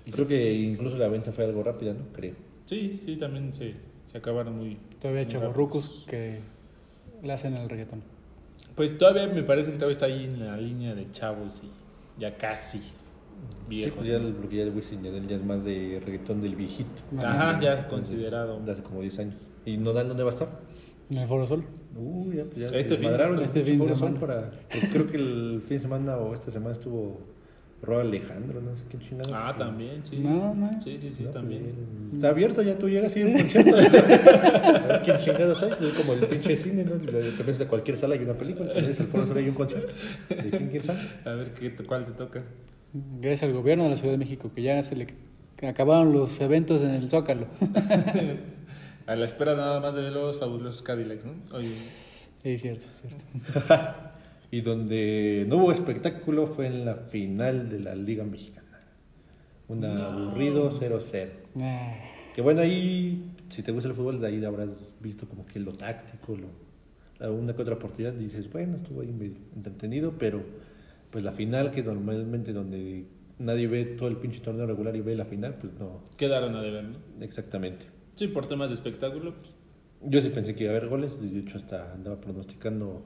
Y 0.05 0.11
creo 0.11 0.27
que 0.27 0.53
incluso 0.53 0.97
la 0.97 1.07
venta 1.07 1.31
fue 1.31 1.43
algo 1.45 1.61
rápida, 1.63 1.93
¿no? 1.93 2.05
Creo. 2.13 2.33
sí, 2.65 2.97
sí, 2.97 3.15
también 3.17 3.53
se, 3.53 3.75
se 4.05 4.17
acabaron 4.17 4.57
muy... 4.57 4.77
Todavía 4.99 5.27
chavorrucos 5.27 6.05
que 6.07 6.39
le 7.21 7.31
hacen 7.31 7.55
el 7.55 7.69
reggaetón. 7.69 8.01
Pues 8.75 8.97
todavía 8.97 9.27
me 9.27 9.43
parece 9.43 9.71
que 9.71 9.77
todavía 9.77 9.93
está 9.93 10.05
ahí 10.07 10.23
en 10.23 10.39
la 10.45 10.57
línea 10.57 10.95
de 10.95 11.11
chavos 11.11 11.61
y 11.63 12.19
ya 12.19 12.35
casi 12.37 12.81
Sí, 13.69 13.75
viejos. 13.77 13.97
pues 13.97 14.09
ya, 14.09 14.19
¿no? 14.19 14.49
ya 14.49 14.63
el 14.63 14.75
Wisin 14.75 15.01
Yandel 15.03 15.27
ya 15.27 15.35
es 15.37 15.43
más 15.45 15.63
de 15.63 16.01
reggaetón 16.05 16.41
del 16.41 16.55
viejito. 16.55 17.01
Ajá, 17.19 17.59
ya 17.61 17.71
Entonces, 17.73 17.85
considerado. 17.89 18.59
De 18.59 18.71
hace 18.71 18.83
como 18.83 19.01
10 19.01 19.19
años. 19.19 19.35
¿Y 19.65 19.77
Nodal 19.77 20.07
dónde 20.07 20.23
va 20.23 20.29
a 20.31 20.33
estar? 20.33 20.49
En 21.09 21.17
el 21.17 21.27
Foro 21.27 21.45
Sol. 21.45 21.63
Uy, 21.95 22.37
ya, 22.37 22.43
pues 22.45 22.57
ya 22.71 22.77
Este 22.77 22.97
fin- 22.97 23.09
este 23.43 23.63
fin 23.63 23.79
de 23.79 23.85
Foro 23.85 23.95
Sol 23.97 24.07
semana. 24.07 24.19
Para, 24.19 24.51
pues 24.69 24.89
creo 24.91 25.07
que 25.07 25.17
el 25.17 25.61
fin 25.67 25.77
de 25.77 25.79
semana 25.79 26.17
o 26.17 26.33
esta 26.33 26.51
semana 26.51 26.73
estuvo 26.73 27.19
Rob 27.81 27.99
Alejandro, 28.01 28.61
no 28.61 28.75
sé 28.75 28.83
quién 28.89 29.01
chingados. 29.01 29.31
Ah, 29.35 29.55
también, 29.57 30.05
sí. 30.05 30.17
No, 30.19 30.53
no. 30.53 30.81
Sí, 30.83 30.97
sí, 30.99 31.11
sí, 31.11 31.23
No, 31.23 31.31
pues, 31.31 31.33
también. 31.41 31.65
él- 31.65 31.75
Está 32.13 32.29
abierto, 32.29 32.61
ya 32.61 32.77
tú 32.77 32.87
llegas 32.89 33.15
y 33.17 33.23
un 33.23 33.33
concierto. 33.37 33.75
a 33.75 34.87
ver 34.87 35.01
quién 35.03 35.17
chingados 35.17 35.63
hay. 35.63 35.71
Es 35.87 35.93
como 35.93 36.13
el 36.13 36.19
pinche 36.27 36.55
cine, 36.57 36.83
¿no? 36.85 36.99
Que 36.99 37.43
ves 37.43 37.57
de 37.59 37.67
cualquier 37.67 37.97
sala 37.97 38.15
hay 38.15 38.21
una 38.21 38.33
película. 38.37 38.69
Entonces 38.69 38.99
el 38.99 39.07
Foro 39.07 39.25
Sol 39.25 39.37
hay 39.37 39.49
un 39.49 39.55
concierto. 39.55 39.93
¿De 40.29 40.49
quién 40.49 40.69
quién 40.69 40.83
sabe? 40.83 40.99
A 41.25 41.33
ver 41.33 41.53
qué, 41.53 41.73
cuál 41.87 42.05
te 42.05 42.11
toca. 42.11 42.43
Gracias 42.93 43.43
al 43.43 43.53
gobierno 43.53 43.83
de 43.85 43.91
la 43.91 43.95
Ciudad 43.95 44.11
de 44.11 44.17
México 44.17 44.51
que 44.53 44.61
ya 44.61 44.81
se 44.83 44.95
le 44.95 45.07
acabaron 45.67 46.11
los 46.11 46.39
eventos 46.41 46.81
en 46.81 46.91
el 46.91 47.09
Zócalo. 47.09 47.47
A 49.07 49.15
la 49.15 49.25
espera 49.25 49.55
nada 49.55 49.79
más 49.79 49.95
de 49.95 50.11
los 50.11 50.39
fabulosos 50.39 50.81
Cadillacs, 50.81 51.25
¿no? 51.25 51.33
Oye, 51.53 51.67
Sí, 51.67 52.57
cierto, 52.57 52.85
cierto. 52.85 53.23
Y 54.53 54.59
donde 54.61 55.45
no 55.47 55.57
hubo 55.57 55.71
espectáculo 55.71 56.45
fue 56.45 56.67
en 56.67 56.83
la 56.83 56.95
final 56.95 57.69
de 57.69 57.79
la 57.79 57.95
Liga 57.95 58.25
Mexicana. 58.25 58.81
Un 59.69 59.85
aburrido 59.85 60.69
0-0. 60.71 61.29
Ah, 61.61 61.93
Que 62.35 62.41
bueno, 62.41 62.59
ahí, 62.59 63.31
si 63.47 63.63
te 63.63 63.71
gusta 63.71 63.87
el 63.87 63.95
fútbol, 63.95 64.19
de 64.19 64.27
ahí 64.27 64.43
habrás 64.43 64.97
visto 64.99 65.25
como 65.25 65.45
que 65.45 65.59
lo 65.59 65.71
táctico, 65.71 66.35
lo, 66.35 66.47
la 67.19 67.31
una 67.31 67.55
que 67.55 67.61
otra 67.61 67.75
oportunidad, 67.75 68.13
y 68.15 68.25
dices, 68.25 68.51
bueno, 68.51 68.75
estuvo 68.75 68.99
ahí 68.99 69.13
medio 69.13 69.37
entretenido, 69.55 70.15
pero 70.19 70.43
pues 71.11 71.23
la 71.23 71.33
final, 71.33 71.71
que 71.71 71.83
normalmente 71.83 72.53
donde 72.53 73.05
nadie 73.39 73.67
ve 73.67 73.85
todo 73.85 74.09
el 74.09 74.17
pinche 74.17 74.39
torneo 74.39 74.65
regular 74.65 74.95
y 74.95 75.01
ve 75.01 75.15
la 75.15 75.25
final, 75.25 75.55
pues 75.59 75.73
no, 75.79 76.03
quedaron 76.17 76.55
a 76.55 76.61
deber, 76.61 76.85
¿no? 76.85 76.97
exactamente. 77.23 77.85
Sí, 78.15 78.27
por 78.27 78.45
temas 78.45 78.69
de 78.69 78.75
espectáculo, 78.75 79.35
pues, 79.35 79.55
Yo 80.03 80.21
sí 80.21 80.29
pensé 80.29 80.55
que 80.55 80.63
iba 80.65 80.73
a 80.73 80.77
haber 80.77 80.89
goles, 80.89 81.21
de 81.21 81.39
hecho 81.39 81.57
hasta 81.57 81.93
andaba 81.93 82.19
pronosticando 82.19 83.03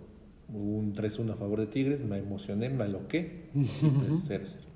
un 0.50 0.94
3-1 0.94 1.32
a 1.32 1.36
favor 1.36 1.60
de 1.60 1.68
Tigres, 1.68 2.04
me 2.04 2.18
emocioné, 2.18 2.70
me 2.70 2.84
aloqué, 2.84 3.50
y 3.54 3.64
pues 3.64 4.30
0-0. 4.30 4.75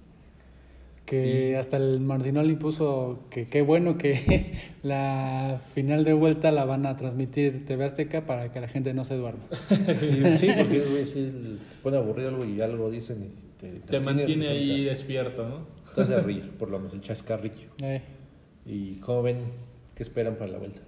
Que 1.10 1.58
hasta 1.58 1.78
el 1.78 2.02
Martinoli 2.02 2.54
puso 2.54 3.26
que 3.32 3.48
qué 3.48 3.64
bueno 3.64 3.98
que 3.98 4.54
la 4.84 5.60
final 5.66 6.04
de 6.04 6.14
vuelta 6.14 6.52
la 6.52 6.66
van 6.66 6.86
a 6.86 6.96
transmitir 6.98 7.66
TV 7.66 7.84
Azteca 7.84 8.28
para 8.28 8.52
que 8.52 8.62
la 8.62 8.68
gente 8.68 8.94
no 8.94 9.04
se 9.06 9.16
duerma. 9.16 9.44
Sí, 10.00 10.38
sí, 10.38 10.52
porque 10.58 10.80
güey, 10.82 11.06
sí, 11.08 11.58
te 11.72 11.78
pone 11.78 11.98
aburrido 11.98 12.30
algo 12.30 12.46
y 12.46 12.62
algo 12.62 12.92
dicen 12.92 13.24
y 13.24 13.60
te, 13.60 13.80
te 13.80 14.00
mantiene 14.00 14.46
pues, 14.46 14.50
ahí 14.50 14.84
despierto, 14.84 15.50
¿no? 15.50 15.68
Te 15.96 16.02
hace 16.02 16.22
reír, 16.22 16.52
por 16.52 16.70
lo 16.70 16.78
menos 16.78 16.94
el 16.94 17.02
chascarrillo. 17.02 17.70
Eh, 17.82 18.02
¿Y 18.68 18.96
cómo 18.98 19.24
ven? 19.24 19.38
¿Qué 19.96 20.04
esperan 20.04 20.36
para 20.36 20.52
la 20.52 20.60
vuelta? 20.60 20.82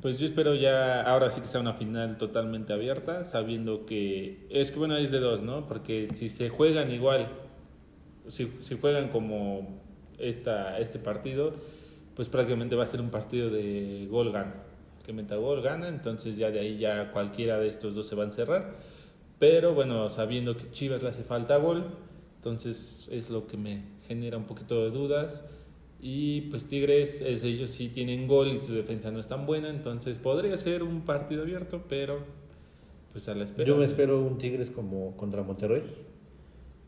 Pues 0.00 0.18
yo 0.18 0.26
espero 0.26 0.54
ya, 0.54 1.02
ahora 1.02 1.30
sí 1.30 1.42
que 1.42 1.46
sea 1.46 1.60
una 1.60 1.74
final 1.74 2.16
totalmente 2.16 2.72
abierta, 2.72 3.24
sabiendo 3.24 3.84
que, 3.84 4.46
es 4.48 4.70
que 4.70 4.78
bueno, 4.78 4.96
es 4.96 5.10
de 5.10 5.20
dos, 5.20 5.42
¿no? 5.42 5.66
Porque 5.66 6.08
si 6.14 6.30
se 6.30 6.48
juegan 6.48 6.90
igual, 6.90 7.28
si, 8.28 8.50
si 8.60 8.78
juegan 8.78 9.08
como 9.08 9.80
esta, 10.18 10.78
este 10.78 10.98
partido, 10.98 11.52
pues 12.14 12.28
prácticamente 12.28 12.74
va 12.76 12.82
a 12.84 12.86
ser 12.86 13.00
un 13.00 13.10
partido 13.10 13.50
de 13.50 14.06
gol 14.10 14.32
gana. 14.32 14.54
Que 15.04 15.12
meta 15.12 15.36
gol 15.36 15.62
gana, 15.62 15.88
entonces 15.88 16.36
ya 16.36 16.50
de 16.50 16.60
ahí 16.60 16.78
ya 16.78 17.10
cualquiera 17.10 17.58
de 17.58 17.68
estos 17.68 17.94
dos 17.94 18.06
se 18.06 18.14
va 18.14 18.24
a 18.24 18.26
encerrar. 18.26 18.76
Pero 19.38 19.72
bueno, 19.74 20.10
sabiendo 20.10 20.56
que 20.56 20.70
Chivas 20.70 21.02
le 21.02 21.08
hace 21.10 21.22
falta 21.22 21.56
gol, 21.58 21.84
entonces 22.36 23.08
es 23.12 23.30
lo 23.30 23.46
que 23.46 23.56
me 23.56 23.82
genera 24.06 24.36
un 24.36 24.44
poquito 24.44 24.82
de 24.84 24.90
dudas. 24.90 25.44
Y 26.00 26.42
pues 26.42 26.66
Tigres, 26.66 27.20
es- 27.22 27.42
ellos 27.42 27.70
sí 27.70 27.88
tienen 27.88 28.28
gol 28.28 28.48
y 28.48 28.60
su 28.60 28.72
defensa 28.74 29.10
no 29.10 29.18
es 29.20 29.26
tan 29.28 29.46
buena, 29.46 29.68
entonces 29.68 30.18
podría 30.18 30.56
ser 30.56 30.82
un 30.82 31.02
partido 31.02 31.42
abierto, 31.42 31.82
pero 31.88 32.18
pues 33.12 33.28
a 33.28 33.34
la 33.34 33.44
espera. 33.44 33.66
Yo 33.66 33.76
me 33.76 33.84
espero 33.84 34.20
un 34.20 34.38
Tigres 34.38 34.70
como 34.70 35.16
contra 35.16 35.42
Monterrey, 35.42 35.82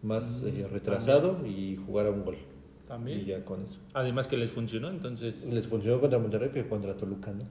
más 0.03 0.43
eh, 0.45 0.67
retrasado 0.71 1.47
y 1.47 1.77
jugar 1.77 2.07
a 2.07 2.11
un 2.11 2.25
gol. 2.25 2.37
Y 2.37 2.87
También. 2.89 3.25
ya 3.25 3.45
con 3.45 3.63
eso. 3.63 3.79
Además 3.95 4.27
que 4.29 4.37
les 4.37 4.51
funcionó, 4.51 4.89
entonces. 4.91 5.53
Les 5.53 5.67
funcionó 5.67 6.01
contra 6.01 6.19
Monterrey, 6.19 6.51
pero 6.53 6.69
contra 6.69 6.97
Toluca 6.97 7.33
no. 7.33 7.45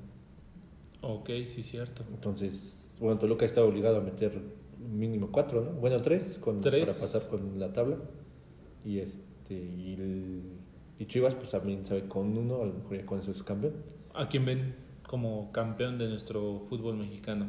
Ok, 1.02 1.30
sí, 1.45 1.64
cierto. 1.64 2.04
Entonces, 2.14 2.97
bueno, 3.00 3.18
Toluca 3.18 3.45
está 3.45 3.64
obligado 3.64 3.97
a 3.97 4.02
meter 4.02 4.41
mínimo 4.80 5.30
cuatro, 5.32 5.64
¿no? 5.64 5.72
Bueno, 5.72 5.97
tres, 6.02 6.38
con, 6.39 6.60
Tres. 6.62 6.86
para 6.86 7.00
pasar 7.00 7.30
con 7.30 7.58
la 7.60 7.72
tabla. 7.72 7.97
Y 8.84 9.00
este 9.00 9.56
y, 9.56 9.93
el- 9.93 10.43
y 10.97 11.06
Chivas, 11.06 11.36
pues 11.36 11.52
también 11.52 11.86
sabe 11.86 12.08
con 12.08 12.38
uno, 12.38 12.62
a 12.62 12.66
lo 12.66 12.74
mejor 12.74 12.97
ya 12.97 13.06
con 13.06 13.20
eso 13.20 13.32
es 13.32 13.41
campeón. 13.43 13.74
¿A 14.14 14.28
quién 14.28 14.45
ven 14.45 14.76
como 15.08 15.52
campeón 15.54 15.97
de 15.97 16.10
nuestro 16.10 16.60
fútbol 16.68 16.97
mexicano? 16.97 17.47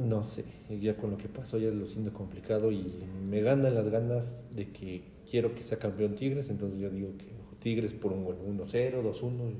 No 0.00 0.24
sé, 0.24 0.44
ya 0.80 0.96
con 0.96 1.10
lo 1.10 1.18
que 1.18 1.28
pasó 1.28 1.58
ya 1.58 1.68
lo 1.70 1.86
siento 1.86 2.12
complicado 2.14 2.72
y 2.72 3.04
me 3.28 3.42
ganan 3.42 3.74
las 3.74 3.88
ganas 3.90 4.46
de 4.54 4.70
que 4.70 5.02
quiero 5.30 5.54
que 5.54 5.62
sea 5.62 5.78
campeón 5.78 6.14
Tigres, 6.14 6.48
entonces 6.48 6.80
yo 6.80 6.88
digo 6.88 7.10
que 7.18 7.26
Tigres 7.58 7.92
por 7.92 8.12
un 8.12 8.24
gol, 8.24 8.38
1-0, 8.46 9.02
2-1. 9.02 9.52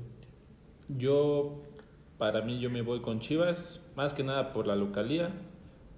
Yo, 0.97 1.61
para 2.17 2.41
mí, 2.41 2.59
yo 2.59 2.71
me 2.71 2.81
voy 2.81 3.01
con 3.01 3.19
Chivas, 3.19 3.81
más 3.95 4.15
que 4.15 4.23
nada 4.23 4.51
por 4.51 4.65
la 4.65 4.75
localía, 4.75 5.29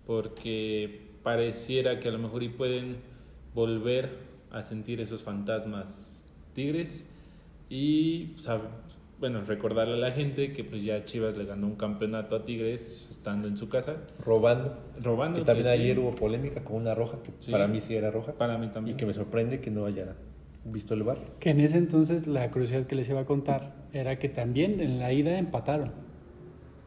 porque 0.05 1.07
pareciera 1.23 1.99
que 2.01 2.09
a 2.09 2.11
lo 2.11 2.19
mejor 2.19 2.43
y 2.43 2.49
pueden 2.49 2.97
volver 3.55 4.09
a 4.51 4.61
sentir 4.63 4.99
esos 4.99 5.23
fantasmas 5.23 6.21
tigres 6.53 7.07
y, 7.69 8.35
sab- 8.37 8.82
bueno, 9.23 9.41
recordarle 9.41 9.93
a 9.93 9.97
la 9.97 10.11
gente 10.11 10.51
que 10.51 10.65
pues 10.65 10.83
ya 10.83 11.05
Chivas 11.05 11.37
le 11.37 11.45
ganó 11.45 11.65
un 11.67 11.75
campeonato 11.77 12.35
a 12.35 12.43
Tigres 12.43 13.07
estando 13.09 13.47
en 13.47 13.55
su 13.55 13.69
casa, 13.69 13.95
Robando. 14.19 14.77
robando. 15.01 15.39
Que 15.39 15.45
también 15.45 15.63
pues, 15.65 15.77
sí, 15.77 15.81
ayer 15.81 15.97
hubo 15.99 16.13
polémica 16.13 16.61
con 16.61 16.75
una 16.75 16.93
roja, 16.93 17.19
que 17.23 17.31
Sí. 17.39 17.49
para 17.49 17.69
mí 17.69 17.79
sí 17.79 17.95
era 17.95 18.11
roja, 18.11 18.33
Para 18.33 18.57
mí 18.57 18.65
y 18.65 18.69
también. 18.71 18.97
que 18.97 19.05
me 19.05 19.13
sorprende 19.13 19.61
que 19.61 19.71
no 19.71 19.85
haya 19.85 20.13
visto 20.65 20.93
el 20.93 21.03
bar. 21.03 21.19
que 21.39 21.51
en 21.51 21.61
ese 21.61 21.77
entonces 21.77 22.27
la 22.27 22.51
curiosidad 22.51 22.85
que 22.85 22.95
les 22.95 23.07
iba 23.07 23.21
a 23.21 23.25
contar 23.25 23.75
era 23.93 24.19
que 24.19 24.27
también 24.27 24.81
en 24.81 24.99
la 24.99 25.13
ida 25.13 25.37
empataron 25.39 25.93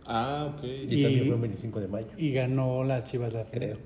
Ah, 0.04 0.52
ok. 0.54 0.62
Y, 0.64 0.66
Y- 0.66 1.02
también 1.02 1.24
fue 1.24 1.34
el 1.36 1.40
25 1.40 1.80
de 1.80 1.88
mayo, 1.88 2.08
y 2.18 2.32
ganó 2.32 2.84
las 2.84 3.04
Chivas 3.04 3.32
la 3.32 3.44
final. 3.46 3.70
creo. 3.70 3.78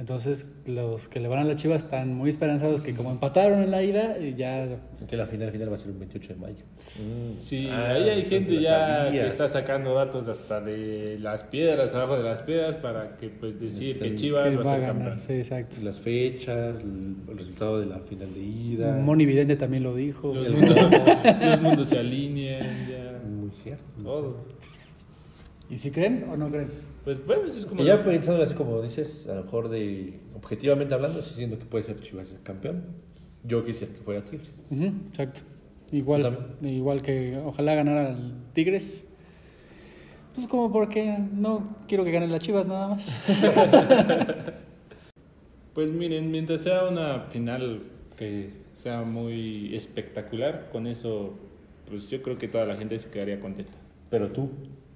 Entonces 0.00 0.46
los 0.66 1.08
que 1.08 1.20
le 1.20 1.28
van 1.28 1.40
a 1.40 1.44
las 1.44 1.56
Chivas 1.56 1.84
están 1.84 2.14
muy 2.14 2.30
esperanzados 2.30 2.80
que 2.80 2.94
como 2.94 3.10
empataron 3.10 3.62
en 3.62 3.70
la 3.70 3.82
ida 3.82 4.16
y 4.18 4.34
ya 4.34 4.66
Que 5.06 5.14
la 5.16 5.26
final 5.26 5.50
final 5.52 5.70
va 5.70 5.74
a 5.74 5.78
ser 5.78 5.88
el 5.90 5.98
28 5.98 6.28
de 6.34 6.40
mayo. 6.40 6.64
Mm. 6.96 7.38
Sí, 7.38 7.68
Ah, 7.70 7.90
ahí 7.90 8.08
hay 8.08 8.22
gente 8.24 8.60
ya 8.62 9.04
sabía. 9.04 9.22
que 9.22 9.28
está 9.28 9.46
sacando 9.48 9.92
datos 9.94 10.26
hasta 10.26 10.60
de 10.62 11.18
las 11.20 11.44
piedras, 11.44 11.94
abajo 11.94 12.16
de 12.16 12.22
las 12.24 12.42
piedras, 12.42 12.76
para 12.76 13.18
que 13.18 13.28
pues 13.28 13.60
decir 13.60 13.98
que 13.98 14.04
Están- 14.06 14.16
Chivas 14.16 14.48
que 14.48 14.56
va 14.56 14.62
a 14.62 14.64
va 14.64 14.70
a 14.70 14.74
ser 14.76 14.80
ganar. 14.86 14.96
campeón. 14.96 15.18
Sí, 15.18 15.32
exacto. 15.34 15.76
Las 15.82 16.00
fechas, 16.00 16.80
el, 16.80 17.16
el 17.30 17.38
resultado 17.38 17.78
de 17.78 17.86
la 17.86 17.98
final 17.98 18.32
de 18.32 18.40
ida. 18.40 18.96
Moni 18.96 19.26
Vidente 19.26 19.56
también 19.56 19.82
lo 19.82 19.94
dijo. 19.94 20.32
Los 20.34 20.46
El- 20.46 20.52
mundos, 20.54 20.76
los 21.46 21.60
mundos 21.60 21.88
se 21.90 21.98
alinean, 21.98 22.88
ya. 22.88 23.20
Muy 23.28 23.50
cierto. 23.50 23.84
muy 23.96 24.04
Todo. 24.04 24.36
¿Y 25.70 25.78
si 25.78 25.90
creen 25.90 26.26
o 26.30 26.36
no 26.36 26.50
creen? 26.50 26.70
Pues 27.04 27.24
bueno, 27.24 27.44
es 27.52 27.64
como. 27.64 27.76
Que 27.76 27.84
ya 27.84 28.04
pensando 28.04 28.42
así 28.42 28.54
como 28.54 28.82
dices, 28.82 29.28
a 29.28 29.36
lo 29.36 29.44
mejor 29.44 29.68
de 29.68 30.18
objetivamente 30.34 30.92
hablando, 30.94 31.22
sí 31.22 31.34
siento 31.34 31.58
que 31.58 31.64
puede 31.64 31.84
ser 31.84 32.00
Chivas 32.00 32.32
el 32.32 32.42
campeón. 32.42 32.84
Yo 33.44 33.64
quisiera 33.64 33.94
que 33.94 34.00
fuera 34.00 34.24
Tigres. 34.24 34.66
Exacto. 34.70 35.40
Igual, 35.92 36.56
igual 36.62 37.02
que 37.02 37.40
ojalá 37.44 37.74
ganara 37.74 38.10
el 38.10 38.34
Tigres. 38.52 39.06
Pues 40.34 40.46
como 40.46 40.72
porque 40.72 41.16
no 41.32 41.76
quiero 41.88 42.04
que 42.04 42.10
gane 42.10 42.26
las 42.26 42.40
Chivas 42.40 42.66
nada 42.66 42.88
más. 42.88 43.18
Pues 45.72 45.88
miren, 45.92 46.32
mientras 46.32 46.62
sea 46.62 46.88
una 46.88 47.20
final 47.30 47.84
que 48.18 48.50
sea 48.74 49.02
muy 49.02 49.74
espectacular, 49.74 50.68
con 50.72 50.88
eso, 50.88 51.34
pues 51.88 52.08
yo 52.10 52.22
creo 52.22 52.38
que 52.38 52.48
toda 52.48 52.66
la 52.66 52.76
gente 52.76 52.98
se 52.98 53.08
quedaría 53.08 53.38
contenta. 53.38 53.78
Pero 54.10 54.32
tú, 54.32 54.50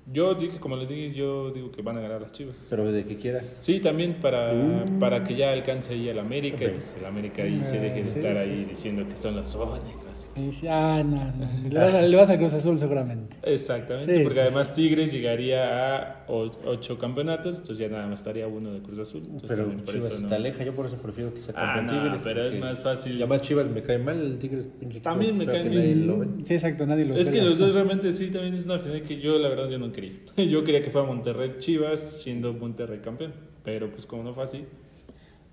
Yo 0.07 0.35
dije, 0.35 0.59
como 0.61 0.77
les 0.77 0.89
dije, 0.89 1.15
yo 1.15 1.51
digo 1.51 1.71
que 1.71 1.81
van 1.81 1.97
a 1.97 2.01
ganar 2.01 2.21
las 2.21 2.33
Chivas. 2.33 2.67
pero 2.69 2.93
de 2.93 3.05
que 3.07 3.17
quieras. 3.17 3.59
Sí, 3.63 3.81
también 3.81 4.15
para, 4.21 4.53
Uh. 4.53 4.99
para 4.99 5.25
que 5.25 5.35
ya 5.35 5.53
alcance 5.53 5.95
ahí 5.95 6.09
el 6.09 6.19
América, 6.19 6.65
y 6.65 6.69
pues 6.69 6.97
el 6.99 7.07
América 7.07 7.43
ahí 7.43 7.59
se 7.65 7.81
deje 7.81 7.97
de 7.97 8.05
sí, 8.05 8.19
estar 8.19 8.37
sí, 8.37 8.51
ahí 8.51 8.59
sí, 8.59 8.71
diciendo 8.71 9.05
que 9.07 9.17
son 9.17 9.35
los 9.37 9.55
únicos. 9.55 10.04
Y 10.37 10.43
dice, 10.47 10.69
ah, 10.69 11.01
no, 11.07 11.17
no, 11.33 11.69
le 11.71 11.79
vas, 11.79 11.95
a, 11.95 12.03
le 12.03 12.17
vas 12.17 12.29
a 12.31 12.37
Cruz 12.39 12.55
Azul 12.55 12.77
seguramente. 12.77 13.37
Exactamente, 13.45 14.17
Sí, 14.17 14.23
porque 14.25 14.41
pues. 14.41 14.51
además 14.51 14.75
Tigres 14.75 15.13
llegaría 15.13 16.17
a 16.17 16.25
ocho 16.29 16.99
campeonatos, 16.99 17.59
entonces 17.59 17.79
ya 17.79 17.89
nada 17.89 18.09
más 18.09 18.19
estaría 18.19 18.49
uno 18.49 18.73
de 18.73 18.81
Cruz 18.81 18.99
Azul. 18.99 19.23
Entonces 19.25 19.49
Pero 19.51 19.69
por 19.71 19.95
Chivas 19.95 20.07
eso 20.11 20.19
no- 20.19 20.25
está 20.25 20.35
aleja, 20.35 20.65
yo 20.65 20.75
por 20.75 20.87
eso 20.87 20.97
prefiero 20.97 21.33
que 21.33 21.41
sea 21.41 21.55
Ah, 21.57 21.81
no, 21.81 21.93
Tigres. 22.03 22.21
pero 22.25 22.45
es 22.47 22.59
más 22.59 22.81
fácil. 22.81 23.13
Y 23.13 23.23
además 23.23 23.43
Chivas 23.43 23.69
me 23.71 23.83
cae 23.83 23.99
mal, 23.99 24.21
el 24.21 24.39
Tigres 24.41 24.67
pinche 24.81 24.99
También 25.01 25.39
me 25.39 25.47
cae 25.47 25.69
ve. 25.69 26.27
Sí, 26.43 26.55
exacto, 26.55 26.85
nadie 26.85 27.05
lo 27.05 27.15
Es 27.15 27.31
que 27.31 27.41
los 27.41 27.57
dos 27.57 27.73
realmente 27.73 28.13
sí, 28.13 28.31
también 28.31 28.55
es 28.55 28.65
una 28.65 28.79
final 28.81 29.03
que 29.03 29.21
yo 29.21 29.39
la 29.39 29.49
verdad 29.49 29.69
yo 29.69 29.79
no 29.79 29.93
quería. 29.93 30.15
Yo 30.37 30.65
quería 30.65 30.83
que 30.83 30.91
fuera 30.91 31.07
Monterrey 31.07 31.53
Chivas 31.61 32.01
siendo 32.01 32.53
Monterrey 32.55 32.99
campeón, 32.99 33.33
pero 33.63 33.89
pues 33.93 34.05
como 34.07 34.25
no 34.25 34.35
fue 34.35 34.43
así. 34.45 34.65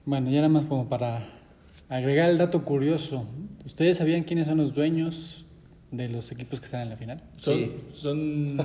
Bueno, 0.06 0.30
ya 0.32 0.38
nada 0.38 0.50
más 0.50 0.66
como 0.66 0.90
para 0.90 1.24
agregar 1.98 2.30
el 2.30 2.38
dato 2.38 2.64
curioso. 2.64 3.26
¿Ustedes 3.66 3.98
sabían 3.98 4.24
quiénes 4.24 4.48
son 4.48 4.58
los 4.58 4.74
dueños 4.74 5.46
de 5.92 6.08
los 6.10 6.32
equipos 6.32 6.60
que 6.60 6.66
están 6.66 6.82
en 6.82 6.90
la 6.90 6.98
final? 6.98 7.22
Son, 7.38 7.58
Sí. 7.58 7.72
son 7.94 8.58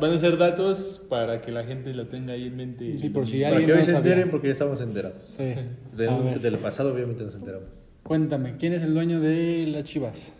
van 0.00 0.12
a 0.12 0.18
ser 0.18 0.36
datos 0.36 1.06
para 1.08 1.40
que 1.40 1.50
la 1.50 1.64
gente 1.64 1.92
lo 1.94 2.06
tenga 2.06 2.34
ahí 2.34 2.46
en 2.46 2.56
mente. 2.56 2.98
Sí, 2.98 3.08
por 3.08 3.26
si 3.26 3.40
Para 3.42 3.56
alguien 3.56 3.66
que 3.66 3.72
hoy 3.72 3.78
no 3.80 3.84
se 3.84 3.92
sabía. 3.92 4.10
enteren 4.12 4.30
porque 4.30 4.46
ya 4.48 4.52
estamos 4.52 4.80
enterados. 4.80 5.22
Sí. 5.28 5.54
Del, 5.96 6.08
A 6.08 6.18
ver, 6.18 6.40
del 6.40 6.58
pasado 6.58 6.92
obviamente 6.94 7.24
nos 7.24 7.34
enteramos. 7.34 7.68
cuéntame, 8.02 8.56
¿quién 8.58 8.72
es 8.74 8.82
el 8.82 8.94
dueño 8.94 9.20
de 9.20 9.66
las 9.66 9.84
Chivas? 9.84 10.32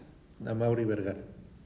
A 0.46 0.54
Mauri 0.54 0.84
Vergara. 0.84 1.18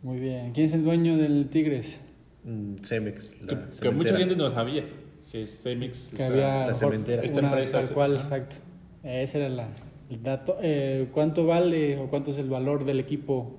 Muy 0.02 0.18
bien. 0.18 0.52
¿Quién 0.52 0.66
es 0.66 0.72
el 0.72 0.82
dueño 0.84 1.16
del 1.16 1.48
Tigres? 1.48 2.00
Mm, 2.44 2.76
Cemex. 2.84 3.36
Que, 3.80 3.90
mucha 3.90 4.16
gente 4.16 4.34
no 4.34 4.48
sabía 4.50 4.84
que 5.30 5.46
Cemex 5.46 6.08
Que 6.08 6.22
está- 6.22 6.26
había 6.26 6.66
la 6.68 6.74
cementera. 6.74 7.22
Esta 7.22 7.40
una 7.40 7.48
empresa 7.50 7.80
tal 7.80 7.90
cual, 7.90 8.14
exacto. 8.14 8.56
Ese 9.04 9.38
era 9.38 9.48
la- 9.48 9.68
el 10.12 10.22
dato. 10.22 10.56
Eh, 10.62 11.08
¿Cuánto 11.10 11.46
vale 11.46 11.98
o 11.98 12.08
cuánto 12.08 12.30
es 12.30 12.38
el 12.38 12.48
valor 12.48 12.84
del 12.84 13.00
equipo? 13.00 13.58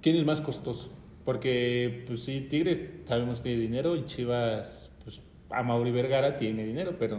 ¿Quién 0.00 0.16
es 0.16 0.24
más 0.24 0.40
costoso? 0.40 0.92
Porque, 1.24 2.04
pues 2.06 2.22
sí, 2.22 2.46
Tigres 2.48 2.80
sabemos 3.04 3.38
que 3.38 3.50
tiene 3.50 3.62
dinero 3.62 3.96
y 3.96 4.04
Chivas, 4.04 4.96
pues 5.04 5.20
a 5.50 5.62
Mauri 5.62 5.90
Vergara 5.90 6.36
tiene 6.36 6.64
dinero, 6.64 6.96
pero 6.98 7.18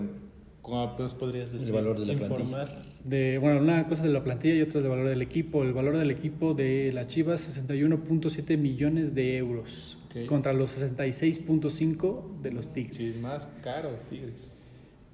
¿cómo 0.61 0.95
nos 0.97 1.13
podrías 1.13 1.51
decir? 1.51 1.73
valor 1.73 1.99
de 1.99 2.05
la 2.07 2.13
informar? 2.13 2.83
De, 3.03 3.37
bueno, 3.37 3.61
una 3.61 3.85
cosa 3.87 4.03
de 4.03 4.09
la 4.09 4.23
plantilla 4.23 4.55
y 4.55 4.61
otra 4.61 4.81
del 4.81 4.89
valor 4.89 5.07
del 5.07 5.21
equipo. 5.21 5.63
El 5.63 5.73
valor 5.73 5.97
del 5.97 6.11
equipo 6.11 6.53
de 6.53 6.91
la 6.93 7.05
Chivas, 7.05 7.61
61.7 7.63 8.57
millones 8.57 9.13
de 9.13 9.37
euros. 9.37 9.97
Ok. 10.05 10.25
Contra 10.25 10.53
los 10.53 10.81
66.5 10.81 12.41
de 12.41 12.51
los 12.51 12.71
Tigres. 12.73 12.97
Sí, 12.97 13.03
es 13.03 13.21
más 13.21 13.47
caro 13.61 13.91
Tigres. 14.09 14.61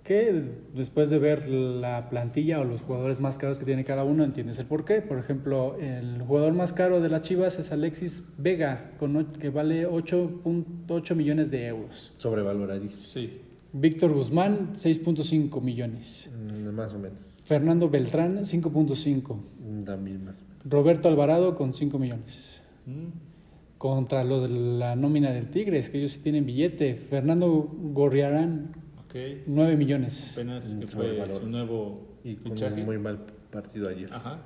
Que 0.08 0.42
después 0.74 1.10
de 1.10 1.20
ver 1.20 1.50
la 1.50 2.10
plantilla 2.10 2.62
o 2.62 2.64
los 2.64 2.82
jugadores 2.82 3.20
más 3.20 3.38
caros 3.38 3.60
que 3.60 3.66
tiene 3.66 3.84
cada 3.84 4.06
uno, 4.06 4.24
entiendes 4.24 4.58
el 4.58 4.66
por 4.66 4.86
qué. 4.86 5.02
Por 5.02 5.20
ejemplo, 5.20 5.76
el 5.82 6.22
jugador 6.22 6.54
más 6.54 6.72
caro 6.72 7.02
de 7.02 7.10
las 7.10 7.24
Chivas 7.24 7.60
es 7.60 7.74
Alexis 7.74 8.36
Vega, 8.38 8.92
con, 8.98 9.26
que 9.38 9.50
vale 9.50 9.86
8.8 9.86 11.14
millones 11.14 11.52
de 11.52 11.68
euros. 11.68 12.14
Sobrevaloradísimo. 12.20 13.06
Sí. 13.06 13.42
Víctor 13.74 14.14
Guzmán, 14.14 14.70
6.5 14.76 15.62
millones. 15.62 16.30
Mm, 16.34 16.70
Más 16.70 16.94
o 16.94 17.00
menos. 17.00 17.18
Fernando 17.44 17.90
Beltrán, 17.90 18.46
5.5. 18.46 19.36
Mm, 19.60 19.84
También 19.84 20.24
más. 20.24 20.36
Roberto 20.64 21.10
Alvarado, 21.10 21.54
con 21.54 21.74
5 21.74 22.00
millones. 22.00 22.62
Mm. 22.86 23.78
Contra 23.78 24.24
los 24.24 24.44
de 24.44 24.50
la 24.50 24.96
nómina 24.96 25.32
del 25.32 25.50
Tigres, 25.50 25.90
que 25.90 25.98
ellos 25.98 26.14
sí 26.14 26.22
tienen 26.22 26.46
billete. 26.46 26.96
Fernando 26.96 27.70
Gorriarán, 27.94 28.87
Ok. 29.08 29.16
9 29.48 29.76
millones. 29.78 30.34
Apenas 30.38 30.66
que 30.80 30.88
fue 30.88 31.28
su 31.30 31.48
nuevo 31.50 32.18
Y 32.24 32.36
fichaje. 32.36 32.84
muy 32.84 32.98
mal 32.98 33.20
partido 33.52 33.90
ayer. 33.90 34.14
Ajá. 34.14 34.42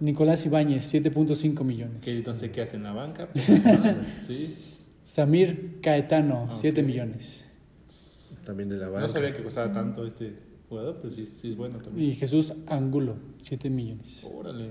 Nicolás 0.00 0.44
Ibáñez, 0.44 0.92
7.5 0.92 1.64
millones. 1.64 2.02
Que 2.02 2.22
no 2.22 2.34
sé 2.34 2.50
qué 2.50 2.62
hace 2.62 2.76
en 2.76 2.82
la 2.82 2.92
banca. 2.92 3.28
pero, 3.32 3.96
sí. 4.22 4.56
Samir 5.02 5.78
Caetano, 5.80 6.46
Ah, 6.48 6.52
7 6.52 6.80
ok. 6.80 6.86
millones. 6.86 7.46
También 8.44 8.68
de 8.68 8.76
la 8.76 8.88
banca. 8.88 9.00
No 9.00 9.08
sabía 9.08 9.34
que 9.34 9.42
costaba 9.42 9.72
tanto 9.72 10.04
este 10.06 10.34
jugador, 10.68 11.00
pues 11.00 11.14
sí, 11.14 11.24
sí 11.26 11.48
es 11.48 11.56
bueno 11.56 11.78
también. 11.78 12.10
Y 12.10 12.14
Jesús 12.14 12.52
Angulo, 12.66 13.16
7 13.38 13.70
millones. 13.70 14.26
Órale. 14.32 14.70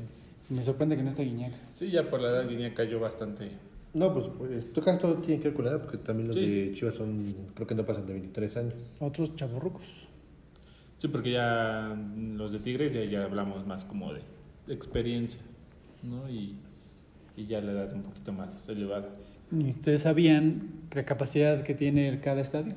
Me 0.50 0.62
sorprende 0.62 0.96
que 0.96 1.02
no 1.04 1.10
esté 1.10 1.24
Guiñac. 1.24 1.54
Sí, 1.74 1.89
ya 1.89 2.08
por 2.10 2.22
la 2.22 2.30
edad 2.30 2.48
Guinea 2.48 2.74
cayó 2.74 3.00
bastante. 3.00 3.50
No, 3.96 4.14
pues, 4.14 4.26
pues 4.38 4.72
tu 4.74 4.82
caso 4.82 5.00
todo 5.00 5.16
tiene 5.16 5.41
que 5.41 5.48
ver 5.48 5.56
con 5.56 5.66
la 5.66 5.72
edad, 5.72 5.82
porque 5.82 5.98
también 5.98 6.28
los 6.28 6.36
Sí. 6.38 6.46
de 6.48 6.74
Chivas 6.74 6.96
son, 6.96 7.34
creo 7.56 7.66
que 7.66 7.74
no 7.76 7.84
pasan 7.86 8.06
de 8.06 8.14
23 8.14 8.58
años. 8.58 8.74
Otros 9.00 9.36
chavorrucos. 9.36 9.86
Sí, 10.98 11.08
porque 11.08 11.32
ya 11.32 11.98
los 12.36 12.52
de 12.52 12.60
Tigres 12.60 12.93
ya, 12.93 13.04
ya 13.06 13.24
hablamos 13.24 13.66
más 13.66 13.86
como 13.86 14.14
de 14.14 14.22
experiencia, 14.68 15.41
¿no? 16.04 16.30
Y, 16.30 16.56
y 17.38 17.46
ya 17.46 17.62
la 17.62 17.72
edad 17.72 17.93
un 17.93 18.04
poquito 18.04 18.32
más 18.34 18.68
elevada. 18.70 19.10
¿Y 19.52 19.70
ustedes 19.70 20.02
sabían 20.02 20.72
la 20.93 21.06
capacidad 21.06 21.64
que 21.64 21.74
tiene 21.74 22.20
cada 22.20 22.41
estadio? 22.41 22.74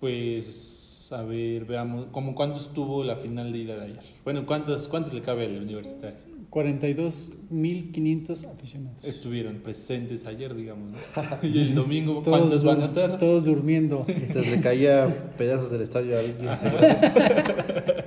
Pues, 0.00 1.10
a 1.12 1.22
ver, 1.22 1.64
veamos, 1.64 2.06
como 2.12 2.34
cuántos 2.34 2.72
tuvo 2.72 3.02
la 3.04 3.16
final 3.16 3.52
de 3.52 3.58
ida 3.58 3.76
de 3.76 3.84
ayer. 3.86 4.02
Bueno, 4.24 4.46
¿cuántos, 4.46 4.88
cuántos 4.88 5.12
le 5.12 5.20
cabe 5.20 5.46
al 5.46 5.60
universitario? 5.62 6.18
42.500 6.50 8.46
aficionados. 8.52 9.04
Estuvieron 9.04 9.56
presentes 9.60 10.24
ayer, 10.26 10.54
digamos, 10.54 10.92
¿no? 10.92 10.98
Y 11.42 11.60
el 11.60 11.74
domingo, 11.74 12.22
¿cuántos 12.22 12.64
van 12.64 12.80
a 12.82 12.86
estar? 12.86 13.18
Todos 13.18 13.44
durmiendo. 13.44 14.06
Mientras 14.06 14.50
le 14.50 14.60
caía 14.60 15.32
pedazos 15.36 15.70
del 15.70 15.82
estadio 15.82 16.16
a 16.16 16.20
alguien. 16.20 16.48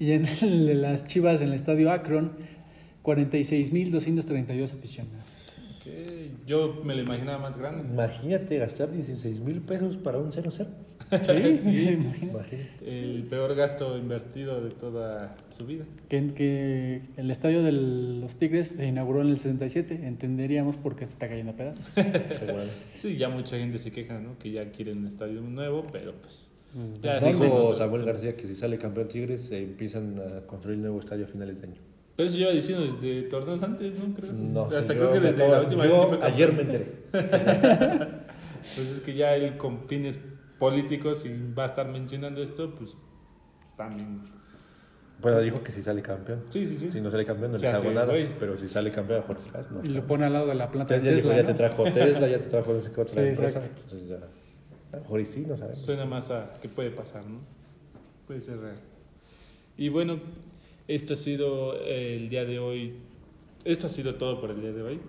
y 0.00 0.12
en 0.12 0.24
el 0.42 0.66
de 0.66 0.74
las 0.74 1.04
chivas 1.04 1.42
en 1.42 1.48
el 1.48 1.54
estadio 1.54 1.92
Akron, 1.92 2.32
46.232 3.02 4.72
aficionados. 4.72 5.24
Ok, 5.76 5.86
Yo 6.46 6.80
me 6.84 6.94
lo 6.94 7.02
imaginaba 7.02 7.38
más 7.38 7.58
grande. 7.58 7.84
Imagínate 7.92 8.56
gastar 8.58 8.90
16 8.90 9.40
mil 9.40 9.60
pesos 9.60 9.96
para 9.96 10.18
un 10.18 10.32
0-0. 10.32 10.66
Sí, 11.22 11.54
sí. 11.54 11.98
Imagínate. 12.22 12.68
El 13.14 13.24
peor 13.28 13.54
gasto 13.54 13.96
invertido 13.96 14.60
de 14.62 14.70
toda 14.70 15.34
su 15.50 15.64
vida. 15.66 15.84
Que, 16.08 16.26
que 16.34 17.02
el 17.16 17.30
estadio 17.30 17.62
de 17.62 17.72
los 17.72 18.34
Tigres 18.36 18.68
se 18.68 18.86
inauguró 18.86 19.22
en 19.22 19.28
el 19.28 19.38
77. 19.38 20.00
Entenderíamos 20.06 20.76
por 20.76 20.96
qué 20.96 21.06
se 21.06 21.12
está 21.12 21.28
cayendo 21.28 21.52
a 21.52 21.56
pedazos. 21.56 21.94
Sí, 22.96 23.16
ya 23.16 23.28
mucha 23.28 23.56
gente 23.56 23.78
se 23.78 23.90
queja, 23.90 24.18
¿no? 24.20 24.38
Que 24.38 24.50
ya 24.50 24.70
quieren 24.70 24.98
un 24.98 25.06
estadio 25.06 25.40
nuevo, 25.40 25.86
pero 25.92 26.12
pues... 26.14 26.52
Pues, 26.74 27.00
dijo- 27.24 27.74
Samuel 27.74 28.04
García 28.04 28.36
que 28.36 28.42
si 28.42 28.54
sale 28.54 28.76
campeón 28.76 29.08
Tigres, 29.08 29.50
eh, 29.50 29.62
empiezan 29.62 30.18
a 30.20 30.46
construir 30.46 30.76
el 30.76 30.82
nuevo 30.82 31.00
estadio 31.00 31.24
a 31.24 31.28
finales 31.28 31.60
de 31.62 31.68
año. 31.68 31.80
Pero 32.14 32.28
eso 32.28 32.36
lleva 32.36 32.50
diciendo 32.50 32.84
desde 32.84 33.22
torneos 33.22 33.62
antes, 33.62 33.94
¿no? 33.96 34.12
Creo. 34.14 34.32
No, 34.32 34.64
Hasta 34.64 34.92
creo 34.94 35.12
que 35.12 35.20
desde 35.20 35.48
la 35.48 35.60
última 35.62 35.86
yo 35.86 35.90
vez 35.90 35.98
que 36.10 36.16
fue 36.16 36.26
ayer 36.26 36.52
me 36.52 36.62
enteré. 36.62 36.86
Pues 38.74 38.90
es 38.90 39.00
que 39.00 39.14
ya 39.14 39.34
él 39.36 39.56
con 39.56 39.84
fines 39.88 40.18
políticos 40.58 41.24
y 41.24 41.52
va 41.54 41.64
a 41.64 41.66
estar 41.66 41.88
mencionando 41.88 42.42
esto, 42.42 42.74
pues 42.74 42.96
también... 43.76 44.22
Bueno, 45.20 45.40
dijo 45.40 45.62
que 45.64 45.72
si 45.72 45.82
sale 45.82 46.00
campeón. 46.00 46.44
Sí, 46.48 46.64
sí, 46.64 46.76
sí. 46.76 46.90
Si 46.92 47.00
no 47.00 47.10
sale 47.10 47.24
campeón, 47.24 47.50
no 47.52 47.58
Se 47.58 47.66
les 47.66 47.74
hago 47.74 47.86
hace, 47.86 47.94
nada. 47.94 48.06
güey. 48.06 48.28
Pero 48.38 48.56
si 48.56 48.68
sale 48.68 48.92
campeón, 48.92 49.24
las- 49.52 49.70
no. 49.72 49.82
Y 49.84 49.88
lo 49.88 50.06
pone 50.06 50.26
al 50.26 50.32
lado 50.32 50.46
de 50.46 50.54
la 50.54 50.70
planta 50.70 50.94
Ya, 50.96 51.00
de 51.02 51.06
ya 51.10 51.16
dijo, 51.16 51.28
Tesla. 51.28 51.36
ya 51.36 51.42
¿no? 51.42 51.48
te 51.48 51.54
trajo 51.54 51.84
Tesla, 51.84 52.28
ya 52.28 52.38
te 52.38 52.46
trajo 52.48 52.72
no 52.72 52.80
sé 52.80 52.90
qué 52.92 53.00
otra 53.00 53.14
Sí, 53.14 53.20
empresa. 53.20 53.58
exacto. 53.58 53.80
Entonces 53.84 54.08
ya, 54.08 54.16
a 54.16 54.96
lo 54.96 55.02
mejor 55.02 55.20
y 55.20 55.24
sí, 55.24 55.40
no 55.40 55.56
sabemos. 55.56 55.80
Suena 55.80 56.04
más 56.04 56.30
a 56.30 56.52
que 56.62 56.68
puede 56.68 56.90
pasar, 56.92 57.24
¿no? 57.26 57.40
Puede 58.28 58.40
ser 58.40 58.60
real. 58.60 58.78
Y 59.76 59.88
bueno, 59.88 60.20
esto 60.86 61.14
ha 61.14 61.16
sido 61.16 61.74
eh, 61.80 62.14
el 62.16 62.28
día 62.28 62.44
de 62.44 62.60
hoy. 62.60 62.94
Esto 63.64 63.86
ha 63.86 63.90
sido 63.90 64.14
todo 64.14 64.40
por 64.40 64.50
el 64.50 64.60
día 64.60 64.72
de 64.72 64.82
hoy. 64.82 65.00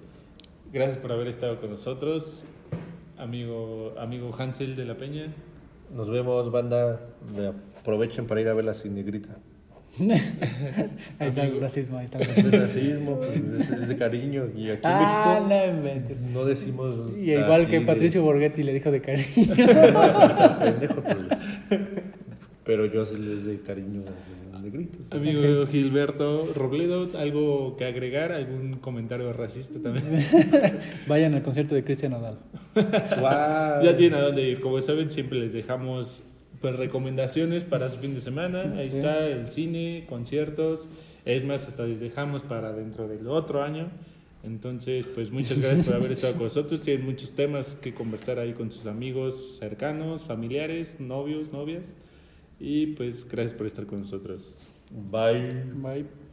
Gracias 0.73 0.97
por 0.97 1.11
haber 1.11 1.27
estado 1.27 1.59
con 1.61 1.69
nosotros, 1.69 2.45
amigo, 3.19 3.93
amigo 3.99 4.33
Hansel 4.37 4.75
de 4.75 4.85
la 4.85 4.95
Peña. 4.95 5.27
Nos 5.95 6.09
vemos, 6.09 6.51
banda. 6.51 6.99
Aprovechen 7.79 8.25
para 8.27 8.41
ir 8.41 8.47
a 8.49 8.53
ver 8.53 8.65
la 8.65 8.73
cinegrita. 8.73 9.37
Ahí 11.19 11.27
está 11.29 11.43
el 11.43 11.59
racismo, 11.59 11.97
ahí 11.97 12.05
está 12.05 12.19
el 12.19 12.29
Es 12.29 12.35
racismo. 12.35 12.51
de 12.51 12.59
racismo, 12.59 13.17
pues, 13.17 13.37
es, 13.61 13.69
es 13.71 13.87
de 13.89 13.97
cariño. 13.97 14.47
Y 14.55 14.69
aquí 14.69 14.81
ah, 14.83 15.39
en 15.65 15.75
no 15.77 15.81
México 15.83 16.19
no 16.33 16.45
decimos. 16.45 17.17
Y 17.17 17.31
igual 17.33 17.67
que 17.67 17.79
de- 17.79 17.85
Patricio 17.85 18.21
Borghetti 18.23 18.63
le 18.63 18.73
dijo 18.73 18.91
de 18.91 19.01
cariño. 19.01 19.25
Pendejo, 20.59 21.01
pero, 21.03 21.85
pero 22.63 22.85
yo 22.85 23.05
sí 23.05 23.17
les 23.17 23.43
doy 23.45 23.57
cariño. 23.57 24.03
De 24.63 24.69
gritos. 24.69 25.11
Amigo 25.11 25.67
Gilberto 25.67 26.47
Robledo, 26.55 27.09
¿algo 27.17 27.75
que 27.77 27.85
agregar? 27.85 28.31
¿Algún 28.31 28.73
comentario 28.73 29.31
racista 29.33 29.79
también? 29.81 30.05
Vayan 31.07 31.33
al 31.33 31.41
concierto 31.41 31.75
de 31.75 31.83
Cristian 31.83 32.11
Nodal. 32.13 32.37
Guau. 33.19 33.83
ya 33.83 33.95
tienen 33.95 34.19
a 34.19 34.23
dónde 34.23 34.43
ir. 34.43 34.59
Como 34.61 34.81
saben, 34.81 35.09
siempre 35.11 35.39
les 35.39 35.53
dejamos 35.53 36.23
pues, 36.61 36.75
recomendaciones 36.75 37.63
para 37.63 37.89
su 37.89 37.97
fin 37.99 38.13
de 38.15 38.21
semana. 38.21 38.73
Ahí 38.77 38.87
Sí. 38.87 38.97
está 38.97 39.27
el 39.27 39.47
cine, 39.51 40.05
conciertos. 40.07 40.89
Es 41.25 41.45
más, 41.45 41.67
hasta 41.67 41.85
les 41.85 41.99
dejamos 41.99 42.41
para 42.43 42.71
dentro 42.73 43.07
del 43.07 43.27
otro 43.27 43.61
año. 43.63 43.89
Entonces, 44.43 45.05
pues 45.05 45.31
muchas 45.31 45.59
gracias 45.59 45.85
por 45.85 45.95
haber 45.95 46.13
estado 46.13 46.33
con 46.33 46.43
nosotros. 46.43 46.79
Tienen 46.81 47.05
muchos 47.05 47.31
temas 47.31 47.75
que 47.75 47.93
conversar 47.93 48.39
ahí 48.39 48.53
con 48.53 48.71
sus 48.71 48.85
amigos 48.85 49.57
cercanos, 49.59 50.23
familiares, 50.23 50.99
novios, 50.99 51.51
novias. 51.51 51.95
Y 52.59 52.87
pues 52.87 53.27
gracias 53.27 53.55
por 53.55 53.67
estar 53.67 53.85
con 53.85 53.99
nosotros. 54.01 54.59
Bye. 54.91 55.63
Bye. 55.75 56.28